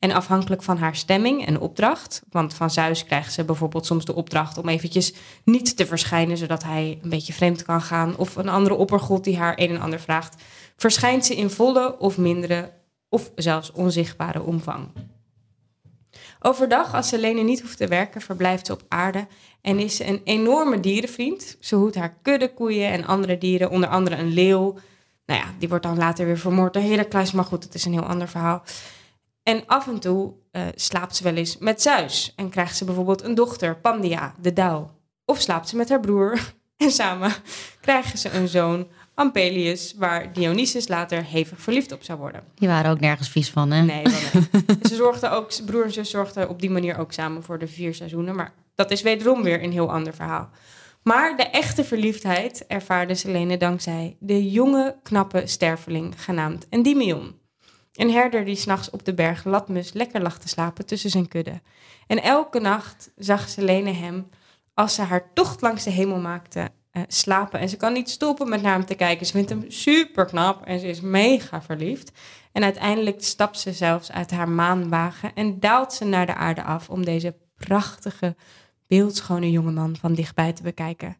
En 0.00 0.12
afhankelijk 0.12 0.62
van 0.62 0.78
haar 0.78 0.96
stemming 0.96 1.46
en 1.46 1.60
opdracht, 1.60 2.22
want 2.30 2.54
van 2.54 2.70
Zeus 2.70 3.04
krijgt 3.04 3.32
ze 3.32 3.44
bijvoorbeeld 3.44 3.86
soms 3.86 4.04
de 4.04 4.14
opdracht 4.14 4.58
om 4.58 4.68
eventjes 4.68 5.14
niet 5.44 5.76
te 5.76 5.86
verschijnen, 5.86 6.36
zodat 6.36 6.62
hij 6.62 6.98
een 7.02 7.10
beetje 7.10 7.32
vreemd 7.32 7.62
kan 7.62 7.82
gaan, 7.82 8.16
of 8.16 8.36
een 8.36 8.48
andere 8.48 8.74
oppergod 8.74 9.24
die 9.24 9.38
haar 9.38 9.52
een 9.56 9.70
en 9.70 9.80
ander 9.80 10.00
vraagt, 10.00 10.42
verschijnt 10.76 11.26
ze 11.26 11.36
in 11.36 11.50
volle 11.50 11.98
of 11.98 12.18
mindere 12.18 12.72
of 13.08 13.30
zelfs 13.34 13.72
onzichtbare 13.72 14.42
omvang. 14.42 14.88
Overdag, 16.40 16.94
als 16.94 17.08
Selene 17.08 17.42
niet 17.42 17.60
hoeft 17.60 17.76
te 17.76 17.86
werken, 17.86 18.20
verblijft 18.20 18.66
ze 18.66 18.72
op 18.72 18.82
aarde 18.88 19.26
en 19.60 19.78
is 19.78 19.96
ze 19.96 20.06
een 20.06 20.20
enorme 20.24 20.80
dierenvriend. 20.80 21.56
Ze 21.60 21.76
hoedt 21.76 21.96
haar 21.96 22.16
kudde 22.22 22.54
koeien 22.54 22.90
en 22.90 23.06
andere 23.06 23.38
dieren, 23.38 23.70
onder 23.70 23.88
andere 23.88 24.16
een 24.16 24.32
leeuw. 24.32 24.78
Nou 25.26 25.40
ja, 25.40 25.46
die 25.58 25.68
wordt 25.68 25.84
dan 25.84 25.98
later 25.98 26.26
weer 26.26 26.38
vermoord 26.38 26.72
door 26.72 26.82
Heracles, 26.82 27.32
maar 27.32 27.44
goed, 27.44 27.64
het 27.64 27.74
is 27.74 27.84
een 27.84 27.92
heel 27.92 28.06
ander 28.06 28.28
verhaal. 28.28 28.62
En 29.42 29.62
af 29.66 29.86
en 29.86 30.00
toe 30.00 30.32
uh, 30.52 30.62
slaapt 30.74 31.16
ze 31.16 31.22
wel 31.22 31.34
eens 31.34 31.58
met 31.58 31.82
Zeus 31.82 32.32
en 32.36 32.50
krijgt 32.50 32.76
ze 32.76 32.84
bijvoorbeeld 32.84 33.22
een 33.22 33.34
dochter, 33.34 33.76
Pandia, 33.76 34.34
de 34.40 34.52
dauw. 34.52 34.90
Of 35.24 35.40
slaapt 35.40 35.68
ze 35.68 35.76
met 35.76 35.88
haar 35.88 36.00
broer 36.00 36.52
en 36.76 36.90
samen 36.90 37.32
krijgen 37.80 38.18
ze 38.18 38.30
een 38.30 38.48
zoon, 38.48 38.86
Ampelius, 39.14 39.94
waar 39.98 40.32
Dionysus 40.32 40.88
later 40.88 41.24
hevig 41.24 41.60
verliefd 41.60 41.92
op 41.92 42.02
zou 42.02 42.18
worden. 42.18 42.42
Die 42.54 42.68
waren 42.68 42.90
ook 42.90 43.00
nergens 43.00 43.28
vies 43.28 43.50
van, 43.50 43.70
hè? 43.70 43.82
Nee, 43.82 44.02
wel 44.02 44.42
ze 44.82 44.94
zorgden 44.94 45.30
ook, 45.30 45.64
broer 45.64 45.84
en 45.84 45.92
zus 45.92 46.10
zorgden 46.10 46.48
op 46.48 46.60
die 46.60 46.70
manier 46.70 46.98
ook 46.98 47.12
samen 47.12 47.42
voor 47.42 47.58
de 47.58 47.66
vier 47.66 47.94
seizoenen. 47.94 48.34
Maar 48.34 48.52
dat 48.74 48.90
is 48.90 49.02
wederom 49.02 49.42
weer 49.42 49.62
een 49.62 49.72
heel 49.72 49.92
ander 49.92 50.14
verhaal. 50.14 50.50
Maar 51.02 51.36
de 51.36 51.42
echte 51.42 51.84
verliefdheid 51.84 52.66
ervaarde 52.66 53.14
Selene 53.14 53.56
dankzij 53.56 54.16
de 54.18 54.50
jonge, 54.50 54.96
knappe 55.02 55.46
sterveling 55.46 56.22
genaamd 56.22 56.66
Endymion. 56.68 57.39
Een 58.00 58.10
herder 58.10 58.44
die 58.44 58.56
s'nachts 58.56 58.90
op 58.90 59.04
de 59.04 59.14
berg 59.14 59.44
Latmus 59.44 59.92
lekker 59.92 60.22
lag 60.22 60.38
te 60.38 60.48
slapen 60.48 60.86
tussen 60.86 61.10
zijn 61.10 61.28
kudde. 61.28 61.60
En 62.06 62.22
elke 62.22 62.60
nacht 62.60 63.10
zag 63.16 63.48
Selene 63.48 63.90
hem, 63.90 64.28
als 64.74 64.94
ze 64.94 65.02
haar 65.02 65.32
tocht 65.34 65.60
langs 65.60 65.84
de 65.84 65.90
hemel 65.90 66.18
maakte, 66.18 66.68
uh, 66.92 67.02
slapen. 67.06 67.60
En 67.60 67.68
ze 67.68 67.76
kan 67.76 67.92
niet 67.92 68.10
stoppen 68.10 68.48
met 68.48 68.62
naar 68.62 68.72
hem 68.72 68.84
te 68.84 68.94
kijken. 68.94 69.26
Ze 69.26 69.32
vindt 69.32 69.50
hem 69.50 69.64
super 69.68 70.24
knap 70.24 70.64
en 70.64 70.80
ze 70.80 70.88
is 70.88 71.00
mega 71.00 71.62
verliefd. 71.62 72.12
En 72.52 72.62
uiteindelijk 72.62 73.24
stapt 73.24 73.58
ze 73.58 73.72
zelfs 73.72 74.12
uit 74.12 74.30
haar 74.30 74.48
maanwagen 74.48 75.34
en 75.34 75.60
daalt 75.60 75.92
ze 75.92 76.04
naar 76.04 76.26
de 76.26 76.34
aarde 76.34 76.62
af 76.62 76.90
om 76.90 77.04
deze 77.04 77.34
prachtige, 77.56 78.36
beeldschone 78.86 79.50
jongeman 79.50 79.96
van 79.96 80.14
dichtbij 80.14 80.52
te 80.52 80.62
bekijken. 80.62 81.16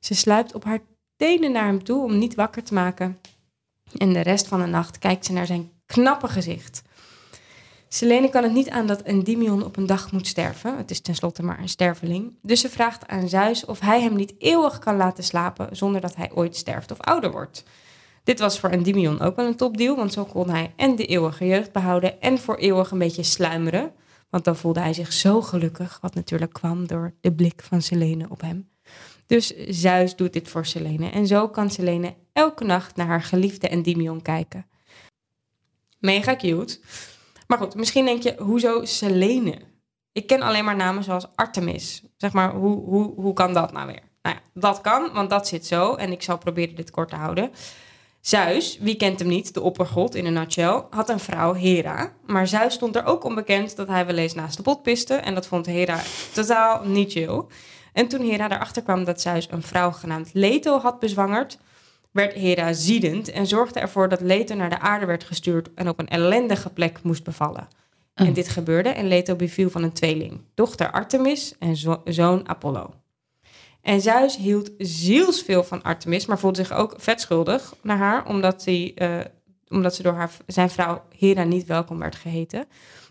Ze 0.00 0.14
sluipt 0.14 0.54
op 0.54 0.64
haar 0.64 0.80
tenen 1.16 1.52
naar 1.52 1.66
hem 1.66 1.84
toe 1.84 2.02
om 2.02 2.18
niet 2.18 2.34
wakker 2.34 2.62
te 2.62 2.74
maken. 2.74 3.18
En 3.96 4.12
de 4.12 4.20
rest 4.20 4.48
van 4.48 4.60
de 4.60 4.66
nacht 4.66 4.98
kijkt 4.98 5.26
ze 5.26 5.32
naar 5.32 5.46
zijn 5.46 5.70
knappe 5.92 6.28
gezicht. 6.28 6.82
Selene 7.88 8.28
kan 8.28 8.42
het 8.42 8.52
niet 8.52 8.70
aan 8.70 8.86
dat 8.86 9.02
Endymion 9.02 9.64
op 9.64 9.76
een 9.76 9.86
dag 9.86 10.12
moet 10.12 10.26
sterven. 10.26 10.76
Het 10.76 10.90
is 10.90 11.00
tenslotte 11.00 11.42
maar 11.42 11.58
een 11.58 11.68
sterveling. 11.68 12.32
Dus 12.42 12.60
ze 12.60 12.68
vraagt 12.68 13.08
aan 13.08 13.28
Zeus 13.28 13.64
of 13.64 13.80
hij 13.80 14.00
hem 14.00 14.16
niet 14.16 14.34
eeuwig 14.38 14.78
kan 14.78 14.96
laten 14.96 15.24
slapen 15.24 15.76
zonder 15.76 16.00
dat 16.00 16.16
hij 16.16 16.30
ooit 16.34 16.56
sterft 16.56 16.90
of 16.90 17.00
ouder 17.00 17.30
wordt. 17.30 17.64
Dit 18.24 18.38
was 18.38 18.58
voor 18.58 18.68
Endymion 18.68 19.20
ook 19.20 19.36
wel 19.36 19.46
een 19.46 19.56
topdeal, 19.56 19.96
want 19.96 20.12
zo 20.12 20.24
kon 20.24 20.50
hij 20.50 20.72
en 20.76 20.96
de 20.96 21.06
eeuwige 21.06 21.46
jeugd 21.46 21.72
behouden 21.72 22.20
en 22.20 22.38
voor 22.38 22.56
eeuwig 22.56 22.90
een 22.90 22.98
beetje 22.98 23.22
sluimeren. 23.22 23.92
Want 24.30 24.44
dan 24.44 24.56
voelde 24.56 24.80
hij 24.80 24.92
zich 24.92 25.12
zo 25.12 25.42
gelukkig, 25.42 25.98
wat 26.00 26.14
natuurlijk 26.14 26.52
kwam 26.52 26.86
door 26.86 27.14
de 27.20 27.32
blik 27.32 27.62
van 27.62 27.82
Selene 27.82 28.26
op 28.28 28.40
hem. 28.40 28.68
Dus 29.26 29.54
Zeus 29.68 30.16
doet 30.16 30.32
dit 30.32 30.48
voor 30.48 30.66
Selene 30.66 31.10
en 31.10 31.26
zo 31.26 31.48
kan 31.48 31.70
Selene 31.70 32.14
elke 32.32 32.64
nacht 32.64 32.96
naar 32.96 33.06
haar 33.06 33.22
geliefde 33.22 33.68
Endymion 33.68 34.22
kijken. 34.22 34.66
Mega 36.02 36.36
cute. 36.36 36.80
Maar 37.46 37.58
goed, 37.58 37.74
misschien 37.74 38.04
denk 38.04 38.22
je, 38.22 38.34
hoezo 38.38 38.84
Selene? 38.84 39.58
Ik 40.12 40.26
ken 40.26 40.42
alleen 40.42 40.64
maar 40.64 40.76
namen 40.76 41.04
zoals 41.04 41.26
Artemis. 41.34 42.02
Zeg 42.16 42.32
maar, 42.32 42.54
hoe, 42.54 42.84
hoe, 42.84 43.14
hoe 43.14 43.32
kan 43.32 43.52
dat 43.52 43.72
nou 43.72 43.86
weer? 43.86 44.02
Nou 44.22 44.36
ja, 44.36 44.42
dat 44.60 44.80
kan, 44.80 45.12
want 45.12 45.30
dat 45.30 45.48
zit 45.48 45.66
zo. 45.66 45.94
En 45.94 46.12
ik 46.12 46.22
zal 46.22 46.38
proberen 46.38 46.74
dit 46.74 46.90
kort 46.90 47.08
te 47.08 47.16
houden. 47.16 47.50
Zeus, 48.20 48.78
wie 48.80 48.96
kent 48.96 49.18
hem 49.18 49.28
niet, 49.28 49.54
de 49.54 49.60
oppergod 49.60 50.14
in 50.14 50.26
een 50.26 50.32
nutshell, 50.32 50.84
had 50.90 51.08
een 51.08 51.20
vrouw, 51.20 51.52
Hera. 51.54 52.12
Maar 52.26 52.46
Zeus 52.46 52.74
stond 52.74 52.96
er 52.96 53.04
ook 53.04 53.24
onbekend 53.24 53.76
dat 53.76 53.88
hij 53.88 54.06
wel 54.06 54.16
eens 54.16 54.34
naast 54.34 54.56
de 54.56 54.62
pot 54.62 54.82
piste. 54.82 55.14
En 55.14 55.34
dat 55.34 55.46
vond 55.46 55.66
Hera 55.66 56.00
totaal 56.32 56.84
niet 56.84 57.12
chill. 57.12 57.42
En 57.92 58.08
toen 58.08 58.20
Hera 58.20 58.50
erachter 58.50 58.82
kwam 58.82 59.04
dat 59.04 59.20
Zeus 59.20 59.48
een 59.50 59.62
vrouw 59.62 59.90
genaamd 59.90 60.30
Leto 60.32 60.78
had 60.78 60.98
bezwangerd, 60.98 61.58
werd 62.12 62.32
Hera 62.32 62.72
ziedend 62.72 63.30
en 63.30 63.46
zorgde 63.46 63.80
ervoor 63.80 64.08
dat 64.08 64.20
Leto 64.20 64.54
naar 64.54 64.70
de 64.70 64.78
aarde 64.78 65.06
werd 65.06 65.24
gestuurd 65.24 65.74
en 65.74 65.88
op 65.88 65.98
een 65.98 66.08
ellendige 66.08 66.70
plek 66.70 67.02
moest 67.02 67.24
bevallen. 67.24 67.68
En 68.14 68.28
oh. 68.28 68.34
dit 68.34 68.48
gebeurde 68.48 68.88
en 68.88 69.08
Leto 69.08 69.36
beviel 69.36 69.70
van 69.70 69.82
een 69.82 69.92
tweeling, 69.92 70.40
dochter 70.54 70.90
Artemis 70.90 71.54
en 71.58 71.76
zoon 72.04 72.48
Apollo. 72.48 72.94
En 73.82 74.00
Zeus 74.00 74.36
hield 74.36 74.70
zielsveel 74.78 75.64
van 75.64 75.82
Artemis, 75.82 76.26
maar 76.26 76.38
voelde 76.38 76.64
zich 76.64 76.72
ook 76.72 76.94
vet 76.96 77.20
schuldig 77.20 77.74
naar 77.82 77.96
haar, 77.96 78.26
omdat, 78.26 78.64
hij, 78.64 78.92
uh, 78.94 79.18
omdat 79.68 79.94
ze 79.94 80.02
door 80.02 80.12
haar, 80.12 80.30
zijn 80.46 80.70
vrouw 80.70 81.02
Hera 81.18 81.44
niet 81.44 81.66
welkom 81.66 81.98
werd 81.98 82.14
geheten. 82.16 82.66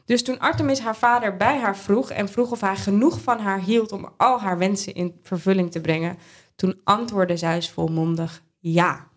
Dus 0.06 0.24
toen 0.24 0.40
Artemis 0.40 0.80
haar 0.80 0.96
vader 0.96 1.38
bij 1.38 1.58
haar 1.58 1.78
vroeg 1.78 2.10
en 2.10 2.30
vroeg 2.30 2.52
of 2.52 2.62
hij 2.62 2.76
genoeg 2.76 3.22
van 3.22 3.40
haar 3.40 3.60
hield 3.60 3.92
om 3.92 4.10
al 4.18 4.40
haar 4.40 4.58
wensen 4.58 4.94
in 4.94 5.20
vervulling 5.24 5.72
te 5.72 5.82
brengen, 5.82 6.18
toen 6.56 6.80
antwoordde 6.84 7.38
Zeus 7.38 7.70
volmondig 7.70 8.42
ja. 8.62 9.08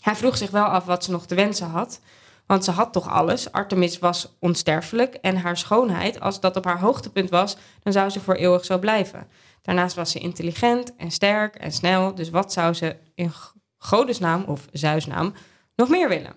Hij 0.00 0.16
vroeg 0.16 0.36
zich 0.36 0.50
wel 0.50 0.64
af 0.64 0.84
wat 0.84 1.04
ze 1.04 1.10
nog 1.10 1.26
te 1.26 1.34
wensen 1.34 1.66
had, 1.66 2.00
want 2.46 2.64
ze 2.64 2.70
had 2.70 2.92
toch 2.92 3.08
alles. 3.08 3.52
Artemis 3.52 3.98
was 3.98 4.36
onsterfelijk 4.38 5.14
en 5.14 5.36
haar 5.36 5.56
schoonheid, 5.56 6.20
als 6.20 6.40
dat 6.40 6.56
op 6.56 6.64
haar 6.64 6.80
hoogtepunt 6.80 7.30
was, 7.30 7.56
dan 7.82 7.92
zou 7.92 8.10
ze 8.10 8.20
voor 8.20 8.34
eeuwig 8.34 8.64
zo 8.64 8.78
blijven. 8.78 9.28
Daarnaast 9.62 9.96
was 9.96 10.10
ze 10.10 10.18
intelligent 10.18 10.96
en 10.96 11.10
sterk 11.10 11.54
en 11.54 11.72
snel, 11.72 12.14
dus 12.14 12.30
wat 12.30 12.52
zou 12.52 12.74
ze 12.74 12.96
in 13.14 13.32
godesnaam 13.78 14.44
of 14.44 14.66
Zeusnaam 14.72 15.34
nog 15.76 15.88
meer 15.88 16.08
willen? 16.08 16.34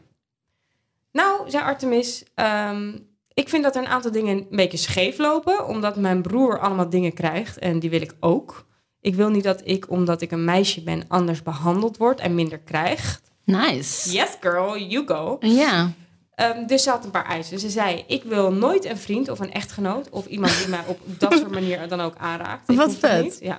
Nou, 1.12 1.50
zei 1.50 1.64
Artemis, 1.64 2.24
ehm, 2.36 2.98
ik 3.34 3.50
vind 3.50 3.64
dat 3.64 3.76
er 3.76 3.82
een 3.82 3.88
aantal 3.88 4.12
dingen 4.12 4.38
een 4.38 4.48
beetje 4.50 4.78
scheef 4.78 5.18
lopen, 5.18 5.68
omdat 5.68 5.96
mijn 5.96 6.22
broer 6.22 6.60
allemaal 6.60 6.90
dingen 6.90 7.14
krijgt 7.14 7.58
en 7.58 7.80
die 7.80 7.90
wil 7.90 8.02
ik 8.02 8.16
ook. 8.20 8.66
Ik 9.04 9.16
wil 9.16 9.30
niet 9.30 9.44
dat 9.44 9.62
ik, 9.64 9.90
omdat 9.90 10.22
ik 10.22 10.32
een 10.32 10.46
meisje 10.46 10.82
ben, 10.82 11.04
anders 11.08 11.44
behandeld 11.44 11.98
word 11.98 12.20
en 12.20 12.36
minder 12.36 12.60
krijg. 12.60 13.22
Nice. 13.44 14.12
Yes, 14.12 14.30
girl, 14.40 14.78
you 14.78 15.08
go. 15.08 15.38
Ja. 15.40 15.92
Um, 16.36 16.68
dus 16.68 16.84
ze 16.84 16.90
had 16.90 17.06
een 17.06 17.12
paar 17.12 17.26
eisen. 17.26 17.60
Ze 17.60 17.70
zei: 17.70 18.04
Ik 18.08 18.24
wil 18.24 18.52
nooit 18.52 18.86
een 18.86 18.98
vriend 18.98 19.30
of 19.30 19.40
een 19.40 19.52
echtgenoot 19.52 20.10
of 20.10 20.26
iemand 20.26 20.58
die 20.58 20.68
mij 20.68 20.84
op 20.86 21.00
dat 21.20 21.34
soort 21.34 21.52
manier 21.52 21.88
dan 21.88 22.02
ook 22.02 22.16
aanraakt. 22.18 22.70
Ik 22.70 22.78
Wat 22.78 22.96
vet. 22.96 23.38
Ja. 23.42 23.58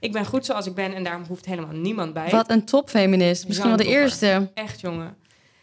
Ik 0.00 0.12
ben 0.12 0.26
goed 0.26 0.46
zoals 0.46 0.66
ik 0.66 0.74
ben 0.74 0.94
en 0.94 1.04
daarom 1.04 1.24
hoeft 1.28 1.44
helemaal 1.44 1.74
niemand 1.74 2.12
bij. 2.12 2.30
Wat 2.30 2.50
een 2.50 2.64
topfeminist. 2.64 3.46
Misschien 3.46 3.68
wel 3.68 3.76
de 3.76 3.86
eerste. 3.86 4.50
Echt, 4.54 4.80
jongen. 4.80 5.16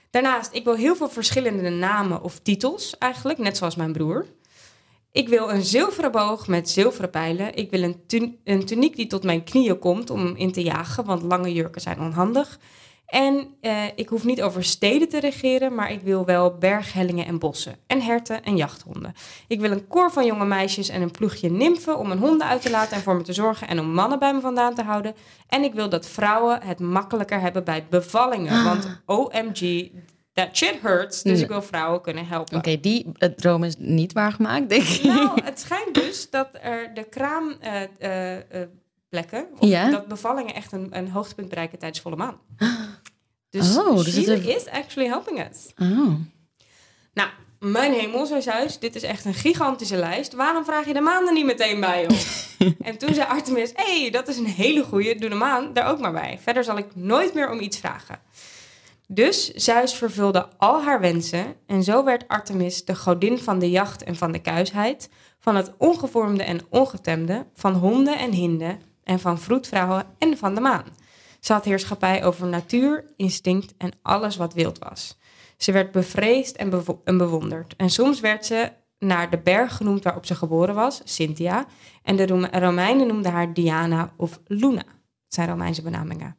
Daarnaast, 0.10 0.54
ik 0.54 0.64
wil 0.64 0.76
heel 0.76 0.96
veel 0.96 1.10
verschillende 1.10 1.70
namen 1.70 2.24
of 2.24 2.40
titels 2.40 2.98
eigenlijk, 2.98 3.40
net 3.40 3.58
zoals 3.58 3.76
mijn 3.76 3.92
broer. 3.92 4.26
Ik 5.12 5.30
wil 5.30 5.50
een 5.50 5.64
zilveren 5.64 6.12
boog 6.12 6.48
met 6.48 6.70
zilveren 6.70 7.10
pijlen. 7.10 7.56
Ik 7.56 7.70
wil 7.70 7.84
een, 7.84 8.40
een 8.44 8.66
tuniek 8.66 8.96
die 8.96 9.08
tot 9.08 9.24
mijn 9.24 9.44
knieën 9.44 9.80
komt 9.80 10.10
om 10.10 10.36
in 10.36 10.52
te 10.52 10.64
jagen, 10.64 11.06
want 11.06 11.22
lange 11.22 11.54
jurken 11.54 11.82
zijn 11.82 12.00
onhandig. 12.00 12.60
En 13.10 13.48
uh, 13.62 13.84
ik 13.96 14.10
hoef 14.10 14.24
niet 14.24 14.42
over 14.42 14.64
steden 14.64 15.10
te 15.10 15.20
regeren, 15.20 15.76
maar 15.76 15.92
ik 15.92 16.02
wil 16.02 16.26
wel 16.26 16.58
berghellingen 16.58 17.26
en 17.26 17.40
bossen. 17.40 17.76
En 17.88 18.02
herten 18.02 18.44
en 18.44 18.58
jachthonden. 18.58 19.14
Ik 19.48 19.60
wil 19.60 19.72
een 19.72 19.88
koor 19.88 20.12
van 20.12 20.26
jonge 20.26 20.46
meisjes 20.46 20.90
en 20.90 21.02
een 21.02 21.12
ploegje 21.12 21.50
nymfen 21.50 21.98
om 21.98 22.08
mijn 22.08 22.20
honden 22.20 22.48
uit 22.48 22.62
te 22.62 22.70
laten 22.70 22.96
en 22.96 23.02
voor 23.02 23.16
me 23.16 23.22
te 23.22 23.34
zorgen 23.34 23.68
en 23.68 23.80
om 23.80 23.94
mannen 23.94 24.20
bij 24.20 24.34
me 24.34 24.40
vandaan 24.40 24.76
te 24.76 24.84
houden. 24.84 25.16
En 25.48 25.64
ik 25.64 25.74
wil 25.74 25.90
dat 25.90 26.08
vrouwen 26.08 26.62
het 26.64 26.80
makkelijker 26.80 27.40
hebben 27.40 27.64
bij 27.64 27.86
bevallingen. 27.90 28.64
Want 28.64 29.02
OMG, 29.06 29.90
that 30.40 30.58
shit 30.58 30.76
hurts. 30.82 31.22
Dus 31.22 31.42
ik 31.42 31.48
wil 31.48 31.62
vrouwen 31.62 32.02
kunnen 32.02 32.28
helpen. 32.28 32.58
Oké, 32.58 32.80
die 32.80 33.12
droom 33.36 33.64
is 33.64 33.76
niet 33.78 34.14
waargemaakt, 34.14 34.70
denk 34.70 34.84
ik. 34.84 35.04
Nou, 35.04 35.42
het 35.44 35.60
schijnt 35.60 35.94
dus 35.94 36.30
dat 36.30 36.50
er 36.62 36.94
de 36.94 37.04
kraamplekken, 37.04 39.48
uh, 39.62 39.86
uh, 39.86 39.92
dat 39.92 40.08
bevallingen 40.08 40.56
echt 40.56 40.72
een, 40.72 40.88
een 40.92 41.10
hoogtepunt 41.10 41.50
bereiken 41.50 41.80
tijdens 41.80 42.02
volle 42.02 42.16
maan. 42.16 42.38
Dus 43.52 43.78
oh, 43.78 43.96
dus 43.96 44.14
she 44.14 44.56
is 44.56 44.68
actually 44.68 45.10
helping 45.10 45.40
us. 45.40 45.74
Oh. 45.78 46.14
Nou, 47.14 47.30
mijn 47.60 47.94
hemel, 47.94 48.26
zei 48.26 48.42
Zeus, 48.42 48.80
dit 48.80 48.96
is 48.96 49.04
echt 49.04 49.26
een 49.26 49.34
gigantische 49.34 49.96
lijst. 49.96 50.34
Waarom 50.34 50.66
vraag 50.66 50.86
je 50.86 50.94
de 50.94 51.02
maan 51.02 51.28
er 51.28 51.34
niet 51.34 51.46
meteen 51.46 51.80
bij, 51.80 52.04
op? 52.04 52.18
en 52.88 52.98
toen 52.98 53.14
zei 53.14 53.28
Artemis, 53.28 53.72
hé, 53.76 54.02
hey, 54.02 54.10
dat 54.10 54.28
is 54.28 54.38
een 54.38 54.46
hele 54.46 54.84
goeie, 54.84 55.16
doe 55.16 55.30
de 55.30 55.36
maan 55.36 55.74
daar 55.74 55.92
ook 55.92 56.00
maar 56.00 56.12
bij. 56.12 56.40
Verder 56.42 56.64
zal 56.64 56.78
ik 56.78 56.96
nooit 56.96 57.34
meer 57.34 57.52
om 57.52 57.60
iets 57.60 57.78
vragen. 57.78 58.20
Dus 59.12 59.52
Zeus 59.52 59.94
vervulde 59.94 60.48
al 60.58 60.84
haar 60.84 61.00
wensen 61.00 61.56
en 61.66 61.84
zo 61.84 62.04
werd 62.04 62.28
Artemis 62.28 62.86
de 62.86 62.96
godin 62.96 63.40
van 63.40 63.60
de 63.60 63.70
jacht 63.70 64.04
en 64.04 64.16
van 64.16 64.32
de 64.32 64.40
kuisheid, 64.40 65.10
van 65.40 65.56
het 65.56 65.74
ongevormde 65.78 66.44
en 66.44 66.60
ongetemde, 66.70 67.46
van 67.54 67.74
honden 67.74 68.18
en 68.18 68.32
hinden 68.32 68.82
en 69.04 69.20
van 69.20 69.40
vroedvrouwen 69.40 70.06
en 70.18 70.38
van 70.38 70.56
de 70.56 70.62
maan. 70.62 70.84
Ze 71.40 71.54
had 71.54 71.66
heerschappij 71.66 72.24
over 72.24 72.48
natuur, 72.48 73.14
instinct 73.16 73.74
en 73.78 73.92
alles 74.02 74.36
wat 74.36 74.54
wild 74.54 74.80
was. 74.80 75.18
Ze 75.58 75.72
werd 75.72 75.92
bevreesd 75.92 76.56
en, 76.56 77.18
bewonderd. 77.18 77.76
En 77.76 77.90
soms 77.90 78.20
werd 78.20 78.46
ze 78.46 78.72
naar 79.00 79.30
de 79.30 79.38
berg 79.38 79.76
genoemd 79.76 80.04
waarop 80.04 80.26
ze 80.26 80.36
geboren 80.36 80.76
was, 80.76 81.02
Cynthia. 81.04 81.66
En 82.04 82.16
de 82.16 82.28
Rome- 82.28 82.50
Romeinen 82.52 83.08
noemden 83.08 83.32
haar 83.32 83.54
Diana 83.54 84.14
of 84.18 84.40
Luna. 84.46 84.84
Dat 84.84 85.34
zijn 85.34 85.50
Romeinse 85.50 85.82
benamingen. 85.82 86.38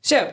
Zo, 0.00 0.30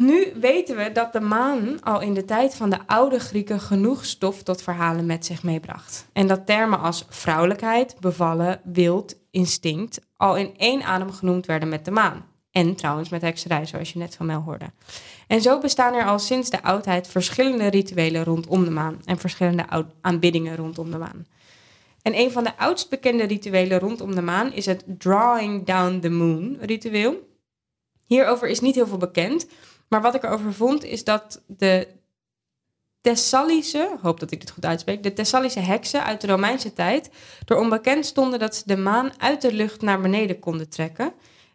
nu 0.00 0.32
weten 0.40 0.76
we 0.76 0.92
dat 0.92 1.12
de 1.12 1.20
maan 1.20 1.82
al 1.82 2.00
in 2.00 2.14
de 2.14 2.24
tijd 2.24 2.54
van 2.54 2.70
de 2.70 2.78
oude 2.86 3.18
Grieken 3.18 3.60
genoeg 3.60 4.04
stof 4.04 4.42
tot 4.42 4.62
verhalen 4.62 5.06
met 5.06 5.26
zich 5.26 5.42
meebracht. 5.42 6.06
En 6.12 6.26
dat 6.26 6.46
termen 6.46 6.80
als 6.80 7.06
vrouwelijkheid, 7.08 7.96
bevallen, 8.00 8.60
wild, 8.64 9.16
instinct 9.30 10.00
al 10.16 10.36
in 10.36 10.54
één 10.56 10.82
adem 10.82 11.12
genoemd 11.12 11.46
werden 11.46 11.68
met 11.68 11.84
de 11.84 11.90
maan. 11.90 12.24
En 12.50 12.74
trouwens 12.74 13.08
met 13.08 13.22
hekserij, 13.22 13.66
zoals 13.66 13.92
je 13.92 13.98
net 13.98 14.16
van 14.16 14.26
Mel 14.26 14.40
hoorde. 14.40 14.70
En 15.26 15.40
zo 15.40 15.58
bestaan 15.58 15.94
er 15.94 16.04
al 16.04 16.18
sinds 16.18 16.50
de 16.50 16.62
oudheid 16.62 17.08
verschillende 17.08 17.66
rituelen 17.66 18.24
rondom 18.24 18.64
de 18.64 18.70
maan 18.70 19.00
en 19.04 19.18
verschillende 19.18 19.64
aanbiddingen 20.00 20.56
rondom 20.56 20.90
de 20.90 20.98
maan. 20.98 21.26
En 22.02 22.18
een 22.18 22.30
van 22.30 22.44
de 22.44 22.58
oudst 22.58 22.90
bekende 22.90 23.24
rituelen 23.24 23.78
rondom 23.78 24.14
de 24.14 24.22
maan 24.22 24.52
is 24.52 24.66
het 24.66 24.84
Drawing 24.86 25.66
Down 25.66 25.98
the 25.98 26.08
Moon 26.08 26.56
ritueel. 26.60 27.28
Hierover 28.06 28.48
is 28.48 28.60
niet 28.60 28.74
heel 28.74 28.86
veel 28.86 28.96
bekend, 28.96 29.46
maar 29.90 30.02
wat 30.02 30.14
ik 30.14 30.22
erover 30.22 30.54
vond 30.54 30.84
is 30.84 31.04
dat 31.04 31.42
de 31.46 31.88
Thessalische, 33.00 33.96
hoop 34.02 34.20
dat 34.20 34.30
ik 34.30 34.40
dit 34.40 34.50
goed 34.50 34.64
uitspreek, 34.64 35.02
de 35.02 35.12
Thessalische 35.12 35.60
heksen 35.60 36.04
uit 36.04 36.20
de 36.20 36.26
Romeinse 36.26 36.72
tijd 36.72 37.10
er 37.46 37.58
onbekend 37.58 38.06
stonden 38.06 38.38
dat 38.38 38.56
ze 38.56 38.62
de 38.66 38.76
maan 38.76 39.12
uit 39.18 39.40
de 39.40 39.52
lucht 39.52 39.80
naar 39.80 40.00
beneden 40.00 40.38
konden 40.38 40.68
trekken. 40.68 41.12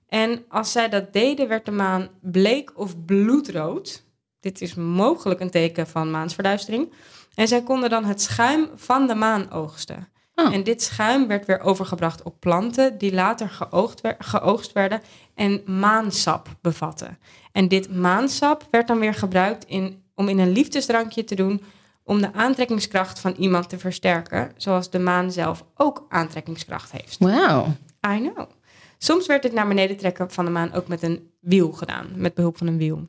En 0.07 0.45
als 0.49 0.71
zij 0.71 0.89
dat 0.89 1.13
deden, 1.13 1.47
werd 1.47 1.65
de 1.65 1.71
maan 1.71 2.09
bleek 2.21 2.79
of 2.79 3.05
bloedrood. 3.05 4.03
Dit 4.39 4.61
is 4.61 4.73
mogelijk 4.75 5.39
een 5.39 5.49
teken 5.49 5.87
van 5.87 6.11
maansverduistering. 6.11 6.93
En 7.35 7.47
zij 7.47 7.63
konden 7.63 7.89
dan 7.89 8.05
het 8.05 8.21
schuim 8.21 8.69
van 8.75 9.07
de 9.07 9.15
maan 9.15 9.51
oogsten. 9.51 10.09
Oh. 10.35 10.53
En 10.53 10.63
dit 10.63 10.83
schuim 10.83 11.27
werd 11.27 11.45
weer 11.45 11.59
overgebracht 11.59 12.23
op 12.23 12.39
planten 12.39 12.97
die 12.97 13.13
later 13.13 13.49
geoogst, 13.49 14.01
wer- 14.01 14.15
geoogst 14.19 14.71
werden 14.71 15.01
en 15.35 15.61
maansap 15.65 16.55
bevatten. 16.61 17.17
En 17.51 17.67
dit 17.67 17.95
maansap 17.95 18.67
werd 18.71 18.87
dan 18.87 18.99
weer 18.99 19.13
gebruikt 19.13 19.65
in, 19.65 20.03
om 20.15 20.27
in 20.29 20.39
een 20.39 20.51
liefdesdrankje 20.51 21.23
te 21.23 21.35
doen 21.35 21.61
om 22.03 22.21
de 22.21 22.33
aantrekkingskracht 22.33 23.19
van 23.19 23.33
iemand 23.37 23.69
te 23.69 23.79
versterken, 23.79 24.51
zoals 24.57 24.89
de 24.89 24.99
maan 24.99 25.31
zelf 25.31 25.65
ook 25.75 26.05
aantrekkingskracht 26.09 26.91
heeft. 26.91 27.17
Wauw. 27.19 27.65
I 28.07 28.29
know. 28.29 28.49
Soms 28.97 29.27
werd 29.27 29.41
dit 29.41 29.53
naar 29.53 29.67
beneden 29.67 29.97
trekken 29.97 30.31
van 30.31 30.45
de 30.45 30.51
maan 30.51 30.73
ook 30.73 30.87
met 30.87 31.03
een 31.03 31.31
wiel 31.41 31.71
gedaan, 31.71 32.07
met 32.15 32.33
behulp 32.33 32.57
van 32.57 32.67
een 32.67 32.77
wiel. 32.77 33.07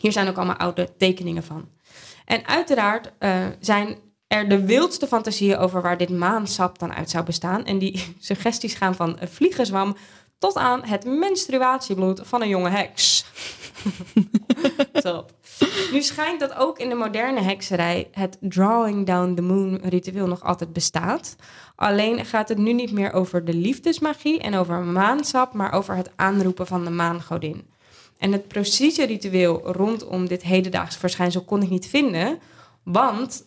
Hier 0.00 0.12
zijn 0.12 0.28
ook 0.28 0.36
allemaal 0.36 0.56
oude 0.56 0.96
tekeningen 0.96 1.42
van. 1.42 1.68
En 2.24 2.46
uiteraard 2.46 3.12
eh, 3.18 3.46
zijn 3.60 3.96
er 4.26 4.48
de 4.48 4.66
wildste 4.66 5.06
fantasieën 5.06 5.56
over 5.56 5.82
waar 5.82 5.96
dit 5.96 6.10
maansap 6.10 6.78
dan 6.78 6.94
uit 6.94 7.10
zou 7.10 7.24
bestaan. 7.24 7.64
En 7.64 7.78
die 7.78 8.04
suggesties 8.18 8.74
gaan 8.74 8.94
van 8.94 9.18
vliegenzwam 9.22 9.96
tot 10.38 10.56
aan 10.56 10.84
het 10.84 11.04
menstruatiebloed 11.04 12.20
van 12.24 12.42
een 12.42 12.48
jonge 12.48 12.70
heks. 12.70 13.24
Top. 14.92 15.34
Nu 15.92 16.02
schijnt 16.02 16.40
dat 16.40 16.54
ook 16.54 16.78
in 16.78 16.88
de 16.88 16.94
moderne 16.94 17.40
hekserij 17.40 18.08
het 18.12 18.36
drawing 18.40 19.06
down 19.06 19.34
the 19.34 19.42
moon 19.42 19.80
ritueel 19.82 20.26
nog 20.26 20.44
altijd 20.44 20.72
bestaat. 20.72 21.36
Alleen 21.76 22.24
gaat 22.24 22.48
het 22.48 22.58
nu 22.58 22.72
niet 22.72 22.92
meer 22.92 23.12
over 23.12 23.44
de 23.44 23.54
liefdesmagie 23.54 24.40
en 24.40 24.54
over 24.54 24.78
maansap, 24.78 25.52
maar 25.52 25.72
over 25.72 25.96
het 25.96 26.10
aanroepen 26.16 26.66
van 26.66 26.84
de 26.84 26.90
maangodin. 26.90 27.66
En 28.18 28.32
het 28.32 28.48
precieze 28.48 29.06
ritueel 29.06 29.72
rondom 29.72 30.28
dit 30.28 30.42
hedendaagse 30.42 30.98
verschijnsel 30.98 31.44
kon 31.44 31.62
ik 31.62 31.70
niet 31.70 31.86
vinden, 31.86 32.38
want 32.82 33.44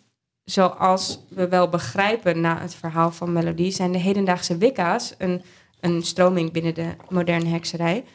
zoals 0.50 1.20
we 1.28 1.48
wel 1.48 1.70
begrijpen 1.70 2.42
na 2.42 2.60
het 2.60 2.76
verhaal 2.76 3.12
van 3.12 3.34
Melodie, 3.34 3.72
zijn 3.72 3.92
de 3.92 3.98
hedendaagse 3.98 4.58
Wicca's 4.58 5.14
een, 5.18 5.42
een 5.80 6.02
stroming 6.04 6.52
binnen 6.52 6.74
de 6.74 6.96
moderne 7.10 7.50
hekserij. 7.50 8.06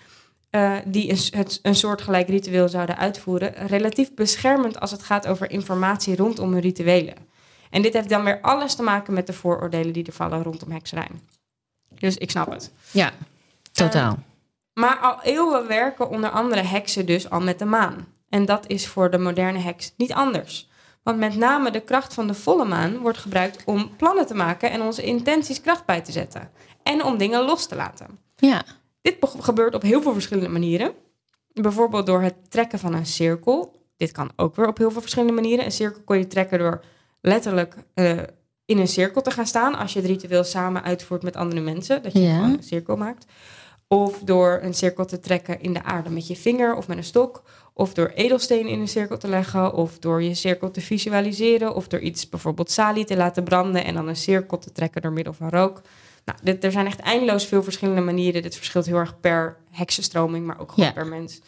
eh, 0.51 0.73
die 0.85 1.11
een, 1.11 1.39
het, 1.39 1.59
een 1.63 1.75
soortgelijk 1.75 2.29
ritueel 2.29 2.69
zouden 2.69 2.97
uitvoeren, 2.97 3.67
relatief 3.67 4.15
beschermend 4.15 4.81
als 4.81 4.91
het 4.91 5.03
gaat 5.03 5.27
over 5.27 5.51
informatie 5.51 6.17
rondom 6.17 6.53
hun 6.53 6.61
rituelen. 6.61 7.15
En 7.71 7.83
dit 7.83 7.93
heeft 7.93 8.09
dan 8.09 8.25
weer 8.25 8.41
alles 8.41 8.75
te 8.75 8.83
maken 8.83 9.15
met 9.15 9.27
de 9.27 9.33
vooroordelen 9.33 9.93
die 9.93 10.07
er 10.07 10.13
vallen 10.13 10.43
rondom 10.43 10.71
hekserij. 10.71 11.09
Dus 11.99 12.17
ik 12.17 12.31
snap 12.31 12.51
het. 12.51 12.73
Ja, 12.91 13.13
totaal. 13.73 14.19
Maar 14.73 14.97
al 14.97 15.23
eeuwen 15.23 15.67
werken 15.67 16.11
onder 16.11 16.31
andere 16.31 16.63
heksen 16.63 17.07
dus 17.07 17.31
al 17.31 17.41
met 17.41 17.59
de 17.59 17.65
maan. 17.65 18.07
En 18.29 18.45
dat 18.45 18.65
is 18.67 18.87
voor 18.87 19.11
de 19.11 19.19
moderne 19.19 19.59
heks 19.59 19.93
niet 19.97 20.13
anders. 20.13 20.69
Want 21.05 21.19
met 21.19 21.37
name 21.37 21.71
de 21.71 21.81
kracht 21.81 22.15
van 22.15 22.27
de 22.27 22.35
volle 22.35 22.65
maan 22.65 22.99
wordt 22.99 23.19
gebruikt 23.19 23.63
om 23.65 23.97
plannen 23.97 24.27
te 24.27 24.35
maken 24.35 24.71
en 24.71 24.83
onze 24.83 25.03
intenties 25.03 25.61
kracht 25.61 25.85
bij 25.87 26.01
te 26.01 26.13
zetten. 26.13 26.51
En 26.83 27.05
om 27.05 27.17
dingen 27.19 27.45
los 27.45 27.67
te 27.67 27.75
laten. 27.77 28.07
ja. 28.37 28.63
Dit 29.03 29.21
be- 29.21 29.29
gebeurt 29.39 29.75
op 29.75 29.83
heel 29.83 30.03
veel 30.03 30.13
verschillende 30.13 30.49
manieren. 30.49 30.93
Bijvoorbeeld 31.53 32.07
door 32.07 32.23
het 32.23 32.51
trekken 32.51 32.79
van 32.79 32.95
een 32.95 33.07
cirkel. 33.07 33.77
Dit 33.97 34.13
kan 34.13 34.31
ook 34.37 34.57
weer 34.57 34.67
op 34.67 34.79
heel 34.79 34.91
veel 34.91 35.01
verschillende 35.01 35.33
manieren. 35.35 35.65
Een 35.65 35.73
cirkel 35.73 36.01
kon 36.05 36.19
je 36.19 36.27
trekken 36.27 36.59
door 36.59 36.85
letterlijk 37.21 37.75
eh, 37.95 38.11
in 38.65 38.79
een 38.79 38.89
cirkel 38.89 39.23
te 39.23 39.31
gaan 39.31 39.47
staan. 39.47 39.75
Als 39.75 39.93
je 39.93 39.99
het 40.01 40.09
ritueel 40.09 40.45
samen 40.45 40.83
uitvoert 40.83 41.23
met 41.23 41.37
andere 41.37 41.61
mensen. 41.61 42.03
Dat 42.03 42.13
je 42.13 42.21
Ja. 42.21 42.43
een 42.43 42.63
cirkel 42.63 42.97
maakt. 42.97 43.25
Of 43.89 44.19
door 44.19 44.59
een 44.63 44.75
cirkel 44.75 45.05
te 45.05 45.21
trekken 45.21 45.61
in 45.61 45.73
de 45.73 45.83
aarde 45.83 46.11
met 46.11 46.27
je 46.27 46.37
vinger 46.37 46.75
of 46.77 46.89
met 46.89 46.97
een 46.97 47.05
stok. 47.05 47.43
Of 47.77 47.95
door 47.95 48.07
edelstenen 48.15 48.73
in 48.73 48.81
een 48.81 48.89
cirkel 48.89 49.19
te 49.19 49.29
leggen. 49.29 49.73
Of 49.73 49.99
door 49.99 50.23
je 50.23 50.35
cirkel 50.35 50.71
te 50.71 50.81
visualiseren. 50.81 51.75
Of 51.75 51.89
door 51.89 52.01
iets, 52.01 52.29
bijvoorbeeld 52.29 52.71
salie, 52.71 53.05
te 53.05 53.17
laten 53.17 53.45
branden. 53.45 53.85
En 53.85 53.95
dan 53.95 54.09
een 54.09 54.17
cirkel 54.17 54.59
te 54.59 54.73
trekken 54.73 55.03
door 55.03 55.13
middel 55.13 55.33
van 55.33 55.49
rook. 55.49 55.81
Nou, 56.25 56.39
dit, 56.43 56.65
er 56.65 56.73
zijn 56.73 56.87
echt 56.87 57.01
eindeloos 57.01 57.47
veel 57.47 57.63
verschillende 57.63 58.01
manieren. 58.01 58.43
Dit 58.43 58.57
verschilt 58.57 58.87
heel 58.87 58.97
erg 58.97 59.21
per 59.21 59.57
heksenstroming, 59.71 60.47
maar 60.47 60.61
ook 60.61 60.73
gewoon 60.73 60.93
per 60.93 61.07
mens. 61.07 61.41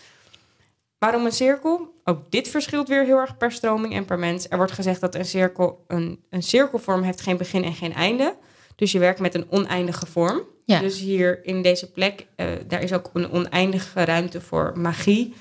Waarom 0.98 1.24
een 1.24 1.32
cirkel? 1.32 1.94
Ook 2.04 2.30
dit 2.30 2.48
verschilt 2.48 2.88
weer 2.88 3.04
heel 3.04 3.18
erg 3.18 3.36
per 3.36 3.52
stroming 3.52 3.94
en 3.94 4.04
per 4.04 4.18
mens. 4.18 4.48
Er 4.48 4.56
wordt 4.56 4.72
gezegd 4.72 5.00
dat 5.00 5.14
een 5.14 5.24
cirkel 5.24 5.84
een, 5.86 6.20
een 6.30 6.42
cirkelvorm 6.42 7.02
heeft 7.02 7.20
geen 7.20 7.36
begin 7.36 7.64
en 7.64 7.74
geen 7.74 7.94
einde. 7.94 8.36
Dus 8.76 8.92
je 8.92 8.98
werkt 8.98 9.20
met 9.20 9.34
een 9.34 9.46
oneindige 9.50 10.06
vorm. 10.06 10.40
Ja. 10.64 10.80
Dus 10.80 10.98
hier 10.98 11.44
in 11.44 11.62
deze 11.62 11.90
plek, 11.90 12.26
eh, 12.36 12.46
daar 12.66 12.82
is 12.82 12.92
ook 12.92 13.10
een 13.12 13.30
oneindige 13.30 14.04
ruimte 14.04 14.40
voor 14.40 14.72
magie 14.74 15.34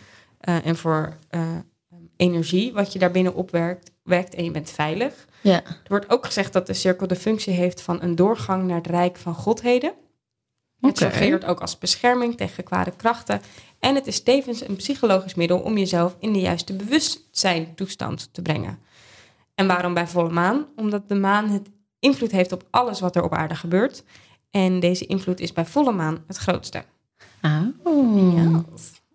eh, 0.45 0.65
en 0.65 0.75
voor 0.75 1.17
eh, 1.29 1.41
energie, 2.15 2.73
wat 2.73 2.93
je 2.93 2.99
daarbinnen 2.99 3.35
opwerkt 3.35 3.91
werkt 4.03 4.35
en 4.35 4.43
je 4.43 4.51
bent 4.51 4.69
veilig. 4.69 5.25
Ja. 5.41 5.63
Er 5.63 5.87
wordt 5.87 6.09
ook 6.09 6.25
gezegd 6.25 6.53
dat 6.53 6.67
de 6.67 6.73
cirkel 6.73 7.07
de 7.07 7.15
functie 7.15 7.53
heeft 7.53 7.81
van 7.81 8.01
een 8.01 8.15
doorgang 8.15 8.67
naar 8.67 8.77
het 8.77 8.87
rijk 8.87 9.17
van 9.17 9.33
godheden. 9.33 9.93
Het 10.79 11.01
Oké. 11.01 11.11
fungeert 11.11 11.45
ook 11.45 11.59
als 11.59 11.77
bescherming 11.77 12.37
tegen 12.37 12.63
kwade 12.63 12.91
krachten. 12.91 13.41
En 13.79 13.95
het 13.95 14.07
is 14.07 14.23
tevens 14.23 14.67
een 14.67 14.75
psychologisch 14.75 15.35
middel 15.35 15.59
om 15.59 15.77
jezelf 15.77 16.15
in 16.19 16.33
de 16.33 16.39
juiste 16.39 16.75
bewustzijntoestand 16.75 18.29
te 18.31 18.41
brengen. 18.41 18.79
En 19.55 19.67
waarom 19.67 19.93
bij 19.93 20.07
volle 20.07 20.31
maan? 20.31 20.65
Omdat 20.75 21.09
de 21.09 21.15
maan 21.15 21.49
het 21.49 21.69
invloed 21.99 22.31
heeft 22.31 22.51
op 22.51 22.63
alles 22.69 22.99
wat 22.99 23.15
er 23.15 23.23
op 23.23 23.33
aarde 23.33 23.55
gebeurt. 23.55 24.03
En 24.51 24.79
deze 24.79 25.05
invloed 25.05 25.39
is 25.39 25.53
bij 25.53 25.65
volle 25.65 25.91
maan 25.91 26.23
het 26.27 26.37
grootste. 26.37 26.83
Oh. 27.83 28.59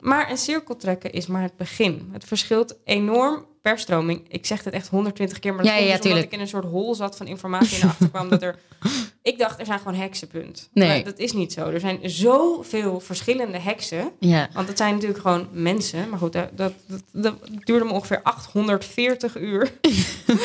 Maar 0.01 0.30
een 0.30 0.36
cirkel 0.36 0.76
trekken 0.76 1.12
is 1.12 1.26
maar 1.26 1.42
het 1.42 1.57
begin. 1.57 2.09
Het 2.12 2.24
verschilt 2.24 2.76
enorm 2.84 3.46
per 3.62 3.78
stroming. 3.78 4.24
Ik 4.28 4.46
zeg 4.46 4.64
het 4.64 4.74
echt 4.74 4.88
120 4.88 5.38
keer, 5.38 5.55
maar 5.55 5.64
dat 5.64 5.72
Ja, 5.72 5.96
dus 5.96 6.07
omdat 6.07 6.24
ik 6.24 6.32
in 6.32 6.40
een 6.40 6.48
soort 6.48 6.64
hol 6.64 6.94
zat 6.94 7.16
van 7.16 7.26
informatie 7.26 7.76
en 7.76 7.82
erachter 7.82 8.09
kwam 8.09 8.28
dat 8.28 8.42
er... 8.42 8.59
Ik 9.22 9.38
dacht, 9.38 9.59
er 9.59 9.66
zijn 9.66 9.78
gewoon 9.78 9.94
heksen, 9.94 10.28
punt. 10.28 10.68
Nee. 10.72 10.88
Maar 10.88 11.05
dat 11.05 11.18
is 11.18 11.32
niet 11.32 11.53
zo. 11.53 11.68
Er 11.68 11.80
zijn 11.80 12.11
zoveel 12.11 13.01
verschillende 13.01 13.59
heksen. 13.59 14.12
Ja. 14.18 14.48
Want 14.53 14.68
het 14.68 14.76
zijn 14.76 14.94
natuurlijk 14.94 15.20
gewoon 15.20 15.48
mensen. 15.53 16.09
Maar 16.09 16.18
goed, 16.18 16.32
dat, 16.32 16.48
dat, 16.57 16.72
dat, 16.86 17.03
dat 17.12 17.34
duurde 17.64 17.84
me 17.84 17.92
ongeveer 17.92 18.22
840 18.22 19.36
uur... 19.36 19.72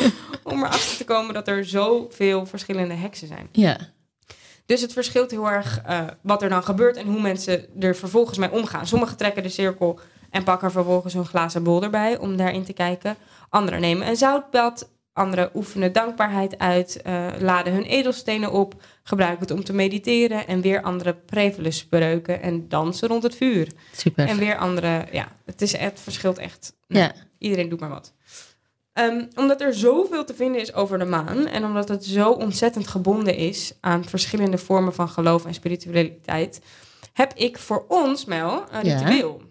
om 0.44 0.64
erachter 0.64 0.98
te 0.98 1.04
komen 1.04 1.34
dat 1.34 1.48
er 1.48 1.66
zoveel 1.66 2.46
verschillende 2.46 2.94
heksen 2.94 3.28
zijn. 3.28 3.48
Ja. 3.52 3.78
Dus 4.66 4.82
het 4.82 4.94
verschilt 4.94 5.32
heel 5.32 5.50
erg 5.50 5.82
eh, 5.86 6.02
wat 6.22 6.42
er 6.42 6.50
dan 6.50 6.64
gebeurt 6.64 6.98
en 6.98 7.08
hoe 7.08 7.22
mensen 7.22 7.66
er 7.80 7.96
vervolgens 7.96 8.38
mee 8.38 8.52
omgaan. 8.52 8.88
Sommigen 8.88 9.18
trekken 9.18 9.44
de 9.44 9.50
cirkel 9.50 10.00
en 10.30 10.44
pakken 10.44 10.68
er 10.68 10.74
vervolgens 10.74 11.14
een 11.14 11.26
glazen 11.26 11.64
bol 11.64 11.84
erbij 11.84 12.18
om 12.18 12.38
daarin 12.38 12.64
te 12.64 12.74
kijken. 12.74 13.16
Anderen 13.50 13.82
nemen 13.82 14.08
een 14.08 14.16
zoutbad. 14.16 14.94
Anderen 15.14 15.50
oefenen 15.54 15.94
dankbaarheid 15.94 16.58
uit, 16.58 17.02
eh, 17.02 17.26
laden 17.40 17.74
hun 17.74 17.84
edelstenen 17.84 18.52
op, 18.52 18.82
gebruiken 19.04 19.40
het 19.40 19.52
om 19.52 19.64
te 19.64 19.74
mediteren. 19.74 20.48
En 20.48 20.62
weer 20.62 20.82
anderen 20.82 21.26
prevelen 21.26 21.74
spreuken 21.74 22.42
en 22.42 22.68
dansen 22.68 23.08
rond 23.08 23.24
het 23.24 23.36
vuur. 23.36 23.72
Super. 23.96 24.28
En 24.28 24.38
weer 24.38 24.58
andere, 24.58 25.06
ja, 25.12 25.28
het, 25.46 25.62
is, 25.62 25.78
het 25.78 26.00
verschilt 26.00 26.38
echt. 26.38 26.76
Nou, 26.88 27.06
Ja. 27.06 27.14
Iedereen 27.38 27.70
doet 27.70 27.80
maar 27.80 27.90
wat. 27.90 28.14
Ehm, 28.96 29.26
omdat 29.36 29.62
er 29.62 29.74
zoveel 29.74 30.26
te 30.26 30.34
vinden 30.34 30.62
is 30.62 30.74
over 30.74 31.00
de 31.00 31.06
maan 31.06 31.48
en 31.48 31.66
omdat 31.66 31.88
het 31.88 32.06
zo 32.06 32.32
ontzettend 32.32 32.88
gebonden 32.88 33.36
is 33.36 33.74
aan 33.80 34.06
verschillende 34.06 34.58
vormen 34.58 34.94
van 34.94 35.10
geloof 35.10 35.46
en 35.46 35.54
spiritualiteit, 35.54 36.62
heb 37.14 37.34
ik 37.34 37.58
voor 37.58 37.86
ons, 37.88 38.26
Mel, 38.26 38.64
een 38.72 38.86
Ja. 38.86 38.98
ritueel. 38.98 39.42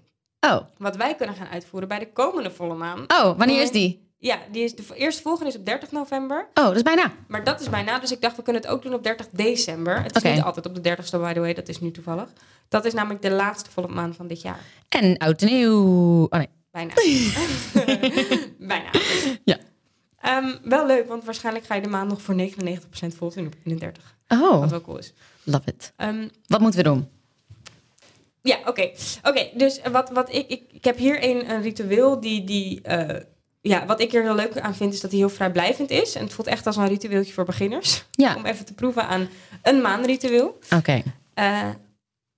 Oh. 0.41 0.57
Wat 0.79 0.97
wij 0.97 1.15
kunnen 1.15 1.35
gaan 1.37 1.47
uitvoeren 1.47 1.89
bij 1.89 1.99
de 1.99 2.13
komende 2.13 2.51
volle 2.51 2.75
maan. 2.75 3.05
Oh, 3.07 3.39
wanneer 3.39 3.63
is 3.63 3.71
die? 3.71 4.03
Ja, 4.19 4.39
die 4.51 4.65
is 4.65 4.75
de 4.75 4.83
eerste 4.95 5.23
volgende 5.23 5.51
is 5.51 5.57
op 5.59 5.67
30 5.67 5.91
november. 5.91 6.49
Oh, 6.55 6.65
dat 6.65 6.77
is 6.77 6.83
bijna. 6.83 7.13
Maar 7.29 7.45
dat 7.45 7.61
is 7.61 7.71
bijna, 7.71 7.99
dus 7.99 8.13
ik 8.13 8.21
dacht 8.21 8.37
we 8.37 8.43
kunnen 8.43 8.63
het 8.63 8.71
ook 8.71 8.83
doen 8.83 8.95
op 8.95 9.03
30 9.03 9.27
december. 9.33 10.03
Het 10.03 10.17
is 10.17 10.23
niet 10.23 10.43
altijd 10.43 10.67
op 10.67 10.75
de 10.75 10.81
30ste, 10.97 11.19
by 11.21 11.33
the 11.33 11.41
way, 11.41 11.55
dat 11.55 11.69
is 11.69 11.81
nu 11.81 11.91
toevallig. 11.91 12.29
Dat 12.69 12.85
is 12.85 12.93
namelijk 12.93 13.23
de 13.23 13.31
laatste 13.31 13.71
volle 13.71 13.89
maan 13.89 14.15
van 14.15 14.27
dit 14.27 14.43
jaar. 14.43 14.61
En 14.89 15.17
oud 15.19 15.43
en 15.43 15.49
nieuw. 15.49 16.23
Oh 16.31 16.39
nee. 16.39 16.49
Bijna. 16.71 16.93
bijna. 18.59 18.91
Ehm, 20.25 20.55
wel 20.63 20.87
leuk, 20.87 21.09
want 21.09 21.25
waarschijnlijk 21.25 21.65
ga 21.67 21.75
je 21.75 21.83
de 21.83 21.89
maan 21.89 22.07
nog 22.07 22.23
voor 22.23 22.35
99% 22.35 23.15
vol 23.17 23.31
doen 23.35 23.47
op 23.47 23.55
31. 23.65 24.17
Oh, 24.29 24.61
Wat 24.61 24.71
wel 24.71 24.81
cool 24.81 24.99
is. 24.99 25.13
love 25.43 25.63
it. 25.69 25.93
Ehm, 25.97 26.29
Wat 26.47 26.61
moeten 26.61 26.79
we 26.83 26.89
doen? 26.89 27.09
ja, 28.43 28.59
oké. 28.67 28.91
Oké, 29.23 29.49
dus 29.55 29.81
wat, 29.93 30.11
wat 30.11 30.33
ik, 30.35 30.49
ik... 30.49 30.63
Ik 30.73 30.85
heb 30.85 30.97
hier 30.99 31.25
een, 31.25 31.51
een 31.51 31.63
ritueel 31.63 32.21
die... 32.21 32.45
die 32.45 32.81
eh, 32.83 33.21
ja, 33.61 33.87
wat 33.87 34.01
ik 34.01 34.13
er 34.13 34.23
heel 34.23 34.35
leuk 34.35 34.59
aan 34.59 34.75
vind, 34.75 34.93
is 34.93 35.01
dat 35.01 35.11
hij 35.11 35.21
heel 35.21 35.29
vrijblijvend 35.29 35.91
is. 35.91 36.15
En 36.15 36.23
het 36.25 36.33
voelt 36.33 36.49
echt 36.49 36.67
als 36.67 36.77
een 36.77 36.89
ritueeltje 36.89 37.33
voor 37.33 37.45
beginners. 37.45 38.05
Ja, 38.11 38.37
Om 38.37 38.45
even 38.47 38.65
te 38.65 38.75
proeven 38.75 39.07
aan 39.07 39.29
een 39.63 39.81
maanritueel. 39.81 40.59
oké. 40.77 41.03
Eh, 41.35 41.69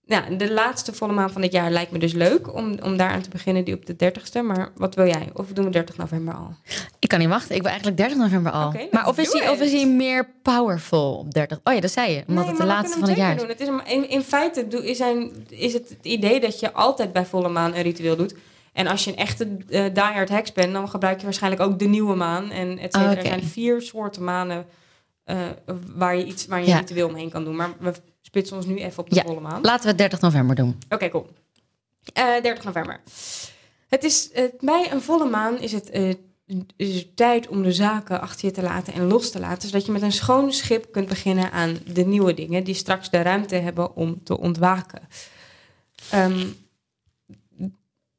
ja, 0.09 0.21
de 0.37 0.53
laatste 0.53 0.93
volle 0.93 1.13
maan 1.13 1.31
van 1.31 1.41
dit 1.41 1.53
jaar 1.53 1.71
lijkt 1.71 1.91
me 1.91 1.99
dus 1.99 2.13
leuk 2.13 2.55
om, 2.55 2.79
om 2.83 2.97
daaraan 2.97 3.21
te 3.23 3.29
beginnen, 3.29 3.65
die 3.65 3.75
op 3.75 3.87
de 3.87 3.95
30ste. 4.13 4.43
Maar 4.45 4.71
wat 4.77 4.95
wil 4.95 5.07
jij? 5.07 5.31
Of 5.35 5.47
doen 5.53 5.65
we 5.65 5.71
30 5.71 5.97
november 5.97 6.35
al? 6.35 6.55
Ik 6.99 7.09
kan 7.09 7.19
niet 7.19 7.29
wachten. 7.29 7.55
Ik 7.55 7.61
wil 7.61 7.71
eigenlijk 7.71 7.97
30 8.01 8.19
november 8.19 8.53
al. 8.53 8.73
Let's 8.73 8.93
maar 8.93 9.07
of 9.09 9.19
is, 9.19 9.33
hij, 9.33 9.49
of 9.51 9.61
is 9.61 9.73
hij 9.73 9.87
meer 9.87 10.29
powerful 10.43 11.17
op 11.17 11.35
30? 11.35 11.61
Oh 11.65 11.75
ja, 11.75 11.81
dat 11.81 11.91
zei 11.91 12.13
je. 12.13 12.23
Omdat 12.27 12.45
Nee, 12.45 12.53
het 12.53 12.61
de 12.63 12.67
laatste 12.67 12.99
van 12.99 13.09
het 13.09 13.19
jaar 13.19 13.37
doen. 13.37 13.49
Het 13.49 13.61
is, 13.61 13.69
in, 13.85 14.09
in 14.09 14.23
feite 14.23 14.67
is, 14.83 14.97
zijn, 14.97 15.47
is 15.49 15.73
het 15.73 15.89
het 15.89 15.99
idee 16.05 16.41
dat 16.41 16.61
je 16.61 16.73
altijd 16.73 17.13
bij 17.13 17.27
volle 17.27 17.49
maan 17.49 17.75
een 17.75 17.83
ritueel 17.83 18.17
doet. 18.17 18.35
En 18.73 18.87
als 18.87 19.05
je 19.05 19.11
een 19.11 19.17
echte 19.17 19.57
eh 19.69 19.85
diehard 19.95 20.29
heks 20.29 20.53
bent, 20.53 20.73
dan 20.73 20.89
gebruik 20.89 21.19
je 21.19 21.25
waarschijnlijk 21.25 21.63
ook 21.63 21.79
de 21.79 21.87
nieuwe 21.87 22.15
maan. 22.15 22.51
En 22.51 22.79
et 22.79 22.93
cetera. 22.95 23.17
Er 23.17 23.27
zijn 23.27 23.45
vier 23.45 23.83
soorten 23.83 24.25
manen 24.25 24.67
eh, 25.25 25.37
waar 25.97 26.17
je 26.17 26.25
iets 26.25 26.47
waar 26.47 26.61
je 26.61 26.67
Ja. 26.67 26.79
ritueel 26.79 27.09
omheen 27.09 27.31
kan 27.31 27.45
doen. 27.45 27.57
Maar 27.57 27.71
we 27.79 27.93
spitsen 28.37 28.57
ons 28.57 28.67
nu 28.67 28.77
even 28.77 28.99
op 29.03 29.11
de 29.11 29.15
Ja. 29.17 29.23
volle 29.23 29.41
maan. 29.41 29.63
Laten 29.63 29.83
we 29.83 29.89
het 29.89 29.99
30 29.99 30.21
november 30.21 30.57
doen. 30.57 30.79
Oké, 30.89 31.09
cool. 31.09 31.27
Eh 32.13 32.43
30 32.43 32.65
november. 32.65 33.01
Het 33.89 34.05
is, 34.05 34.31
eh, 34.31 34.45
bij 34.61 34.93
een 34.93 35.01
volle 35.03 35.31
maan 35.31 35.59
is 35.61 35.73
het, 35.73 35.91
eh, 35.91 36.15
is 36.77 36.95
het 36.95 37.17
tijd 37.17 37.49
om 37.49 37.63
de 37.63 37.73
zaken 37.73 38.21
achter 38.21 38.47
je 38.49 38.53
te 38.55 38.63
laten 38.63 38.93
en 38.93 39.07
los 39.07 39.31
te 39.31 39.41
laten. 39.41 39.69
Zodat 39.69 39.87
je 39.87 39.93
met 39.93 40.03
een 40.03 40.13
schoon 40.13 40.53
schip 40.53 40.93
kunt 40.93 41.09
beginnen 41.09 41.53
aan 41.53 41.79
de 41.93 42.05
nieuwe 42.07 42.35
dingen 42.35 42.65
die 42.65 42.75
straks 42.75 43.11
de 43.11 43.23
ruimte 43.23 43.55
hebben 43.55 43.97
om 43.97 44.23
te 44.25 44.39
ontwaken. 44.39 45.01
Ehm, 46.11 46.47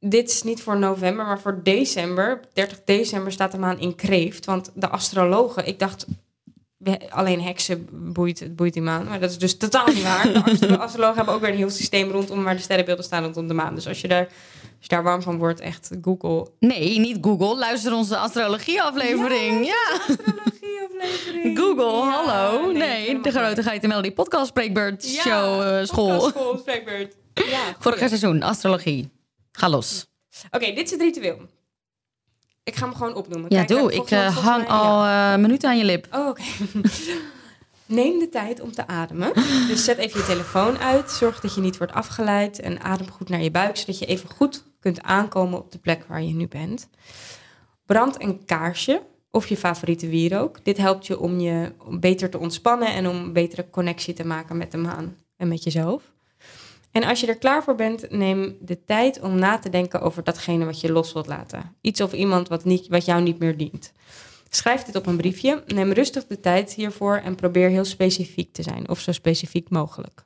dit 0.00 0.30
is 0.30 0.42
niet 0.42 0.62
voor 0.62 0.78
november, 0.78 1.26
maar 1.26 1.40
voor 1.40 1.60
december. 1.62 2.40
30 2.52 2.80
december 2.84 3.32
staat 3.32 3.52
de 3.52 3.58
maan 3.58 3.78
in 3.80 3.94
kreeft. 3.94 4.44
Want 4.44 4.70
de 4.74 4.88
astrologen, 4.88 5.66
ik 5.66 5.78
dacht, 5.78 6.06
alleen 7.08 7.40
heksen 7.42 7.88
boeit, 8.12 8.40
het 8.40 8.56
boeit 8.56 8.72
die 8.72 8.82
maan. 8.82 9.04
Maar 9.04 9.20
dat 9.20 9.30
is 9.30 9.38
dus 9.38 9.56
totaal 9.56 9.86
niet 9.86 10.02
waar. 10.02 10.32
De 10.32 10.42
astro- 10.50 10.74
astrologen 10.74 11.16
hebben 11.16 11.34
ook 11.34 11.40
weer 11.40 11.50
een 11.50 11.56
heel 11.56 11.70
systeem 11.70 12.10
rondom 12.10 12.44
waar 12.44 12.56
de 12.56 12.62
sterrenbeelden 12.62 13.04
staan 13.04 13.22
rondom 13.22 13.48
de 13.48 13.54
maan. 13.54 13.74
Dus 13.74 13.86
als 13.88 14.00
je 14.00 14.08
daar, 14.08 14.24
als 14.24 14.30
je 14.78 14.88
daar 14.88 15.02
warm 15.02 15.22
van 15.22 15.38
wordt, 15.38 15.60
echt 15.60 15.90
Google. 16.02 16.50
Nee, 16.60 16.98
niet 16.98 17.18
Google. 17.20 17.56
Luister 17.58 17.94
onze 17.94 18.16
astrologie-aflevering. 18.16 19.66
Ja, 19.66 19.98
Astrologieaflevering. 20.08 21.58
Google, 21.58 21.84
Ja, 22.06 22.10
hallo. 22.24 22.70
Nee, 22.72 23.20
de 23.20 23.30
grote 23.30 23.54
goed. 23.54 23.64
Geiten 23.64 23.88
Melody 23.88 24.12
podcast 24.12 24.46
spreekbeurt 24.46 25.14
Ja, 25.14 25.20
show 25.22 25.62
eh, 25.78 25.84
school. 25.86 26.08
podcastschool, 26.08 26.58
spreekbeurt. 26.58 27.16
Ja, 27.34 27.60
Vorig 27.80 27.98
seizoen, 27.98 28.42
astrologie. 28.42 29.10
Ga 29.52 29.68
los. 29.68 30.06
Oké, 30.50 30.66
dit 30.66 30.84
is 30.84 30.90
het 30.90 31.00
ritueel. 31.00 31.38
Ik 32.68 32.76
ga 32.76 32.84
hem 32.86 32.94
gewoon 32.94 33.14
opnoemen. 33.14 33.50
Ja, 33.50 33.64
Kijk, 33.64 33.80
doe. 33.80 33.92
Ik 33.92 34.10
eh, 34.10 34.36
hang 34.36 34.56
mij- 34.66 34.76
ja. 34.76 34.80
al 34.80 35.04
eh, 35.34 35.40
minuten 35.40 35.68
aan 35.68 35.78
je 35.78 35.84
lip. 35.84 36.06
Oh, 36.14 36.28
oké. 36.28 36.42
Neem 37.86 38.18
de 38.18 38.28
tijd 38.28 38.60
om 38.60 38.72
te 38.72 38.86
ademen. 38.86 39.32
Dus 39.68 39.84
zet 39.84 39.98
even 39.98 40.20
je 40.20 40.26
telefoon 40.26 40.78
uit. 40.78 41.10
Zorg 41.10 41.40
dat 41.40 41.54
je 41.54 41.60
niet 41.60 41.78
wordt 41.78 41.92
afgeleid. 41.92 42.60
En 42.60 42.80
adem 42.80 43.10
goed 43.10 43.28
naar 43.28 43.42
je 43.42 43.50
buik, 43.50 43.76
zodat 43.76 43.98
je 43.98 44.06
even 44.06 44.28
goed 44.30 44.64
kunt 44.80 45.02
aankomen 45.02 45.58
op 45.58 45.72
de 45.72 45.78
plek 45.78 46.04
waar 46.08 46.22
je 46.22 46.34
nu 46.34 46.48
bent. 46.48 46.88
Brand 47.86 48.22
een 48.22 48.44
kaarsje 48.44 49.02
of 49.30 49.46
je 49.46 49.56
favoriete 49.56 50.08
wierook. 50.08 50.64
Dit 50.64 50.76
helpt 50.76 51.06
je 51.06 51.18
om 51.20 51.40
je 51.40 51.72
beter 51.90 52.30
te 52.30 52.38
ontspannen 52.38 52.88
en 52.94 53.06
om 53.08 53.16
een 53.16 53.32
betere 53.32 53.70
connectie 53.70 54.14
te 54.14 54.24
maken 54.26 54.56
met 54.56 54.70
de 54.70 54.76
maan 54.78 55.16
en 55.36 55.48
met 55.48 55.62
jezelf. 55.62 56.02
En 56.90 57.04
als 57.04 57.20
je 57.20 57.26
er 57.26 57.38
klaar 57.38 57.62
voor 57.64 57.74
bent, 57.74 58.10
neem 58.10 58.56
de 58.60 58.84
tijd 58.84 59.20
om 59.20 59.38
na 59.38 59.58
te 59.58 59.68
denken 59.70 60.00
over 60.00 60.24
datgene 60.24 60.64
wat 60.64 60.80
je 60.80 60.92
los 60.92 61.12
wilt 61.12 61.26
laten. 61.26 61.76
Iets 61.80 62.00
of 62.00 62.12
iemand 62.12 62.48
wat, 62.48 62.64
niet, 62.64 62.88
wat 62.88 63.04
jou 63.04 63.22
niet 63.22 63.38
meer 63.38 63.56
dient. 63.56 63.92
Schrijf 64.50 64.82
dit 64.82 64.96
op 64.96 65.06
een 65.06 65.16
briefje. 65.16 65.62
Neem 65.66 65.92
rustig 65.92 66.26
de 66.26 66.40
tijd 66.40 66.72
hiervoor 66.74 67.16
en 67.16 67.34
probeer 67.34 67.68
heel 67.68 67.84
specifiek 67.84 68.52
te 68.52 68.62
zijn, 68.62 68.88
of 68.88 69.00
zo 69.00 69.12
specifiek 69.12 69.70
mogelijk. 69.70 70.24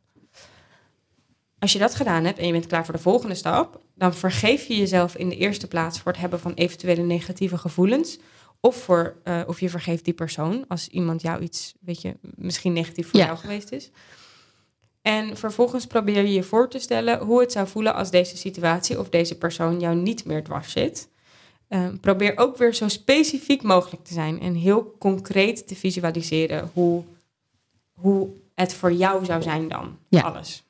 Als 1.59 1.73
je 1.73 1.79
dat 1.79 1.95
gedaan 1.95 2.25
hebt 2.25 2.39
en 2.39 2.47
je 2.47 2.53
bent 2.53 2.67
klaar 2.67 2.85
voor 2.85 2.95
de 2.95 3.01
volgende 3.01 3.35
stap, 3.35 3.81
dan 3.95 4.15
vergeef 4.15 4.67
je 4.67 4.77
jezelf 4.77 5.17
in 5.17 5.29
de 5.29 5.37
eerste 5.37 5.69
plaats 5.69 6.01
voor 6.01 6.13
het 6.13 6.21
hebben 6.21 6.41
van 6.41 6.55
eventuele 6.55 7.03
negatieve 7.03 7.59
gevoelens. 7.59 8.19
Of, 8.61 8.77
voor, 8.77 9.17
eh, 9.25 9.41
of 9.47 9.61
je 9.61 9.69
vergeeft 9.69 10.05
die 10.05 10.15
persoon 10.15 10.65
als 10.69 10.89
iemand 10.89 11.23
jou 11.23 11.43
iets, 11.43 11.75
weet 11.81 12.03
je, 12.03 12.17
misschien 12.21 12.73
negatief 12.73 13.09
voor 13.11 13.21
Ja. 13.21 13.27
jou 13.27 13.39
geweest 13.39 13.73
is. 13.73 13.91
En 15.03 15.37
vervolgens 15.37 15.87
probeer 15.87 16.23
je 16.23 16.33
je 16.33 16.43
voor 16.43 16.69
te 16.69 16.79
stellen 16.79 17.19
hoe 17.19 17.41
het 17.41 17.53
zou 17.53 17.69
voelen 17.69 17.95
als 17.95 18.11
deze 18.11 18.37
situatie 18.37 18.99
of 18.99 19.09
deze 19.09 19.39
persoon 19.39 19.81
jou 19.81 19.97
niet 19.97 20.25
meer 20.25 20.45
dwars 20.45 20.73
zit. 20.73 21.09
Eh, 21.69 21.89
probeer 22.01 22.33
ook 22.37 22.57
weer 22.57 22.75
zo 22.75 22.89
specifiek 22.89 23.63
mogelijk 23.63 24.05
te 24.05 24.13
zijn 24.13 24.41
en 24.41 24.55
heel 24.55 24.95
concreet 24.99 25.69
te 25.69 25.75
visualiseren 25.75 26.71
hoe, 26.73 27.05
hoe 27.93 28.29
het 28.55 28.75
voor 28.75 28.93
jou 28.93 29.25
zou 29.25 29.43
zijn 29.43 29.69
dan. 29.69 29.99
Ja. 30.09 30.21
Alles. 30.21 30.65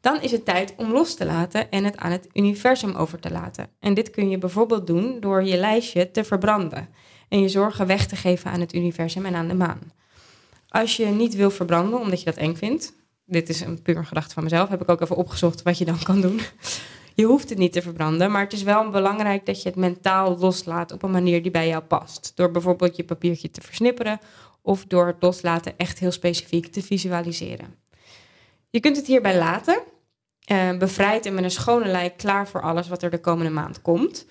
Dan 0.00 0.20
is 0.20 0.30
het 0.30 0.44
tijd 0.44 0.74
om 0.76 0.92
los 0.92 1.14
te 1.14 1.24
laten 1.24 1.70
en 1.70 1.84
het 1.84 1.96
aan 1.96 2.10
het 2.10 2.28
universum 2.32 2.94
over 2.94 3.20
te 3.20 3.30
laten. 3.30 3.68
En 3.80 3.94
dit 3.94 4.10
kun 4.10 4.28
je 4.28 4.38
bijvoorbeeld 4.38 4.86
doen 4.86 5.20
door 5.20 5.44
je 5.44 5.56
lijstje 5.56 6.10
te 6.10 6.24
verbranden 6.24 6.88
en 7.28 7.40
je 7.40 7.48
zorgen 7.48 7.86
weg 7.86 8.06
te 8.06 8.16
geven 8.16 8.50
aan 8.50 8.60
het 8.60 8.74
universum 8.74 9.26
en 9.26 9.34
aan 9.34 9.48
de 9.48 9.54
maan. 9.54 9.92
Als 10.80 10.96
je 10.96 11.06
niet 11.06 11.34
wil 11.34 11.50
verbranden 11.50 12.00
omdat 12.00 12.18
je 12.18 12.24
dat 12.24 12.36
eng 12.36 12.54
vindt, 12.54 12.92
dit 13.24 13.48
is 13.48 13.60
een 13.60 13.82
puur 13.82 14.04
gedachte 14.04 14.34
van 14.34 14.42
mezelf, 14.42 14.68
heb 14.68 14.82
ik 14.82 14.88
ook 14.88 15.00
even 15.00 15.16
opgezocht 15.16 15.62
wat 15.62 15.78
je 15.78 15.84
dan 15.84 16.02
kan 16.02 16.20
doen. 16.20 16.40
Je 17.14 17.24
hoeft 17.24 17.48
het 17.48 17.58
niet 17.58 17.72
te 17.72 17.82
verbranden, 17.82 18.30
maar 18.30 18.42
het 18.42 18.52
is 18.52 18.62
wel 18.62 18.90
belangrijk 18.90 19.46
dat 19.46 19.62
je 19.62 19.68
het 19.68 19.78
mentaal 19.78 20.38
loslaat 20.38 20.92
op 20.92 21.02
een 21.02 21.10
manier 21.10 21.42
die 21.42 21.50
bij 21.50 21.68
jou 21.68 21.82
past. 21.82 22.32
Door 22.34 22.50
bijvoorbeeld 22.50 22.96
je 22.96 23.04
papiertje 23.04 23.50
te 23.50 23.60
versnipperen 23.60 24.18
of 24.62 24.84
door 24.84 25.06
het 25.06 25.16
loslaten 25.20 25.74
echt 25.76 25.98
heel 25.98 26.10
specifiek 26.10 26.66
te 26.66 26.82
visualiseren. 26.82 27.74
Je 28.70 28.80
kunt 28.80 28.96
het 28.96 29.06
hierbij 29.06 29.38
laten, 29.38 29.82
eh, 30.44 30.76
bevrijd 30.78 31.26
en 31.26 31.34
met 31.34 31.44
een 31.44 31.50
schone 31.50 31.86
lei 31.86 32.10
klaar 32.16 32.48
voor 32.48 32.62
alles 32.62 32.88
wat 32.88 33.02
er 33.02 33.10
de 33.10 33.20
komende 33.20 33.52
maand 33.52 33.82
komt. 33.82 34.26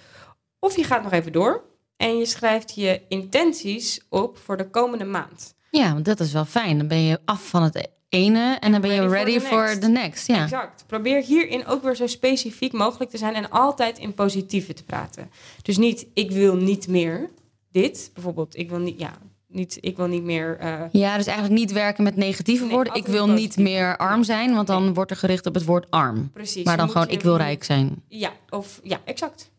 Of 0.59 0.75
je 0.75 0.83
gaat 0.83 1.03
nog 1.03 1.11
even 1.11 1.31
door 1.31 1.63
en 1.97 2.17
je 2.17 2.25
schrijft 2.25 2.75
je 2.75 3.01
intenties 3.07 4.05
op 4.09 4.37
voor 4.37 4.57
de 4.57 4.69
komende 4.69 5.05
maand. 5.05 5.54
Ja, 5.77 5.93
want 5.93 6.05
dat 6.05 6.19
is 6.19 6.31
wel 6.31 6.45
fijn. 6.45 6.77
Dan 6.77 6.87
ben 6.87 7.01
je 7.03 7.19
af 7.25 7.47
van 7.47 7.63
het 7.63 7.89
ene 8.09 8.57
en 8.59 8.71
dan 8.71 8.81
ben 8.81 8.91
je 8.93 9.07
ready 9.07 9.39
for 9.39 9.79
the 9.79 9.87
next. 9.87 10.27
Ja. 10.27 10.43
Exact. 10.43 10.83
Probeer 10.87 11.23
hierin 11.23 11.65
ook 11.65 11.83
weer 11.83 11.95
zo 11.95 12.07
specifiek 12.07 12.71
mogelijk 12.73 13.11
te 13.11 13.17
zijn 13.17 13.33
en 13.33 13.49
altijd 13.49 13.97
in 13.97 14.13
positieve 14.13 14.73
te 14.73 14.83
praten. 14.83 15.29
Dus 15.61 15.77
niet, 15.77 16.05
ik 16.13 16.31
wil 16.31 16.55
niet 16.55 16.87
meer 16.87 17.29
dit. 17.71 18.09
Bijvoorbeeld, 18.13 18.57
ik 18.57 18.69
wil 18.69 18.79
niet, 18.79 18.99
ja, 18.99 19.11
niet, 19.47 19.77
ik 19.81 19.97
wil 19.97 20.07
niet 20.07 20.23
meer. 20.23 20.57
eh, 20.57 20.81
ja, 20.91 21.17
dus 21.17 21.25
eigenlijk 21.27 21.59
niet 21.59 21.71
werken 21.71 22.03
met 22.03 22.15
negatieve 22.15 22.63
Nee, 22.65 22.73
woorden. 22.73 22.93
Ik 22.93 23.07
wil 23.07 23.27
niet 23.27 23.57
meer 23.57 23.97
arm 23.97 24.23
zijn, 24.23 24.53
want 24.55 24.67
dan 24.67 24.93
wordt 24.93 25.11
er 25.11 25.17
gericht 25.17 25.45
op 25.45 25.53
het 25.53 25.65
woord 25.65 25.91
arm. 25.91 26.29
precies. 26.33 26.65
Maar 26.65 26.77
dan 26.77 26.89
gewoon, 26.89 27.09
ik 27.09 27.21
wil 27.21 27.37
rijk 27.37 27.63
zijn. 27.63 28.03
Ja, 28.07 28.31
of 28.49 28.79
ja, 28.83 28.99
exact. 29.05 29.51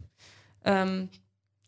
Ehm, 0.62 1.04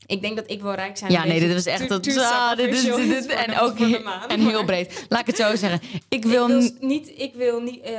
ik 0.09 0.20
denk 0.20 0.36
dat 0.36 0.50
ik 0.50 0.61
wil 0.62 0.72
rijk 0.74 0.96
zijn. 0.96 1.11
Ja, 1.12 1.24
nee, 1.24 1.40
dit 1.40 1.52
was 1.54 1.66
echt... 1.66 1.88
dat- 1.88 2.02
too 2.02 2.22
ah, 2.22 2.56
dit 2.56 2.74
is- 2.74 2.82
dit- 2.82 3.26
En 3.26 3.59
ook 3.59 3.78
he- 3.78 3.98
maan, 4.04 4.28
en 4.28 4.40
heel 4.40 4.64
breed. 4.64 5.06
Laat 5.09 5.20
ik 5.20 5.26
het 5.26 5.36
zo 5.36 5.56
zeggen. 5.56 5.80
Ik 5.90 6.02
Ik 6.09 6.24
wil... 6.24 6.48
niet, 6.80 7.09
ik 7.16 7.34
wil 7.34 7.61
niet, 7.61 7.80
eh, 7.80 7.96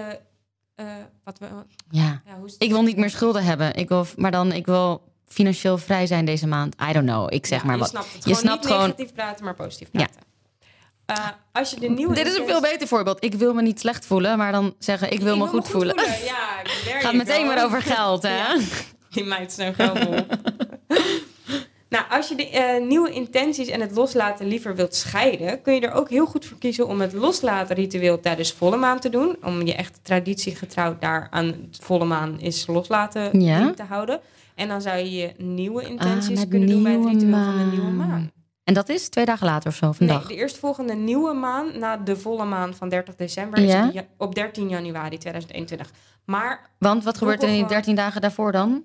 eh, 0.76 0.86
wat 1.24 1.40
we, 1.40 1.46
Ja, 1.90 2.22
ja, 2.26 2.36
hoe 2.40 2.50
ik 2.58 2.70
wil 2.70 2.82
niet 2.84 2.98
meer 2.98 3.10
schulden 3.10 3.44
hebben. 3.44 3.76
Ik 3.76 3.88
wil, 3.90 4.06
maar 4.16 4.32
dan, 4.32 4.52
ik 4.52 4.66
wil 4.66 5.02
financieel 5.28 5.78
vrij 5.78 6.08
zijn 6.08 6.26
deze 6.26 6.48
maand. 6.48 6.76
I 6.90 6.94
don't 6.94 7.06
know. 7.08 7.34
Ik 7.34 7.46
zeg 7.46 7.60
Ja, 7.60 7.66
maar 7.66 7.76
je 7.76 7.82
wat. 7.82 7.90
Snapt 7.90 8.06
het. 8.06 8.16
Je 8.16 8.22
gewoon 8.22 8.40
snapt 8.40 8.64
niet 8.64 8.72
gewoon- 8.72 8.86
negatief 8.90 9.14
praten, 9.14 9.46
maar 9.46 9.56
positief 9.56 9.88
Ja. 9.92 10.00
praten. 10.06 10.28
Eh, 11.06 11.28
als 11.52 11.70
je 11.70 11.80
de 11.80 11.90
nieuwe 11.90 12.14
Dit 12.14 12.28
is 12.28 12.38
een 12.38 12.46
veel 12.46 12.62
beter 12.62 12.88
voorbeeld. 12.88 13.24
Ik 13.24 13.34
wil 13.34 13.54
me 13.54 13.62
niet 13.62 13.80
slecht 13.80 14.06
voelen, 14.06 14.38
maar 14.38 14.52
dan 14.52 14.76
zeggen 14.80 15.12
ik 15.12 15.20
wil 15.20 15.38
me 15.38 15.48
goed 15.48 15.68
voelen. 15.70 15.96
Ja, 16.26 16.62
there 16.86 17.00
Gaat 17.00 17.14
meteen 17.14 17.46
maar 17.46 17.64
over 17.66 17.82
geld, 17.82 18.24
hè? 18.28 18.38
Ja. 18.38 18.58
Die 19.10 19.24
meid 19.24 19.52
snel 19.52 19.74
geld 19.74 20.08
op. 20.08 20.26
Nou, 21.90 22.06
als 22.10 22.28
je 22.30 22.36
de 22.36 22.52
uh, 22.82 22.88
nieuwe 22.88 23.12
intenties 23.12 23.68
en 23.68 23.82
het 23.82 23.92
loslaten 23.96 24.48
liever 24.48 24.76
wilt 24.76 24.96
scheiden, 24.96 25.62
kun 25.62 25.74
je 25.74 25.82
er 25.82 25.94
ook 25.94 26.10
heel 26.10 26.26
goed 26.26 26.46
voor 26.46 26.58
kiezen 26.58 26.88
om 26.88 27.02
het 27.02 27.14
loslaten 27.14 27.76
ritueel 27.76 28.20
tijdens 28.20 28.54
volle 28.54 28.78
maan 28.78 29.00
te 29.00 29.10
doen. 29.10 29.38
Om 29.44 29.66
je 29.66 29.76
echt 29.76 30.00
traditiegetrouwd 30.04 31.02
daar 31.02 31.28
aan 31.30 31.46
het 31.46 31.78
volle 31.82 32.06
maan 32.06 32.40
is 32.40 32.68
loslaten 32.68 33.42
Ja. 33.42 33.74
te 33.74 33.84
houden. 33.84 34.20
En 34.56 34.68
dan 34.68 34.82
zou 34.82 34.98
je 34.98 35.12
je 35.12 35.34
nieuwe 35.38 35.84
intenties 35.88 36.30
Ah, 36.30 36.36
met 36.40 36.48
kunnen 36.48 36.70
doen 36.70 36.84
bij 36.84 36.92
het 36.92 37.06
ritueel 37.06 37.32
van 37.44 37.58
de 37.58 37.64
nieuwe 37.76 37.92
maan. 37.92 38.32
En 38.64 38.74
dat 38.74 38.90
is 38.90 39.10
twee 39.10 39.26
dagen 39.26 39.46
later 39.46 39.70
of 39.70 39.76
zo, 39.76 39.92
vandaag. 39.92 40.28
Nee, 40.28 40.36
de 40.38 40.42
eerstvolgende 40.42 40.94
nieuwe 40.96 41.34
maan 41.34 41.80
na 41.80 41.98
de 41.98 42.16
volle 42.18 42.46
maan 42.46 42.74
van 42.76 42.90
30 42.90 43.16
december 43.16 43.60
is 43.60 43.72
Ja. 43.72 43.88
op 43.88 43.94
ja- 43.94 44.06
op 44.18 44.36
13 44.36 44.70
januari 44.70 45.18
2021. 45.18 45.92
Maar, 46.26 46.70
Want 46.80 47.04
wat 47.04 47.18
gebeurt 47.18 47.38
er 47.42 47.48
in 47.48 47.54
die 47.54 47.60
Google 47.62 47.76
13 47.76 47.96
dagen 47.96 48.22
daarvoor 48.22 48.52
dan? 48.52 48.84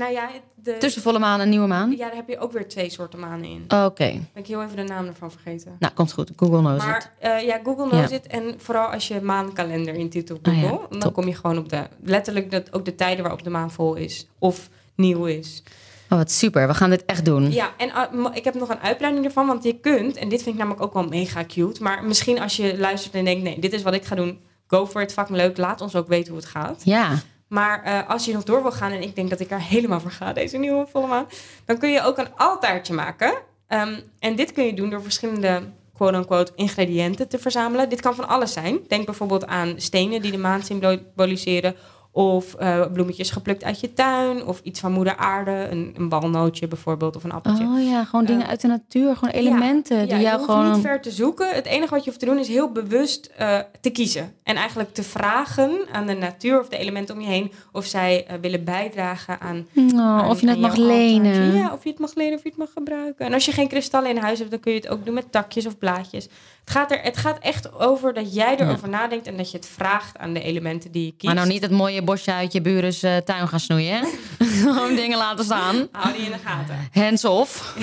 Nou 0.00 0.12
ja, 0.12 0.30
de, 0.54 0.76
Tussen 0.78 1.02
volle 1.02 1.18
maan 1.18 1.40
en 1.40 1.48
nieuwe 1.48 1.66
maan? 1.66 1.90
ja, 1.90 1.96
daar 2.06 2.14
heb 2.16 2.28
je 2.28 2.38
ook 2.38 2.52
weer 2.52 2.68
twee 2.68 2.90
soorten 2.90 3.18
manen 3.20 3.44
in. 3.44 3.62
Oké. 3.84 4.10
Ben 4.10 4.28
ik 4.34 4.46
heel 4.46 4.62
even 4.62 4.76
de 4.76 4.82
naam 4.82 5.06
ervan 5.06 5.30
vergeten. 5.30 5.76
Nou, 5.78 5.92
komt 5.94 6.12
goed. 6.12 6.30
Google 6.36 6.58
knows 6.58 6.82
it. 6.82 6.88
Maar 6.88 7.12
eh, 7.18 7.46
ja, 7.46 7.60
Google 7.64 7.88
knows 7.88 8.10
Ja. 8.10 8.16
it. 8.16 8.26
En 8.26 8.54
vooral 8.58 8.86
als 8.86 9.08
je 9.08 9.20
maankalender 9.20 9.94
op 10.32 10.46
Ah 10.46 10.54
ja, 10.62 10.68
Google, 10.68 10.86
dan 10.90 10.98
top. 10.98 11.12
kom 11.12 11.26
je 11.26 11.34
gewoon 11.34 11.58
op 11.58 11.68
de 11.68 11.82
letterlijk 12.02 12.50
dat, 12.50 12.72
ook 12.72 12.84
de 12.84 12.94
tijden 12.94 13.22
waarop 13.22 13.42
de 13.42 13.50
maan 13.50 13.70
vol 13.70 13.94
is 13.94 14.26
of 14.38 14.68
nieuw 14.94 15.24
is. 15.24 15.62
Oh, 16.10 16.18
wat 16.18 16.30
super. 16.30 16.66
We 16.66 16.74
gaan 16.74 16.90
dit 16.90 17.04
echt 17.04 17.24
doen. 17.24 17.52
Ja, 17.52 17.70
en 17.76 17.88
uh, 17.88 18.10
ma- 18.12 18.34
ik 18.34 18.44
heb 18.44 18.54
nog 18.54 18.68
een 18.68 18.78
uitbreiding 18.80 19.24
ervan, 19.24 19.46
want 19.46 19.62
je 19.64 19.78
kunt, 19.80 20.16
en 20.16 20.28
dit 20.28 20.42
vind 20.42 20.54
ik 20.54 20.60
namelijk 20.60 20.82
ook 20.84 20.92
wel 20.94 21.04
mega 21.08 21.44
cute, 21.46 21.82
maar 21.82 22.04
misschien 22.04 22.40
als 22.40 22.56
je 22.56 22.78
luistert 22.78 23.14
en 23.14 23.24
denkt, 23.24 23.42
nee, 23.42 23.58
dit 23.58 23.72
is 23.72 23.82
wat 23.82 23.94
ik 23.94 24.04
ga 24.04 24.14
doen, 24.14 24.38
go 24.66 24.86
for 24.86 25.02
it, 25.02 25.12
fuck 25.12 25.28
me 25.28 25.36
leuk, 25.36 25.56
laat 25.56 25.80
ons 25.80 25.94
ook 25.96 26.08
weten 26.08 26.32
hoe 26.32 26.40
het 26.40 26.50
gaat. 26.50 26.80
Ja. 26.84 27.18
Maar 27.50 27.82
eh, 27.82 28.08
als 28.08 28.24
je 28.24 28.32
nog 28.32 28.44
door 28.44 28.62
wil 28.62 28.72
gaan, 28.72 28.92
en 28.92 29.02
ik 29.02 29.14
denk 29.14 29.30
dat 29.30 29.40
ik 29.40 29.50
er 29.50 29.60
helemaal 29.60 30.00
voor 30.00 30.10
ga, 30.10 30.32
deze 30.32 30.58
nieuwe 30.58 30.86
volle 30.86 31.06
maan, 31.06 31.26
dan 31.64 31.78
kun 31.78 31.90
je 31.90 32.02
ook 32.02 32.18
een 32.18 32.36
altaartje 32.36 32.94
maken. 32.94 33.32
Ehm, 33.66 34.00
en 34.18 34.36
dit 34.36 34.52
kun 34.52 34.64
je 34.64 34.74
doen 34.74 34.90
door 34.90 35.02
verschillende 35.02 35.62
quote-unquote 35.94 36.52
ingrediënten 36.54 37.28
te 37.28 37.38
verzamelen. 37.38 37.88
Dit 37.88 38.00
kan 38.00 38.14
van 38.14 38.28
alles 38.28 38.52
zijn. 38.52 38.78
Denk 38.88 39.04
bijvoorbeeld 39.04 39.46
aan 39.46 39.74
stenen 39.76 40.22
die 40.22 40.30
de 40.30 40.38
maan 40.38 40.62
symboliseren. 40.62 41.74
Of 42.12 42.54
eh, 42.54 42.86
bloemetjes 42.92 43.30
geplukt 43.30 43.64
uit 43.64 43.80
je 43.80 43.92
tuin. 43.92 44.46
Of 44.46 44.60
iets 44.62 44.80
van 44.80 44.92
moeder 44.92 45.16
aarde. 45.16 45.66
Een, 45.70 45.94
een 45.96 46.08
walnootje 46.08 46.68
bijvoorbeeld. 46.68 47.16
Of 47.16 47.24
een 47.24 47.32
appeltje. 47.32 47.64
Oh 47.64 47.88
ja, 47.88 48.04
gewoon 48.04 48.24
dingen 48.24 48.42
Eh, 48.42 48.48
uit 48.48 48.60
de 48.60 48.68
natuur. 48.68 49.16
Gewoon 49.16 49.34
elementen 49.34 49.96
Ja, 49.98 50.04
die 50.06 50.14
je 50.14 50.20
jou 50.22 50.36
hoeft 50.38 50.50
gewoon... 50.50 50.72
niet 50.72 50.80
ver 50.80 51.00
te 51.00 51.10
zoeken. 51.10 51.48
Het 51.54 51.66
enige 51.66 51.90
wat 51.90 51.98
je 52.04 52.08
hoeft 52.08 52.20
te 52.20 52.26
doen 52.26 52.38
is 52.38 52.48
heel 52.48 52.72
bewust 52.72 53.30
eh, 53.36 53.58
te 53.80 53.90
kiezen. 53.90 54.32
En 54.42 54.56
eigenlijk 54.56 54.94
te 54.94 55.02
vragen 55.02 55.70
aan 55.92 56.06
de 56.06 56.14
natuur 56.14 56.60
of 56.60 56.68
de 56.68 56.76
elementen 56.76 57.14
om 57.14 57.20
je 57.20 57.26
heen... 57.28 57.52
of 57.72 57.84
zij 57.86 58.26
willen 58.40 58.64
bijdragen 58.64 59.40
aan 59.40 59.66
Oh, 59.76 59.98
aan- 60.00 60.28
of 60.30 60.40
je 60.40 60.48
het 60.48 60.60
mag 60.60 60.70
altaartje. 60.70 60.94
lenen. 60.96 61.54
Ja, 61.54 61.72
of 61.72 61.82
je 61.84 61.90
het 61.90 61.98
mag 61.98 62.14
lenen 62.14 62.34
of 62.34 62.42
je 62.42 62.48
het 62.48 62.58
mag 62.58 62.68
gebruiken. 62.74 63.26
En 63.26 63.32
als 63.32 63.44
je 63.44 63.52
geen 63.52 63.68
kristallen 63.68 64.10
in 64.10 64.16
huis 64.16 64.38
hebt, 64.38 64.50
dan 64.50 64.60
kun 64.60 64.72
je 64.72 64.78
het 64.78 64.88
ook 64.88 65.04
doen 65.04 65.14
met 65.14 65.32
takjes 65.32 65.66
of 65.66 65.78
blaadjes. 65.78 66.28
Het 66.60 66.70
gaat, 66.78 66.90
er, 66.90 67.00
het 67.02 67.16
gaat 67.16 67.38
echt 67.38 67.74
over 67.78 68.14
dat 68.14 68.34
jij 68.34 68.56
erover 68.58 68.88
nadenkt 68.88 69.26
en 69.26 69.36
dat 69.36 69.50
je 69.50 69.56
het 69.56 69.66
vraagt 69.66 70.18
aan 70.18 70.32
de 70.32 70.42
elementen 70.42 70.90
die 70.92 71.04
je 71.04 71.10
kiest. 71.10 71.24
Maar 71.24 71.34
nou 71.34 71.48
niet 71.48 71.62
het 71.62 71.70
mooie 71.70 71.99
bosje 72.02 72.32
uit 72.32 72.52
je 72.52 72.60
buren's 72.60 73.02
eh, 73.02 73.16
tuin 73.16 73.48
gaan 73.48 73.60
snoeien. 73.60 74.06
Gewoon 74.38 74.94
dingen 75.02 75.18
laten 75.18 75.44
staan. 75.44 75.88
Hou 75.92 76.12
die 76.12 76.24
in 76.24 76.32
de 76.32 76.38
gaten. 76.38 76.88
Hands 76.92 77.24
off. 77.24 77.74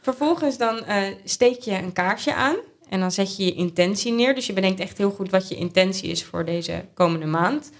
Vervolgens 0.00 0.58
dan 0.58 0.84
eh, 0.84 1.02
steek 1.24 1.60
je 1.60 1.72
een 1.78 1.92
kaarsje 1.92 2.34
aan 2.34 2.56
en 2.88 3.00
dan 3.00 3.12
zet 3.12 3.36
je 3.36 3.44
je 3.44 3.54
intentie 3.54 4.12
neer. 4.12 4.34
Dus 4.34 4.46
je 4.46 4.52
bedenkt 4.52 4.80
echt 4.80 4.98
heel 4.98 5.10
goed 5.10 5.30
wat 5.30 5.48
je 5.48 5.54
intentie 5.54 6.10
is 6.10 6.24
voor 6.24 6.44
deze 6.44 6.84
komende 6.94 7.26
maand. 7.26 7.70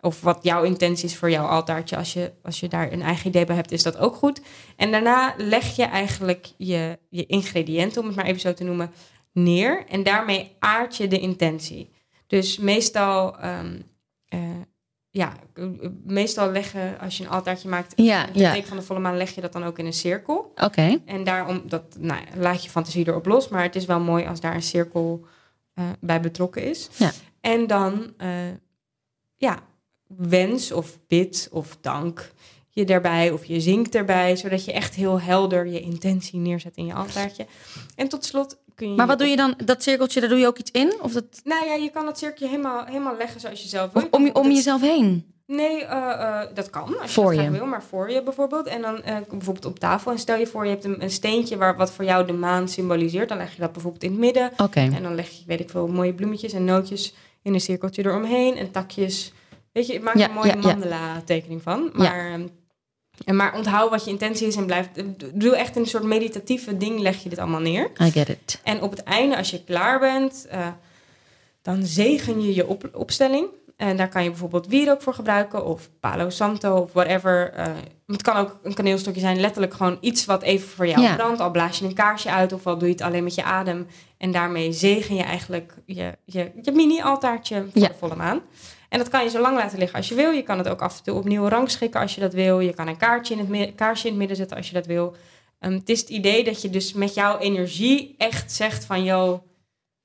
Of 0.00 0.20
wat 0.20 0.38
jouw 0.42 0.62
intentie 0.62 1.04
is 1.04 1.16
voor 1.16 1.30
jouw 1.30 1.46
altaartje. 1.46 1.96
Als 1.96 2.12
je, 2.12 2.32
als 2.42 2.60
je 2.60 2.68
daar 2.68 2.92
een 2.92 3.02
eigen 3.02 3.28
idee 3.28 3.44
bij 3.44 3.56
hebt, 3.56 3.72
is 3.72 3.82
dat 3.82 3.98
ook 3.98 4.14
goed. 4.14 4.40
En 4.76 4.90
daarna 4.90 5.34
leg 5.36 5.76
je 5.76 5.84
eigenlijk 5.84 6.46
je, 6.56 6.98
je 7.08 7.26
ingrediënten, 7.26 8.00
om 8.00 8.06
het 8.06 8.16
maar 8.16 8.24
even 8.24 8.40
zo 8.40 8.54
te 8.54 8.64
noemen, 8.64 8.92
neer. 9.32 9.84
En 9.88 10.02
daarmee 10.02 10.56
aard 10.58 10.96
je 10.96 11.08
de 11.08 11.18
intentie. 11.18 11.90
Dus 12.26 12.58
meestal, 12.58 13.38
ehm, 13.38 13.80
eh, 14.28 14.40
ja, 15.10 15.32
eh, 15.54 15.64
meestal 16.04 16.50
leggen, 16.50 16.98
als 17.00 17.16
je 17.16 17.24
een 17.24 17.30
altaartje 17.30 17.68
maakt, 17.68 17.92
Ja, 17.96 18.24
op 18.28 18.34
de 18.34 18.38
ja. 18.38 18.52
teken 18.52 18.68
van 18.68 18.76
de 18.76 18.82
volle 18.82 19.00
maan, 19.00 19.16
leg 19.16 19.34
je 19.34 19.40
dat 19.40 19.52
dan 19.52 19.64
ook 19.64 19.78
in 19.78 19.86
een 19.86 19.92
cirkel. 19.92 20.52
Oké. 20.54 20.98
En 21.04 21.24
daarom, 21.24 21.62
dat, 21.66 21.82
nou, 21.98 22.20
laat 22.36 22.64
je 22.64 22.70
fantasie 22.70 23.08
erop 23.08 23.26
los. 23.26 23.48
Maar 23.48 23.62
het 23.62 23.76
is 23.76 23.84
wel 23.84 24.00
mooi 24.00 24.26
als 24.26 24.40
daar 24.40 24.54
een 24.54 24.62
cirkel 24.62 25.26
eh, 25.74 25.84
bij 26.00 26.20
betrokken 26.20 26.62
is. 26.62 26.88
Ja. 26.96 27.10
En 27.40 27.66
dan, 27.66 28.12
eh, 28.16 28.28
ja, 29.36 29.58
wens 30.06 30.72
of 30.72 30.98
bid 31.06 31.48
of 31.52 31.78
dank 31.80 32.32
je 32.80 32.86
daarbij. 32.86 33.30
Of 33.30 33.44
je 33.44 33.60
zingt 33.60 33.94
erbij. 33.94 34.36
Zodat 34.36 34.64
je 34.64 34.72
echt 34.72 34.94
heel 34.94 35.20
helder 35.20 35.66
je 35.66 35.80
intentie 35.80 36.38
neerzet 36.38 36.76
in 36.76 36.86
je 36.86 36.94
altaartje. 36.94 37.46
En 37.96 38.08
tot 38.08 38.24
slot 38.24 38.56
kun 38.74 38.88
je... 38.90 38.96
Maar 38.96 39.06
wat 39.06 39.18
doe 39.18 39.28
je 39.28 39.36
dan? 39.36 39.54
Dat 39.64 39.82
cirkeltje, 39.82 40.20
daar 40.20 40.28
doe 40.28 40.38
je 40.38 40.46
ook 40.46 40.58
iets 40.58 40.70
in? 40.70 40.94
Of, 41.02 41.12
dat, 41.12 41.24
Nou 41.44 41.66
ja, 41.66 41.74
je 41.74 41.90
kan 41.90 42.06
het 42.06 42.18
cirkeltje 42.18 42.48
helemaal, 42.48 42.84
helemaal 42.84 43.16
leggen 43.16 43.40
zoals 43.40 43.62
je 43.62 43.68
zelf 43.68 43.92
wil. 43.92 44.02
of 44.02 44.08
om, 44.10 44.24
je- 44.24 44.34
om 44.34 44.42
Dat- 44.42 44.52
jezelf 44.56 44.80
heen? 44.80 45.24
Nee, 45.46 45.84
eh, 45.84 46.40
eh, 46.42 46.48
dat 46.54 46.70
kan. 46.70 46.98
Als 47.00 47.12
Voor 47.12 47.30
je 47.30 47.36
dat 47.42 47.46
je. 47.52 47.58
wil, 47.58 47.66
maar 47.66 47.82
voor 47.82 48.10
je 48.10 48.22
bijvoorbeeld. 48.22 48.66
En 48.66 48.82
dan 48.82 49.02
eh, 49.02 49.16
bijvoorbeeld 49.30 49.64
op 49.64 49.78
tafel. 49.78 50.10
En 50.12 50.18
stel 50.18 50.36
je 50.36 50.46
voor, 50.46 50.64
je 50.64 50.70
hebt 50.70 50.84
een, 50.84 51.02
een 51.02 51.10
steentje 51.10 51.56
waar, 51.56 51.76
wat 51.76 51.92
voor 51.92 52.04
jou 52.04 52.26
de 52.26 52.32
maan 52.32 52.68
symboliseert. 52.68 53.28
Dan 53.28 53.38
leg 53.38 53.54
je 53.54 53.60
dat 53.60 53.72
bijvoorbeeld 53.72 54.02
in 54.04 54.10
het 54.10 54.20
midden. 54.20 54.50
Oké. 54.56 54.80
En 54.80 55.02
dan 55.02 55.14
leg 55.14 55.30
je, 55.30 55.42
weet 55.46 55.60
ik 55.60 55.70
veel, 55.70 55.86
mooie 55.88 56.14
bloemetjes 56.14 56.52
en 56.52 56.64
nootjes 56.64 57.14
in 57.42 57.54
een 57.54 57.60
cirkeltje 57.60 58.04
eromheen. 58.04 58.56
En 58.56 58.70
takjes. 58.70 59.32
Weet 59.72 59.86
je, 59.86 60.00
maak 60.00 60.16
Ja, 60.16 60.22
er 60.22 60.28
een 60.28 60.34
mooie 60.34 60.46
ja, 60.48 60.54
ja. 60.54 60.60
mandala-tekening 60.60 61.62
van. 61.62 61.90
Maar, 61.92 62.30
ehm, 62.32 62.46
en 63.24 63.36
maar 63.36 63.54
onthoud 63.56 63.90
wat 63.90 64.04
je 64.04 64.10
intentie 64.10 64.46
is 64.46 64.56
en 64.56 64.66
blijf... 64.66 64.88
Doe 65.34 65.56
echt 65.56 65.76
een 65.76 65.86
soort 65.86 66.02
meditatieve 66.04 66.76
ding, 66.76 67.00
leg 67.00 67.22
je 67.22 67.28
dit 67.28 67.38
allemaal 67.38 67.60
neer. 67.60 67.90
I 68.02 68.10
get 68.10 68.28
it. 68.28 68.60
En 68.64 68.82
op 68.82 68.90
het 68.90 69.02
einde, 69.02 69.36
als 69.36 69.50
je 69.50 69.64
klaar 69.64 69.98
bent, 69.98 70.46
eh, 70.50 70.66
dan 71.62 71.82
zegen 71.86 72.42
je 72.42 72.54
je 72.54 72.66
op, 72.66 72.88
opstelling. 72.92 73.46
En 73.76 73.96
daar 73.96 74.08
kan 74.08 74.22
je 74.22 74.28
bijvoorbeeld 74.30 74.66
wierook 74.66 75.02
voor 75.02 75.14
gebruiken, 75.14 75.66
of 75.66 75.88
palo 76.00 76.30
santo, 76.30 76.76
of 76.76 76.92
whatever. 76.92 77.52
Eh, 77.52 77.66
het 78.06 78.22
kan 78.22 78.36
ook 78.36 78.58
een 78.62 78.74
kaneelstokje 78.74 79.20
zijn, 79.20 79.40
letterlijk 79.40 79.74
gewoon 79.74 79.98
iets 80.00 80.24
wat 80.24 80.42
even 80.42 80.68
voor 80.68 80.86
jou 80.86 81.00
Ja. 81.02 81.14
brandt. 81.16 81.40
Al 81.40 81.50
blaas 81.50 81.78
je 81.78 81.84
een 81.84 81.94
kaarsje 81.94 82.30
uit, 82.30 82.52
of 82.52 82.66
al 82.66 82.78
doe 82.78 82.88
je 82.88 82.94
het 82.94 83.02
alleen 83.02 83.24
met 83.24 83.34
je 83.34 83.42
adem. 83.42 83.86
En 84.18 84.30
daarmee 84.32 84.72
zegen 84.72 85.14
je 85.16 85.22
eigenlijk 85.22 85.74
je, 85.86 86.16
je, 86.24 86.50
je 86.62 86.72
mini-altaartje 86.72 87.64
voor 87.72 87.82
Ja. 87.82 87.88
de 87.88 87.94
volle 87.98 88.16
maan. 88.16 88.40
En 88.90 88.98
dat 88.98 89.08
kan 89.08 89.24
je 89.24 89.30
zo 89.30 89.40
lang 89.40 89.56
laten 89.56 89.78
liggen 89.78 89.96
als 89.98 90.08
je 90.08 90.14
wil. 90.14 90.30
Je 90.30 90.42
kan 90.42 90.58
het 90.58 90.68
ook 90.68 90.80
af 90.82 90.98
en 90.98 91.04
toe 91.04 91.14
opnieuw 91.14 91.48
rangschikken 91.48 92.00
als 92.00 92.14
je 92.14 92.20
dat 92.20 92.32
wil. 92.32 92.60
Je 92.60 92.74
kan 92.74 92.88
een 92.88 92.96
kaartje 92.96 93.34
in 93.34 93.54
het, 93.54 93.74
kaarsje 93.74 94.04
in 94.04 94.10
het 94.10 94.18
midden 94.18 94.36
zetten 94.36 94.56
als 94.56 94.66
je 94.68 94.74
dat 94.74 94.86
wil. 94.86 95.14
Ehm, 95.58 95.72
het 95.72 95.88
is 95.88 96.00
het 96.00 96.08
idee 96.08 96.44
dat 96.44 96.62
je 96.62 96.70
dus 96.70 96.92
met 96.92 97.14
jouw 97.14 97.38
energie 97.38 98.14
echt 98.18 98.52
zegt 98.52 98.84
van... 98.84 99.04
Yo, 99.04 99.42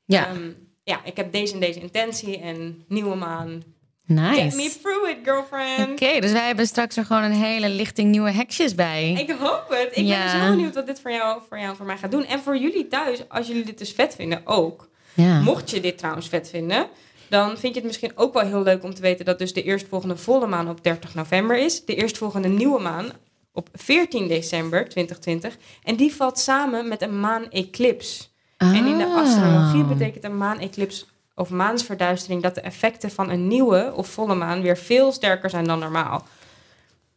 Ja, 0.06 0.28
Ehm, 0.28 0.50
ja, 0.84 1.00
ik 1.04 1.18
heb 1.18 1.32
deze 1.32 1.54
en 1.54 1.60
deze 1.60 1.80
intentie 1.80 2.40
en 2.40 2.84
nieuwe 2.88 3.16
maan. 3.16 3.64
Get 4.08 4.16
me 4.18 4.42
nice. 4.42 4.80
through 4.82 5.10
it, 5.10 5.18
girlfriend. 5.24 5.92
Oké, 6.02 6.20
dus 6.20 6.32
wij 6.32 6.46
hebben 6.46 6.68
straks 6.68 6.98
er 6.98 7.06
gewoon 7.06 7.24
een 7.24 7.32
hele 7.32 7.70
lichting 7.70 8.12
nieuwe 8.12 8.32
hekjes 8.32 8.76
bij. 8.76 9.12
Ik 9.12 9.30
hoop 9.40 9.66
het. 9.70 9.90
Ik 9.98 10.06
Ja. 10.06 10.16
ben 10.18 10.24
dus 10.32 10.42
heel 10.42 10.50
benieuwd 10.50 10.76
wat 10.76 10.86
dit 10.88 11.00
voor 11.00 11.12
jou, 11.12 11.42
voor 11.48 11.58
jou 11.58 11.70
en 11.70 11.76
voor 11.76 11.86
mij 11.86 11.98
gaat 11.98 12.12
doen. 12.12 12.26
En 12.26 12.40
voor 12.40 12.58
jullie 12.58 12.88
thuis, 12.88 13.30
als 13.30 13.48
jullie 13.48 13.66
dit 13.66 13.78
dus 13.78 13.92
vet 13.92 14.16
vinden, 14.16 14.42
ook. 14.44 14.90
Ja. 15.14 15.40
Mocht 15.42 15.70
je 15.70 15.80
dit 15.80 15.98
trouwens 15.98 16.30
vet 16.30 16.50
vinden, 16.50 16.88
dan 17.30 17.50
vind 17.58 17.74
je 17.74 17.80
het 17.80 17.84
misschien 17.84 18.12
ook 18.16 18.34
wel 18.34 18.44
heel 18.44 18.64
leuk 18.64 18.84
om 18.84 18.94
te 18.94 19.02
weten 19.02 19.26
dat 19.26 19.40
dus 19.40 19.54
de 19.54 19.64
eerstvolgende 19.64 20.18
volle 20.18 20.48
maan 20.48 20.70
op 20.70 20.84
30 20.84 21.14
november 21.16 21.58
is. 21.58 21.86
De 21.86 21.96
eerstvolgende 21.96 22.48
nieuwe 22.48 22.82
maan 22.82 23.10
op 23.54 23.70
14 23.74 24.28
december 24.28 24.90
2020. 24.90 25.58
En 25.84 25.96
die 25.96 26.16
valt 26.16 26.40
samen 26.40 26.88
met 26.88 27.02
een 27.02 27.20
maan-eclips. 27.20 28.34
En 28.58 28.86
in 28.88 28.98
de 28.98 29.06
Ah. 29.06 29.16
astrologie 29.16 29.84
betekent 29.84 30.24
een 30.24 30.38
maan-eclips 30.38 31.06
of 31.36 31.50
maansverduistering 31.50 32.42
dat 32.44 32.56
de 32.56 32.62
effecten 32.62 33.12
van 33.12 33.30
een 33.30 33.48
nieuwe 33.48 33.92
of 33.96 34.08
volle 34.08 34.36
maan 34.36 34.62
weer 34.62 34.78
veel 34.78 35.12
sterker 35.12 35.50
zijn 35.50 35.66
dan 35.66 35.80
normaal. 35.80 36.26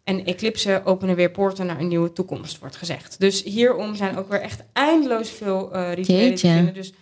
En 0.05 0.25
eclipsen 0.25 0.85
openen 0.87 1.17
weer 1.17 1.31
poorten 1.31 1.67
naar 1.67 1.81
een 1.81 1.89
nieuwe 1.89 2.13
toekomst, 2.13 2.59
wordt 2.59 2.77
gezegd. 2.77 3.21
Dus 3.21 3.43
hierom 3.43 3.95
zijn 3.95 4.17
ook 4.19 4.29
weer 4.29 4.41
echt 4.41 4.63
eindeloos 4.73 5.31
veel 5.31 5.73
eh 5.73 5.93
rituelen 5.95 6.35
te 6.35 6.47
vinden. 6.49 6.75
Dus 6.75 6.93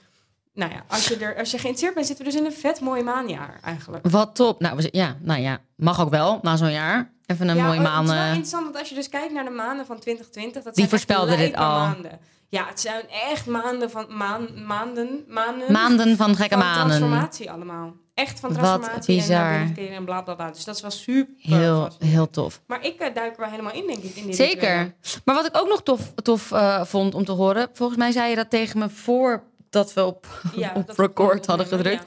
nou 0.57 0.73
ja, 0.73 0.85
als 0.89 1.09
je, 1.09 1.17
er, 1.17 1.39
als 1.39 1.51
je 1.51 1.59
geïnteresseerd 1.59 1.95
bent, 1.95 2.07
zitten 2.07 2.25
we 2.25 2.31
dus 2.31 2.41
in 2.41 2.47
een 2.47 2.53
vet 2.53 2.81
mooi 2.81 3.03
maanjaar 3.03 3.59
eigenlijk. 3.63 4.09
Wat 4.11 4.35
top. 4.35 4.61
Nou, 4.61 4.77
we 4.77 4.89
ja, 4.93 5.17
nou 5.21 5.41
ja, 5.41 5.59
mag 5.77 6.01
ook 6.01 6.11
wel 6.11 6.39
na 6.43 6.57
zo'n 6.57 6.73
jaar. 6.73 7.15
Even 7.27 7.49
een 7.49 7.57
ja, 7.57 7.67
mooie 7.67 7.79
oh, 7.79 7.85
maan. 7.85 8.03
Het 8.03 8.11
is 8.11 8.17
wel 8.17 8.27
interessant, 8.27 8.65
want 8.65 8.79
als 8.79 8.89
je 8.89 8.95
dus 8.95 9.09
kijkt 9.09 9.33
naar 9.33 9.45
de 9.45 9.51
maanden 9.51 9.87
van 9.87 9.99
2020... 9.99 10.63
Dat 10.63 10.75
Die 10.75 10.89
voorspelden 10.89 11.39
dit 11.39 11.57
al. 11.57 11.79
Maanden. 11.79 12.19
Ja, 12.49 12.67
het 12.67 12.81
zijn 12.81 13.03
echt 13.31 13.47
maanden 13.47 13.91
van 13.91 14.07
maan, 14.09 14.65
maanden, 14.67 15.25
maanden, 15.29 15.73
maanden 15.73 16.17
van 16.17 16.37
gekke 16.37 16.55
van 16.55 16.65
maanden. 16.65 16.87
transformatie 16.87 17.51
allemaal. 17.51 17.93
Echt 18.15 18.41
van 18.41 18.53
Wat 18.53 18.59
transformatie 18.59 19.17
bizar. 19.17 19.53
en 19.53 19.77
en 19.77 20.05
bla 20.05 20.23
bla 20.23 20.35
bla. 20.35 20.51
Dus 20.51 20.65
dat 20.65 20.75
is 20.75 20.81
wel 20.81 20.91
super 20.91 21.35
Heel, 21.39 21.91
heel 21.99 22.31
tof. 22.31 22.61
Maar 22.67 22.85
ik 22.85 23.01
eh, 23.01 23.15
duik 23.15 23.33
er 23.33 23.41
wel 23.41 23.51
helemaal 23.51 23.73
in, 23.73 23.87
denk 23.87 24.03
ik. 24.03 24.17
In 24.17 24.35
Zeker. 24.35 24.55
rituelen. 24.55 24.95
Maar 25.25 25.35
wat 25.35 25.47
ik 25.47 25.57
ook 25.57 25.69
nog 25.69 25.83
tof, 25.83 26.13
tof 26.23 26.53
eh, 26.53 26.85
vond 26.85 27.15
om 27.15 27.25
te 27.25 27.33
horen. 27.33 27.69
Volgens 27.73 27.99
mij 27.99 28.13
zei 28.13 28.31
je 28.31 28.37
dat 28.37 28.51
tegen 28.51 28.79
me 28.79 28.89
voordat 29.77 29.95
we 29.95 30.05
op, 30.05 30.27
Ja, 30.62 30.72
op 30.74 30.87
dat 30.87 30.97
we 30.97 31.03
record 31.03 31.47
hadden 31.47 31.66
gedrukt. 31.66 32.05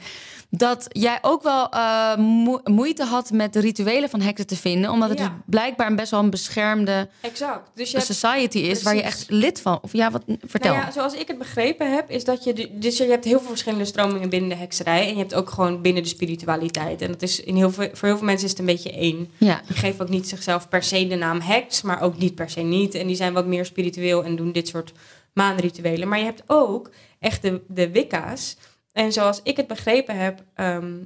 dat 0.50 0.86
jij 0.88 1.20
ook 1.22 1.44
wel 1.44 1.74
uh, 1.74 2.16
moeite 2.64 3.04
had 3.04 3.32
met 3.32 3.54
de 3.54 3.60
rituelen 3.60 4.10
van 4.10 4.22
heksen 4.22 4.48
te 4.48 4.56
vinden. 4.56 4.92
Omdat 4.92 5.10
het 5.10 5.18
dus 5.18 5.28
blijkbaar 5.46 5.88
een 5.88 5.96
best 5.96 6.12
wel 6.12 6.20
een 6.20 6.30
beschermde 6.30 7.10
exact. 7.22 7.70
Dus 7.74 7.92
je 7.92 8.00
society 8.00 8.58
is 8.58 8.84
waar 8.84 8.96
je 8.96 9.02
echt 9.02 9.26
lid 9.28 9.62
van. 9.62 9.80
Of 9.82 9.94
ja, 9.94 10.12
wat 10.12 10.24
vertel. 10.46 10.74
Nou 10.74 10.86
ja, 10.86 10.92
zoals 10.92 11.14
ik 11.14 11.28
het 11.28 11.38
begrepen 11.38 11.94
heb, 11.94 12.10
is 12.10 12.24
dat 12.24 12.44
je. 12.44 12.70
Dus 12.74 12.98
je 12.98 13.06
hebt 13.06 13.26
heel 13.26 13.40
veel 13.40 13.50
verschillende 13.50 13.86
stromingen 13.86 14.30
binnen 14.30 14.50
de 14.50 14.56
hekserij. 14.56 15.02
En 15.08 15.14
je 15.14 15.20
hebt 15.20 15.34
ook 15.34 15.50
gewoon 15.50 15.82
binnen 15.82 16.04
de 16.04 16.10
spiritualiteit. 16.10 17.02
En 17.02 17.12
dat 17.12 17.22
is 17.22 17.40
in 17.40 17.56
heel 17.56 17.72
veel, 17.72 17.90
voor 17.94 18.08
heel 18.08 18.18
veel 18.18 18.26
mensen 18.26 18.46
is 18.46 18.52
het 18.52 18.60
een 18.60 18.66
beetje 18.66 18.92
één. 18.92 19.32
Ja. 19.38 19.62
Die 19.68 19.78
geven 19.78 20.02
ook 20.02 20.10
niet 20.12 20.30
zichzelf 20.30 20.70
per 20.70 20.84
se 20.84 21.08
de 21.08 21.16
naam 21.16 21.42
heks, 21.42 21.82
maar 21.82 22.02
ook 22.02 22.18
niet 22.18 22.36
per 22.36 22.50
se 22.50 22.62
niet. 22.62 22.94
En 22.96 23.08
die 23.08 23.16
zijn 23.16 23.34
wat 23.34 23.46
meer 23.46 23.66
spiritueel 23.66 24.24
en 24.24 24.36
doen 24.36 24.52
dit 24.52 24.68
soort 24.68 24.94
maanrituelen. 25.34 26.08
Maar 26.08 26.20
je 26.20 26.26
hebt 26.26 26.44
ook 26.48 26.90
echt 27.20 27.42
de, 27.42 27.62
de 27.68 27.92
Wicca's. 27.92 28.58
En 28.92 29.14
zoals 29.14 29.40
ik 29.44 29.58
het 29.58 29.68
begrepen 29.68 30.18
heb, 30.18 30.44
ehm, 30.54 30.98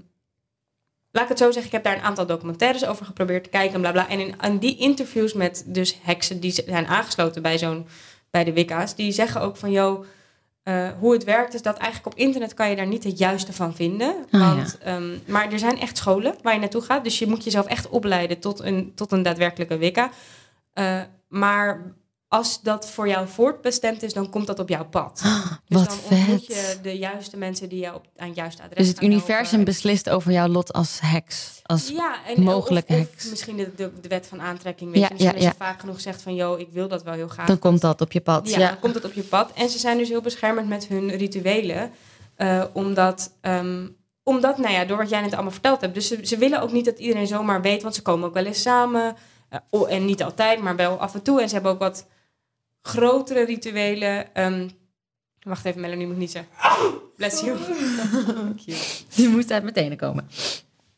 laat 1.12 1.24
ik 1.24 1.30
het 1.30 1.38
zo 1.38 1.52
zeggen, 1.52 1.66
ik 1.66 1.72
heb 1.72 1.84
daar 1.84 1.96
een 1.96 2.04
aantal 2.04 2.26
documentaires 2.26 2.86
over 2.86 3.06
geprobeerd 3.06 3.44
te 3.44 3.50
kijken 3.50 3.74
en 3.74 3.82
bla 3.82 3.92
bla. 3.92 4.10
En 4.10 4.20
in, 4.20 4.36
in 4.42 4.58
die 4.58 4.78
interviews 4.78 5.34
met 5.34 5.64
dus 5.68 5.98
heksen 6.02 6.40
die 6.40 6.52
zijn 6.52 6.88
aangesloten 6.88 7.42
bij 7.42 7.58
zo'n 7.58 7.88
bij 8.30 8.44
de 8.44 8.54
Wicca's, 8.54 8.96
die 8.96 9.12
zeggen 9.12 9.42
ook 9.42 9.58
van 9.58 9.72
joh. 9.72 10.06
Uh, 10.64 10.90
hoe 11.00 11.14
het 11.14 11.24
werkt 11.24 11.54
is 11.54 11.62
dat 11.62 11.78
eigenlijk 11.78 12.14
op 12.14 12.22
internet 12.22 12.54
kan 12.54 12.70
je 12.70 12.76
daar 12.76 12.88
niet 12.88 13.04
het 13.04 13.18
juiste 13.18 13.54
van 13.54 13.76
vinden. 13.76 14.16
Ah, 14.32 14.56
want, 14.56 14.78
ehm, 14.78 15.18
maar 15.28 15.52
er 15.52 15.60
zijn 15.60 15.80
echt 15.80 15.98
scholen 15.98 16.36
waar 16.42 16.54
je 16.54 16.60
naartoe 16.60 16.82
gaat. 16.82 17.04
Dus 17.04 17.20
je 17.20 17.28
moet 17.28 17.44
jezelf 17.44 17.66
echt 17.66 17.90
opleiden 17.90 18.40
tot 18.40 18.60
een, 18.60 18.92
tot 18.96 19.12
een 19.12 19.24
daadwerkelijke 19.24 19.78
Wicca. 19.78 20.10
Uh, 20.74 21.02
maar 21.28 21.94
als 22.34 22.62
dat 22.62 22.90
voor 22.90 23.08
jou 23.08 23.28
voortbestemd 23.28 24.04
is, 24.04 24.14
dan 24.14 24.30
komt 24.30 24.48
dat 24.48 24.60
op 24.60 24.70
jouw 24.70 24.86
pad. 24.86 25.22
dus 25.22 25.32
wat 25.68 25.88
dan 25.88 26.18
ontmoet 26.18 26.46
je 26.46 26.78
de 26.82 26.98
juiste 26.98 27.38
mensen 27.38 27.70
die 27.70 27.80
jou 27.80 27.96
op, 27.96 28.06
aan 28.18 28.28
het 28.28 28.36
juiste 28.36 28.62
adres 28.62 28.78
Dus 28.78 28.88
het 28.88 29.02
universum 29.02 29.64
beslist 29.64 30.10
over 30.10 30.32
jouw 30.32 30.48
lot 30.48 30.74
als 30.74 31.00
heks, 31.02 31.60
als 31.64 31.88
ja, 31.88 32.16
en, 32.26 32.42
mogelijke 32.42 32.94
of, 32.94 33.00
heks. 33.00 33.30
misschien 33.30 33.58
de, 33.58 33.72
de, 33.76 33.92
de, 34.02 34.08
wet 34.08 34.28
van 34.28 34.42
aantrekking. 34.42 34.92
Weet 34.92 35.02
ja, 35.02 35.10
je. 35.12 35.18
Dus 35.18 35.34
als 35.34 35.44
je 35.44 35.54
vaak 35.58 35.80
genoeg 35.80 36.02
zegt 36.02 36.22
van, 36.22 36.36
yo, 36.36 36.56
ik 36.56 36.68
wil 36.72 36.88
dat 36.88 37.04
wel 37.04 37.14
heel 37.14 37.28
graag. 37.28 37.48
Dan 37.48 37.60
komt 37.60 37.82
dat 37.82 38.02
op 38.02 38.12
je 38.12 38.22
pad. 38.22 38.50
Ja, 38.50 38.58
dan 38.68 38.80
komt 38.80 38.96
het 38.96 39.06
op 39.06 39.14
je 39.14 39.24
pad. 39.24 39.52
En 39.54 39.70
ze 39.70 39.80
zijn 39.80 39.98
dus 39.98 40.10
heel 40.10 40.22
beschermend 40.22 40.68
met 40.68 40.88
hun 40.88 41.10
rituelen. 41.10 41.92
Uh, 42.38 42.64
omdat... 42.74 43.32
Um, 43.42 43.96
omdat, 44.26 44.58
nou 44.58 44.74
ja, 44.74 44.86
door 44.86 44.98
wat 44.98 45.10
jij 45.10 45.22
net 45.22 45.34
allemaal 45.34 45.52
verteld 45.52 45.82
hebt. 45.82 45.94
Dus 45.94 46.08
ze, 46.08 46.20
ze 46.24 46.38
willen 46.38 46.62
ook 46.62 46.72
niet 46.72 46.86
dat 46.86 47.00
iedereen 47.00 47.28
zomaar 47.28 47.62
weet, 47.62 47.82
want 47.82 47.96
ze 47.96 48.02
komen 48.02 48.28
ook 48.28 48.34
wel 48.34 48.46
eens 48.46 48.62
samen. 48.62 49.16
Uh, 49.72 49.94
en 49.94 50.06
niet 50.06 50.24
altijd, 50.24 50.62
maar 50.62 50.76
wel 50.76 50.98
af 50.98 51.14
en 51.14 51.22
toe. 51.22 51.42
En 51.42 51.48
ze 51.48 51.54
hebben 51.54 51.72
ook 51.72 51.80
wat 51.80 52.06
grotere 52.84 53.46
rituelen. 53.46 54.44
Um, 54.44 54.72
wacht 55.40 55.66
even, 55.66 55.82
Melanie 55.82 56.08
moet 56.08 56.18
niet 56.18 56.32
zeggen. 56.32 56.52
Bless 57.16 57.42
you. 57.42 57.58
Die 59.16 59.30
moest 59.30 59.52
uit 59.52 59.64
meteen 59.64 59.98
komen. 59.98 60.30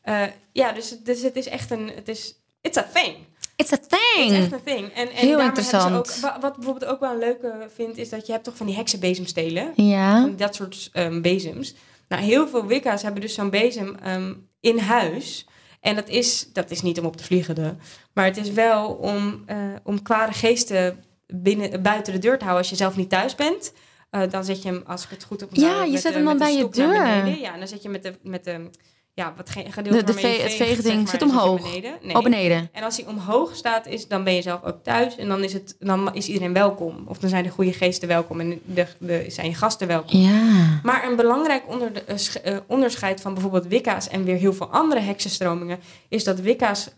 Uh, 0.04 0.22
ja, 0.52 0.72
dus, 0.72 0.96
dus 1.02 1.22
het 1.22 1.36
is 1.36 1.46
echt 1.46 1.70
een... 1.70 1.90
Het 1.94 2.08
is, 2.08 2.34
it's 2.60 2.76
a 2.76 2.86
thing. 2.92 3.16
It's 3.56 3.72
a 3.72 3.78
thing. 3.78 4.32
It's 4.32 4.42
echt 4.42 4.52
een 4.52 4.62
thing. 4.62 4.92
En, 4.92 5.10
en 5.10 5.26
Heel 5.26 5.40
interessant. 5.40 5.96
Ook, 5.96 6.40
wat 6.40 6.56
bijvoorbeeld 6.56 6.90
ook 6.90 7.00
wel 7.00 7.12
een 7.12 7.18
leuke 7.18 7.68
vind, 7.74 7.96
is 7.96 8.08
dat 8.08 8.26
je 8.26 8.32
hebt 8.32 8.44
toch 8.44 8.56
van 8.56 8.66
die 8.66 8.76
heksenbezemstelen. 8.76 9.72
Ja. 9.74 10.20
Van 10.20 10.36
dat 10.36 10.54
soort 10.54 10.90
um, 10.94 11.22
bezems. 11.22 11.74
Nou, 12.08 12.22
heel 12.22 12.48
veel 12.48 12.66
wicca's 12.66 13.02
hebben 13.02 13.20
dus 13.20 13.34
zo'n 13.34 13.50
bezem 13.50 13.96
um, 14.06 14.48
in 14.60 14.78
huis. 14.78 15.46
En 15.80 15.94
dat 15.94 16.08
is, 16.08 16.52
dat 16.52 16.70
is 16.70 16.82
niet 16.82 16.98
om 16.98 17.04
op 17.04 17.16
te 17.16 17.24
vliegen, 17.24 17.54
de, 17.54 17.74
maar 18.12 18.24
het 18.24 18.36
is 18.36 18.50
wel 18.50 18.88
om, 18.88 19.44
uh, 19.50 19.56
om 19.82 20.02
kwade 20.02 20.32
geesten 20.32 21.04
binnen, 21.26 21.82
buiten 21.82 22.12
de 22.12 22.18
deur 22.18 22.38
te 22.38 22.44
houden 22.44 22.58
als 22.58 22.70
je 22.70 22.76
zelf 22.76 22.96
niet 22.96 23.10
thuis 23.10 23.34
bent. 23.34 23.72
Uh, 24.10 24.22
dan 24.30 24.44
zet 24.44 24.62
je 24.62 24.68
hem, 24.68 24.82
als 24.86 25.04
ik 25.04 25.10
het 25.10 25.24
goed 25.24 25.42
op 25.42 25.48
Ja, 25.52 25.84
je 25.84 25.98
zet 25.98 26.14
hem 26.14 26.24
dan 26.24 26.38
bij 26.38 26.56
je 26.56 26.68
deur. 26.68 27.26
Ja, 27.38 27.52
en 27.52 27.58
dan 27.58 27.68
zet 27.68 27.82
je 27.82 27.88
met 27.88 28.02
de, 28.02 28.14
met 28.22 28.44
de 28.44 28.70
ja, 29.16 29.34
wat 29.36 29.50
ge 29.50 29.64
gedeelte 29.68 30.04
de, 30.04 30.12
de 30.12 30.18
ve 30.18 30.26
het 30.26 30.52
veegding 30.52 31.08
zit 31.08 31.22
omhoog. 31.22 31.62
Beneden. 31.62 31.92
Nee. 32.02 32.16
Oh, 32.16 32.22
beneden. 32.22 32.68
En 32.72 32.82
als 32.82 32.96
hij 32.96 33.06
omhoog 33.06 33.54
staat, 33.54 33.86
is, 33.86 34.08
dan 34.08 34.24
ben 34.24 34.34
je 34.34 34.42
zelf 34.42 34.64
ook 34.64 34.82
thuis. 34.82 35.16
En 35.16 35.28
dan 35.28 35.44
is, 35.44 35.52
het, 35.52 35.76
dan 35.78 36.14
is 36.14 36.26
iedereen 36.26 36.52
welkom. 36.52 37.04
Of 37.06 37.18
dan 37.18 37.30
zijn 37.30 37.42
de 37.42 37.48
goede 37.48 37.72
geesten 37.72 38.08
welkom 38.08 38.40
en 38.40 38.60
de, 38.64 38.86
de, 38.98 39.24
zijn 39.28 39.46
je 39.46 39.54
gasten 39.54 39.86
welkom. 39.86 40.20
Ja. 40.20 40.80
Maar 40.82 41.08
een 41.08 41.16
belangrijk 41.16 41.62
onder 41.68 41.92
de, 41.92 42.02
uh, 42.46 42.56
onderscheid 42.66 43.20
van 43.20 43.32
bijvoorbeeld 43.32 43.66
Wicca's 43.66 44.08
en 44.08 44.24
weer 44.24 44.36
heel 44.36 44.52
veel 44.52 44.70
andere 44.70 45.00
heksenstromingen... 45.00 45.78
is 46.08 46.24
dat 46.24 46.40
Wicca's 46.40 46.88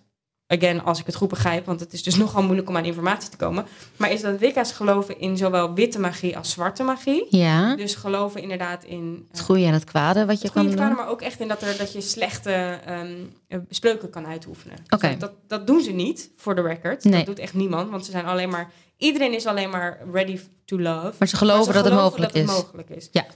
again, 0.48 0.82
als 0.82 0.98
ik 1.00 1.06
het 1.06 1.14
goed 1.14 1.28
begrijp, 1.28 1.66
want 1.66 1.80
het 1.80 1.92
is 1.92 2.02
dus 2.02 2.16
nogal 2.24 2.42
moeilijk 2.42 2.68
om 2.68 2.76
aan 2.76 2.84
informatie 2.84 3.30
te 3.30 3.36
komen. 3.36 3.66
Maar 3.96 4.12
is 4.12 4.20
dat 4.20 4.38
Wicca's 4.38 4.72
geloven 4.72 5.20
in 5.20 5.36
zowel 5.36 5.74
witte 5.74 6.00
magie 6.00 6.36
als 6.36 6.50
zwarte 6.50 6.82
magie. 6.82 7.26
Ja. 7.30 7.76
Dus 7.76 7.94
geloven 7.94 8.42
inderdaad 8.42 8.84
in... 8.84 9.26
het 9.30 9.40
goede 9.40 9.64
en 9.64 9.72
het 9.72 9.84
kwade 9.84 10.26
wat 10.26 10.40
je 10.40 10.50
kan 10.50 10.66
doen. 10.66 10.74
Kwade, 10.74 10.94
maar 10.94 11.08
ook 11.08 11.22
echt 11.22 11.40
in 11.40 11.48
dat, 11.48 11.62
er, 11.62 11.76
dat 11.78 11.92
je 11.92 12.00
slechte 12.00 12.78
um, 12.88 13.32
spreuken 13.68 14.10
kan 14.10 14.26
uitoefenen. 14.26 14.76
Oké. 14.84 14.94
Okay. 14.94 15.10
Dus 15.10 15.20
dat, 15.20 15.32
dat 15.46 15.66
doen 15.66 15.82
ze 15.82 15.90
niet, 15.90 16.30
voor 16.36 16.54
de 16.54 16.62
record. 16.62 17.04
Nee. 17.04 17.12
Dat 17.12 17.26
doet 17.26 17.38
echt 17.38 17.54
niemand, 17.54 17.90
want 17.90 18.04
ze 18.04 18.10
zijn 18.10 18.26
alleen 18.26 18.48
maar... 18.48 18.70
Iedereen 18.96 19.34
is 19.34 19.46
alleen 19.46 19.70
maar 19.70 19.98
ready 20.12 20.40
to 20.64 20.78
love. 20.78 21.12
Maar 21.18 21.28
ze 21.28 21.36
geloven, 21.36 21.64
maar 21.64 21.74
ze 21.74 21.82
dat, 21.82 21.92
geloven 21.92 22.22
het 22.22 22.32
mogelijk 22.32 22.32
dat 22.32 22.42
is. 22.42 22.48
het 22.48 22.62
mogelijk 22.62 22.90
is. 22.90 23.08
Ja. 23.12 23.26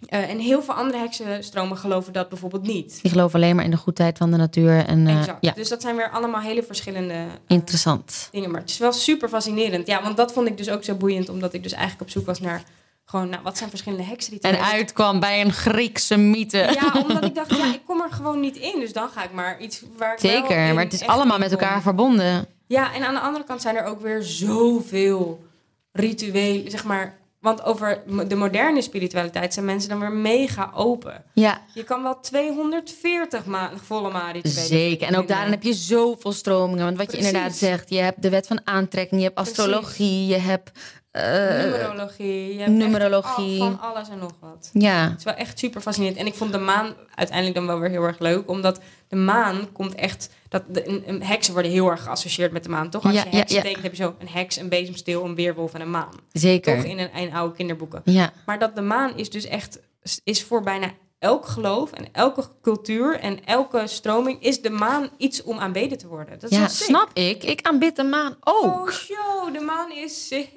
Uh, 0.00 0.30
en 0.30 0.38
heel 0.38 0.62
veel 0.62 0.74
andere 0.74 0.98
heksenstromen 0.98 1.76
geloven 1.76 2.12
dat 2.12 2.28
bijvoorbeeld 2.28 2.66
niet. 2.66 2.98
Die 3.02 3.10
geloven 3.10 3.34
alleen 3.34 3.56
maar 3.56 3.64
in 3.64 3.70
de 3.70 3.76
goedheid 3.76 4.18
van 4.18 4.30
de 4.30 4.36
natuur. 4.36 4.86
En, 4.86 5.06
uh, 5.06 5.18
exact. 5.18 5.38
Ja. 5.40 5.52
Dus 5.52 5.68
dat 5.68 5.82
zijn 5.82 5.96
weer 5.96 6.10
allemaal 6.10 6.40
hele 6.40 6.62
verschillende 6.62 7.14
uh, 7.14 7.20
Interessant. 7.46 8.28
dingen. 8.30 8.50
Maar 8.50 8.60
het 8.60 8.70
is 8.70 8.78
wel 8.78 8.92
super 8.92 9.28
fascinerend. 9.28 9.86
Ja, 9.86 10.02
want 10.02 10.16
dat 10.16 10.32
vond 10.32 10.48
ik 10.48 10.56
dus 10.56 10.70
ook 10.70 10.84
zo 10.84 10.94
boeiend. 10.94 11.28
Omdat 11.28 11.52
ik 11.54 11.62
dus 11.62 11.72
eigenlijk 11.72 12.02
op 12.02 12.10
zoek 12.10 12.26
was 12.26 12.40
naar... 12.40 12.62
Gewoon, 13.04 13.28
nou, 13.28 13.42
wat 13.42 13.58
zijn 13.58 13.70
verschillende 13.70 14.04
heksen 14.04 14.40
En 14.40 14.64
uitkwam 14.64 15.20
bij 15.20 15.40
een 15.40 15.52
Griekse 15.52 16.16
mythe. 16.16 16.58
Ja, 16.58 16.92
omdat 17.02 17.24
ik 17.24 17.34
dacht, 17.34 17.56
ja, 17.56 17.74
ik 17.74 17.80
kom 17.86 18.00
er 18.00 18.12
gewoon 18.12 18.40
niet 18.40 18.56
in. 18.56 18.80
Dus 18.80 18.92
dan 18.92 19.08
ga 19.08 19.24
ik 19.24 19.32
maar 19.32 19.60
iets 19.60 19.82
waar 19.96 20.12
ik 20.12 20.20
Zeker, 20.20 20.74
maar 20.74 20.84
het 20.84 20.92
is 20.92 21.06
allemaal 21.06 21.38
met 21.38 21.50
elkaar 21.50 21.82
verbonden. 21.82 22.46
Ja, 22.66 22.94
en 22.94 23.06
aan 23.06 23.14
de 23.14 23.20
andere 23.20 23.44
kant 23.44 23.62
zijn 23.62 23.76
er 23.76 23.84
ook 23.84 24.00
weer 24.00 24.22
zoveel 24.22 25.44
rituelen, 25.92 26.70
zeg 26.70 26.84
maar 26.84 27.18
want 27.46 27.64
over 27.64 28.02
de 28.28 28.34
moderne 28.34 28.82
spiritualiteit 28.82 29.54
zijn 29.54 29.64
mensen 29.64 29.90
dan 29.90 30.00
weer 30.00 30.12
mega 30.12 30.70
open. 30.74 31.24
Ja. 31.32 31.62
Je 31.74 31.84
kan 31.84 32.02
wel 32.02 32.20
240 32.20 33.44
ma 33.44 33.70
volle 33.82 34.10
maan 34.10 34.40
Zeker. 34.42 35.08
En 35.08 35.16
ook 35.16 35.28
daarin 35.28 35.50
heb 35.50 35.62
je 35.62 35.74
zoveel 35.74 36.32
stromingen. 36.32 36.84
Want 36.84 36.96
wat 36.96 37.06
Precies. 37.06 37.26
je 37.26 37.32
inderdaad 37.32 37.56
zegt, 37.58 37.90
je 37.90 37.98
hebt 37.98 38.22
de 38.22 38.30
wet 38.30 38.46
van 38.46 38.60
aantrekking, 38.64 39.20
je 39.20 39.26
hebt 39.26 39.38
astrologie, 39.38 40.26
je 40.26 40.36
hebt... 40.36 40.70
Uh, 41.16 41.62
numerologie. 41.64 42.54
Je 42.54 42.58
hebt 42.58 42.70
numerologie. 42.70 43.58
van 43.58 43.80
alles 43.80 44.08
en 44.08 44.18
nog 44.18 44.32
wat. 44.40 44.70
Ja. 44.72 45.08
Het 45.08 45.18
is 45.18 45.24
wel 45.24 45.34
echt 45.34 45.58
super 45.58 45.80
fascinerend. 45.80 46.18
En 46.18 46.26
ik 46.26 46.34
vond 46.34 46.52
de 46.52 46.58
maan 46.58 46.94
uiteindelijk 47.14 47.56
dan 47.56 47.66
wel 47.66 47.78
weer 47.78 47.90
heel 47.90 48.02
erg 48.02 48.18
leuk. 48.18 48.50
Omdat 48.50 48.80
de 49.08 49.16
maan 49.16 49.72
komt 49.72 49.94
echt... 49.94 50.30
Dat 50.48 50.62
de, 50.68 51.08
een, 51.08 51.22
heksen 51.22 51.52
worden 51.52 51.70
heel 51.72 51.90
erg 51.90 52.02
geassocieerd 52.02 52.52
met 52.52 52.62
de 52.62 52.68
maan, 52.68 52.90
toch? 52.90 53.04
Als 53.04 53.14
Ja, 53.14 53.24
je 53.24 53.30
ja, 53.30 53.36
heksen 53.36 53.56
ja. 53.56 53.62
tekent, 53.62 53.82
heb 53.82 53.94
je 53.94 54.02
zo 54.02 54.14
een 54.18 54.28
heks, 54.28 54.56
een 54.56 54.68
bezemsteel, 54.68 55.24
een 55.24 55.34
weerwolf 55.34 55.74
en 55.74 55.80
een 55.80 55.90
maan. 55.90 56.14
Zeker. 56.32 56.76
Toch 56.76 56.84
in 56.84 56.98
een, 56.98 57.12
in 57.12 57.34
oude 57.34 57.54
kinderboeken. 57.54 58.00
Ja. 58.04 58.32
Maar 58.46 58.58
dat 58.58 58.74
de 58.74 58.82
maan 58.82 59.16
is 59.16 59.30
dus 59.30 59.44
echt... 59.44 59.80
Is 60.24 60.42
voor 60.42 60.62
bijna 60.62 60.90
elk 61.18 61.46
geloof 61.46 61.92
en 61.92 62.08
elke 62.12 62.44
cultuur 62.62 63.18
en 63.20 63.44
elke 63.44 63.86
stroming... 63.86 64.42
is 64.42 64.62
de 64.62 64.70
maan 64.70 65.10
iets 65.16 65.42
om 65.42 65.58
aanbeden 65.58 65.98
te 65.98 66.06
worden. 66.08 66.38
Dat 66.38 66.50
is 66.50 66.56
Ja, 66.56 66.68
snap 66.68 67.10
ik. 67.12 67.44
Ik 67.44 67.62
aanbid 67.62 67.96
de 67.96 68.04
maan 68.04 68.36
ook. 68.40 68.64
Oh, 68.64 68.90
show, 68.90 69.52
de 69.52 69.60
maan 69.60 69.92
is 69.92 70.26
sick. 70.26 70.50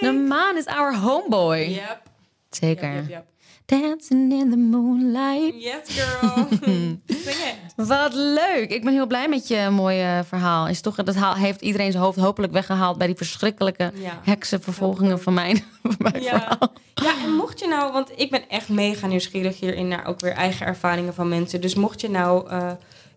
De 0.00 0.12
maan 0.12 0.56
is 0.56 0.66
our 0.66 0.96
homeboy. 0.96 1.58
Yep. 1.58 2.07
Zeker. 2.50 2.92
Yep, 2.94 3.08
yep, 3.08 3.08
yep. 3.08 3.26
Dancing 3.66 4.32
in 4.32 4.50
the 4.50 4.56
moonlight. 4.56 5.62
Yes, 5.62 5.80
girl. 5.88 6.46
Sing 7.06 7.36
it. 7.36 7.56
Wat 7.86 8.14
leuk. 8.14 8.70
Ik 8.70 8.84
ben 8.84 8.92
heel 8.92 9.06
blij 9.06 9.28
met 9.28 9.48
je 9.48 9.68
mooie 9.70 10.22
verhaal. 10.26 10.68
Is 10.68 10.80
toch, 10.80 10.94
dat 10.94 11.14
haal- 11.14 11.34
heeft 11.34 11.60
iedereen 11.60 11.92
zijn 11.92 12.04
hoofd 12.04 12.18
hopelijk 12.18 12.52
weggehaald... 12.52 12.98
bij 12.98 13.06
die 13.06 13.16
verschrikkelijke 13.16 13.92
Ja. 13.94 14.20
heksenvervolgingen 14.24 15.20
van 15.20 15.34
mijn, 15.34 15.56
van 15.82 15.94
mijn 15.98 16.22
Ja. 16.22 16.38
verhaal. 16.38 16.72
ja, 16.94 17.24
en 17.24 17.32
mocht 17.32 17.60
je 17.60 17.66
nou, 17.68 17.92
want 17.92 18.10
ik 18.16 18.30
ben 18.30 18.48
echt 18.48 18.68
mega 18.68 19.06
nieuwsgierig 19.06 19.60
hierin 19.60 19.88
naar 19.88 20.06
ook 20.06 20.20
weer 20.20 20.32
eigen 20.32 20.66
ervaringen 20.66 21.14
van 21.14 21.28
mensen. 21.28 21.60
Dus 21.60 21.74
mocht 21.74 22.00
je 22.00 22.10
nou 22.10 22.48
eh, 22.50 22.70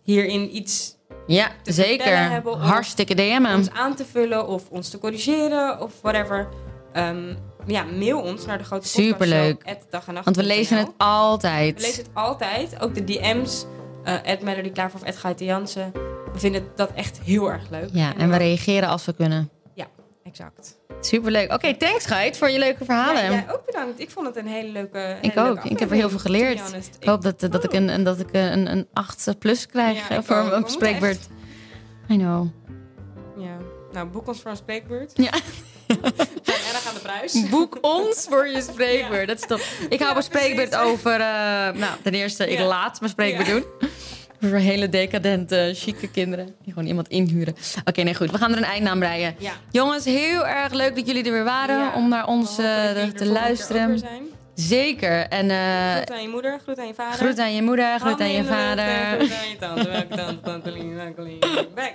hierin 0.04 0.56
iets 0.56 0.96
Ja, 1.28 1.52
zeker. 1.64 2.30
hebben 2.30 2.58
Hartstikke 2.60 3.16
DM'en. 3.16 3.56
ons 3.56 3.70
aan 3.72 3.96
te 3.96 4.06
vullen 4.06 4.48
of 4.48 4.70
ons 4.70 4.90
te 4.90 4.98
corrigeren 5.00 5.82
of 5.82 5.94
whatever, 6.02 6.48
ehm, 6.94 7.36
ja, 7.66 7.84
mail 7.84 8.22
ons 8.22 8.46
naar 8.46 8.58
de 8.58 8.64
grote 8.64 8.88
Superleuk. 8.88 9.78
dag 9.90 10.08
en 10.08 10.14
nacht 10.14 10.26
Want 10.26 10.38
we 10.38 10.44
lezen 10.44 10.78
het 10.78 10.92
altijd. 10.98 11.76
We 11.76 11.82
lezen 11.82 12.04
het 12.04 12.12
altijd, 12.14 12.82
ook 12.82 12.96
de 12.96 13.04
DM's, 13.04 13.66
eh 14.04 14.16
at 14.26 14.42
Melody 14.42 14.72
Klaver 14.72 15.00
of 15.08 15.16
Gaite 15.16 15.46
Jansen. 15.46 15.92
We 16.34 16.40
vinden 16.40 16.68
dat 16.76 16.92
echt 16.96 17.20
heel 17.24 17.52
erg 17.52 17.70
leuk. 17.70 17.90
Ja, 17.94 18.16
en 18.18 18.30
we 18.30 18.38
reageren 18.38 18.90
als 18.90 19.06
we 19.06 19.14
kunnen. 19.14 19.50
Ja, 19.74 19.88
exact. 20.24 20.80
Superleuk. 21.02 21.54
Oké, 21.54 21.78
thanks 21.78 22.06
Geit 22.06 22.38
voor 22.38 22.50
je 22.50 22.60
leuke 22.60 22.86
verhalen. 22.86 23.24
Ja, 23.24 23.30
jij 23.30 23.46
ook 23.54 23.66
bedankt. 23.66 24.00
Ik 24.00 24.10
vond 24.10 24.28
het 24.28 24.36
een 24.36 24.48
hele 24.48 24.72
leuke 24.72 24.98
hele 24.98 25.18
ik 25.22 25.36
leuke 25.36 25.50
ook. 25.50 25.64
Ik 25.64 25.80
heb 25.80 25.90
er 25.90 25.96
heel 25.96 26.10
veel 26.10 26.20
geleerd. 26.20 26.62
Ik 27.00 27.08
hoop 27.08 27.22
dat, 27.22 27.40
dat, 27.40 27.64
ik, 27.64 27.74
een, 27.74 28.04
dat 28.04 28.20
ik 28.20 28.30
een, 28.32 28.72
een 28.72 28.88
8 28.94 29.36
plus 29.40 29.66
krijg 29.66 30.08
Ja, 30.10 30.16
eh, 30.16 30.24
voor 30.24 30.36
ook. 30.36 30.52
Een 30.52 30.70
spreekbeurt. 30.70 31.28
I 32.10 32.18
know. 32.18 32.48
Ja. 33.38 33.58
Nou, 33.92 34.08
boek 34.08 34.28
ons 34.28 34.42
voor 34.42 34.52
een 34.52 34.58
spreekbeurt. 34.58 35.12
Ja. 35.16 35.32
Zijn 36.44 36.60
erg 36.74 36.88
aan 36.88 36.94
de 36.94 37.00
prijs. 37.02 37.50
Boek 37.50 37.78
ons 37.82 38.26
voor 38.30 38.48
je 38.48 38.62
spreekbeurt. 38.62 39.28
Dat 39.28 39.38
is 39.38 39.46
top. 39.48 39.62
Ik 39.90 40.00
hou 40.00 40.12
mijn 40.12 40.24
spreekbeurt 40.24 40.76
over... 40.76 41.12
Uh, 41.12 41.20
nou, 41.74 41.96
ten 42.04 42.14
eerste, 42.14 42.52
ik 42.52 42.60
laat 42.60 43.00
mijn 43.00 43.12
spreekbeurt 43.12 43.50
doen. 43.50 43.66
Voor 44.42 44.58
hele 44.58 44.90
decadente, 44.90 45.72
chique 45.76 46.08
kinderen. 46.08 46.46
Die 46.46 46.74
gewoon 46.74 46.88
iemand 46.88 47.08
inhuren. 47.08 47.56
Oké, 47.86 48.02
nee, 48.02 48.16
goed. 48.16 48.32
We 48.32 48.38
gaan 48.38 48.52
er 48.52 48.58
een 48.58 48.64
eind 48.64 48.88
aan 48.88 49.00
breien. 49.00 49.36
Jongens, 49.72 50.06
heel 50.06 50.48
erg 50.48 50.74
leuk 50.74 50.96
dat 50.96 51.08
jullie 51.08 51.24
er 51.24 51.32
weer 51.32 51.44
waren. 51.44 51.94
Om 51.94 52.10
naar 52.10 52.28
ons 52.28 52.56
te 52.56 53.26
luisteren. 53.26 54.04
Zeker. 54.54 55.28
En, 55.28 55.50
uh, 55.50 55.96
groet 55.96 56.12
aan 56.12 56.22
je 56.22 56.28
moeder, 56.28 56.60
groet 56.60 56.80
aan 56.80 56.88
je 56.88 56.94
vader. 56.94 57.20
Groet 57.20 57.40
aan 57.40 57.54
je 57.54 57.62
moeder, 57.62 58.00
groet 58.00 58.22
aan 58.22 58.32
je 58.32 58.44
vader. 58.44 59.18
Groet 59.18 59.34
aan 59.34 59.50
je 59.50 59.56
tante, 59.60 59.90
welke 59.90 60.16
tante, 60.16 60.42
tante, 60.42 61.68
Back. 61.76 61.94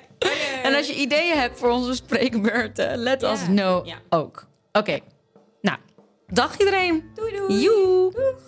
En 0.62 0.74
als 0.74 0.86
je 0.86 0.94
ideeën 0.94 1.38
hebt 1.38 1.58
voor 1.58 1.70
onze 1.70 1.94
spreekbeurten, 1.94 2.98
let 2.98 3.20
yeah. 3.20 3.32
us 3.32 3.44
know 3.44 3.88
ook. 4.08 4.46
Oké. 4.72 4.78
Okay. 4.78 5.02
Nou, 5.60 5.78
dag 6.26 6.58
iedereen. 6.58 7.10
Doei 7.14 7.36
doei. 7.36 7.60
Joe. 7.62 8.12
Doeg. 8.12 8.45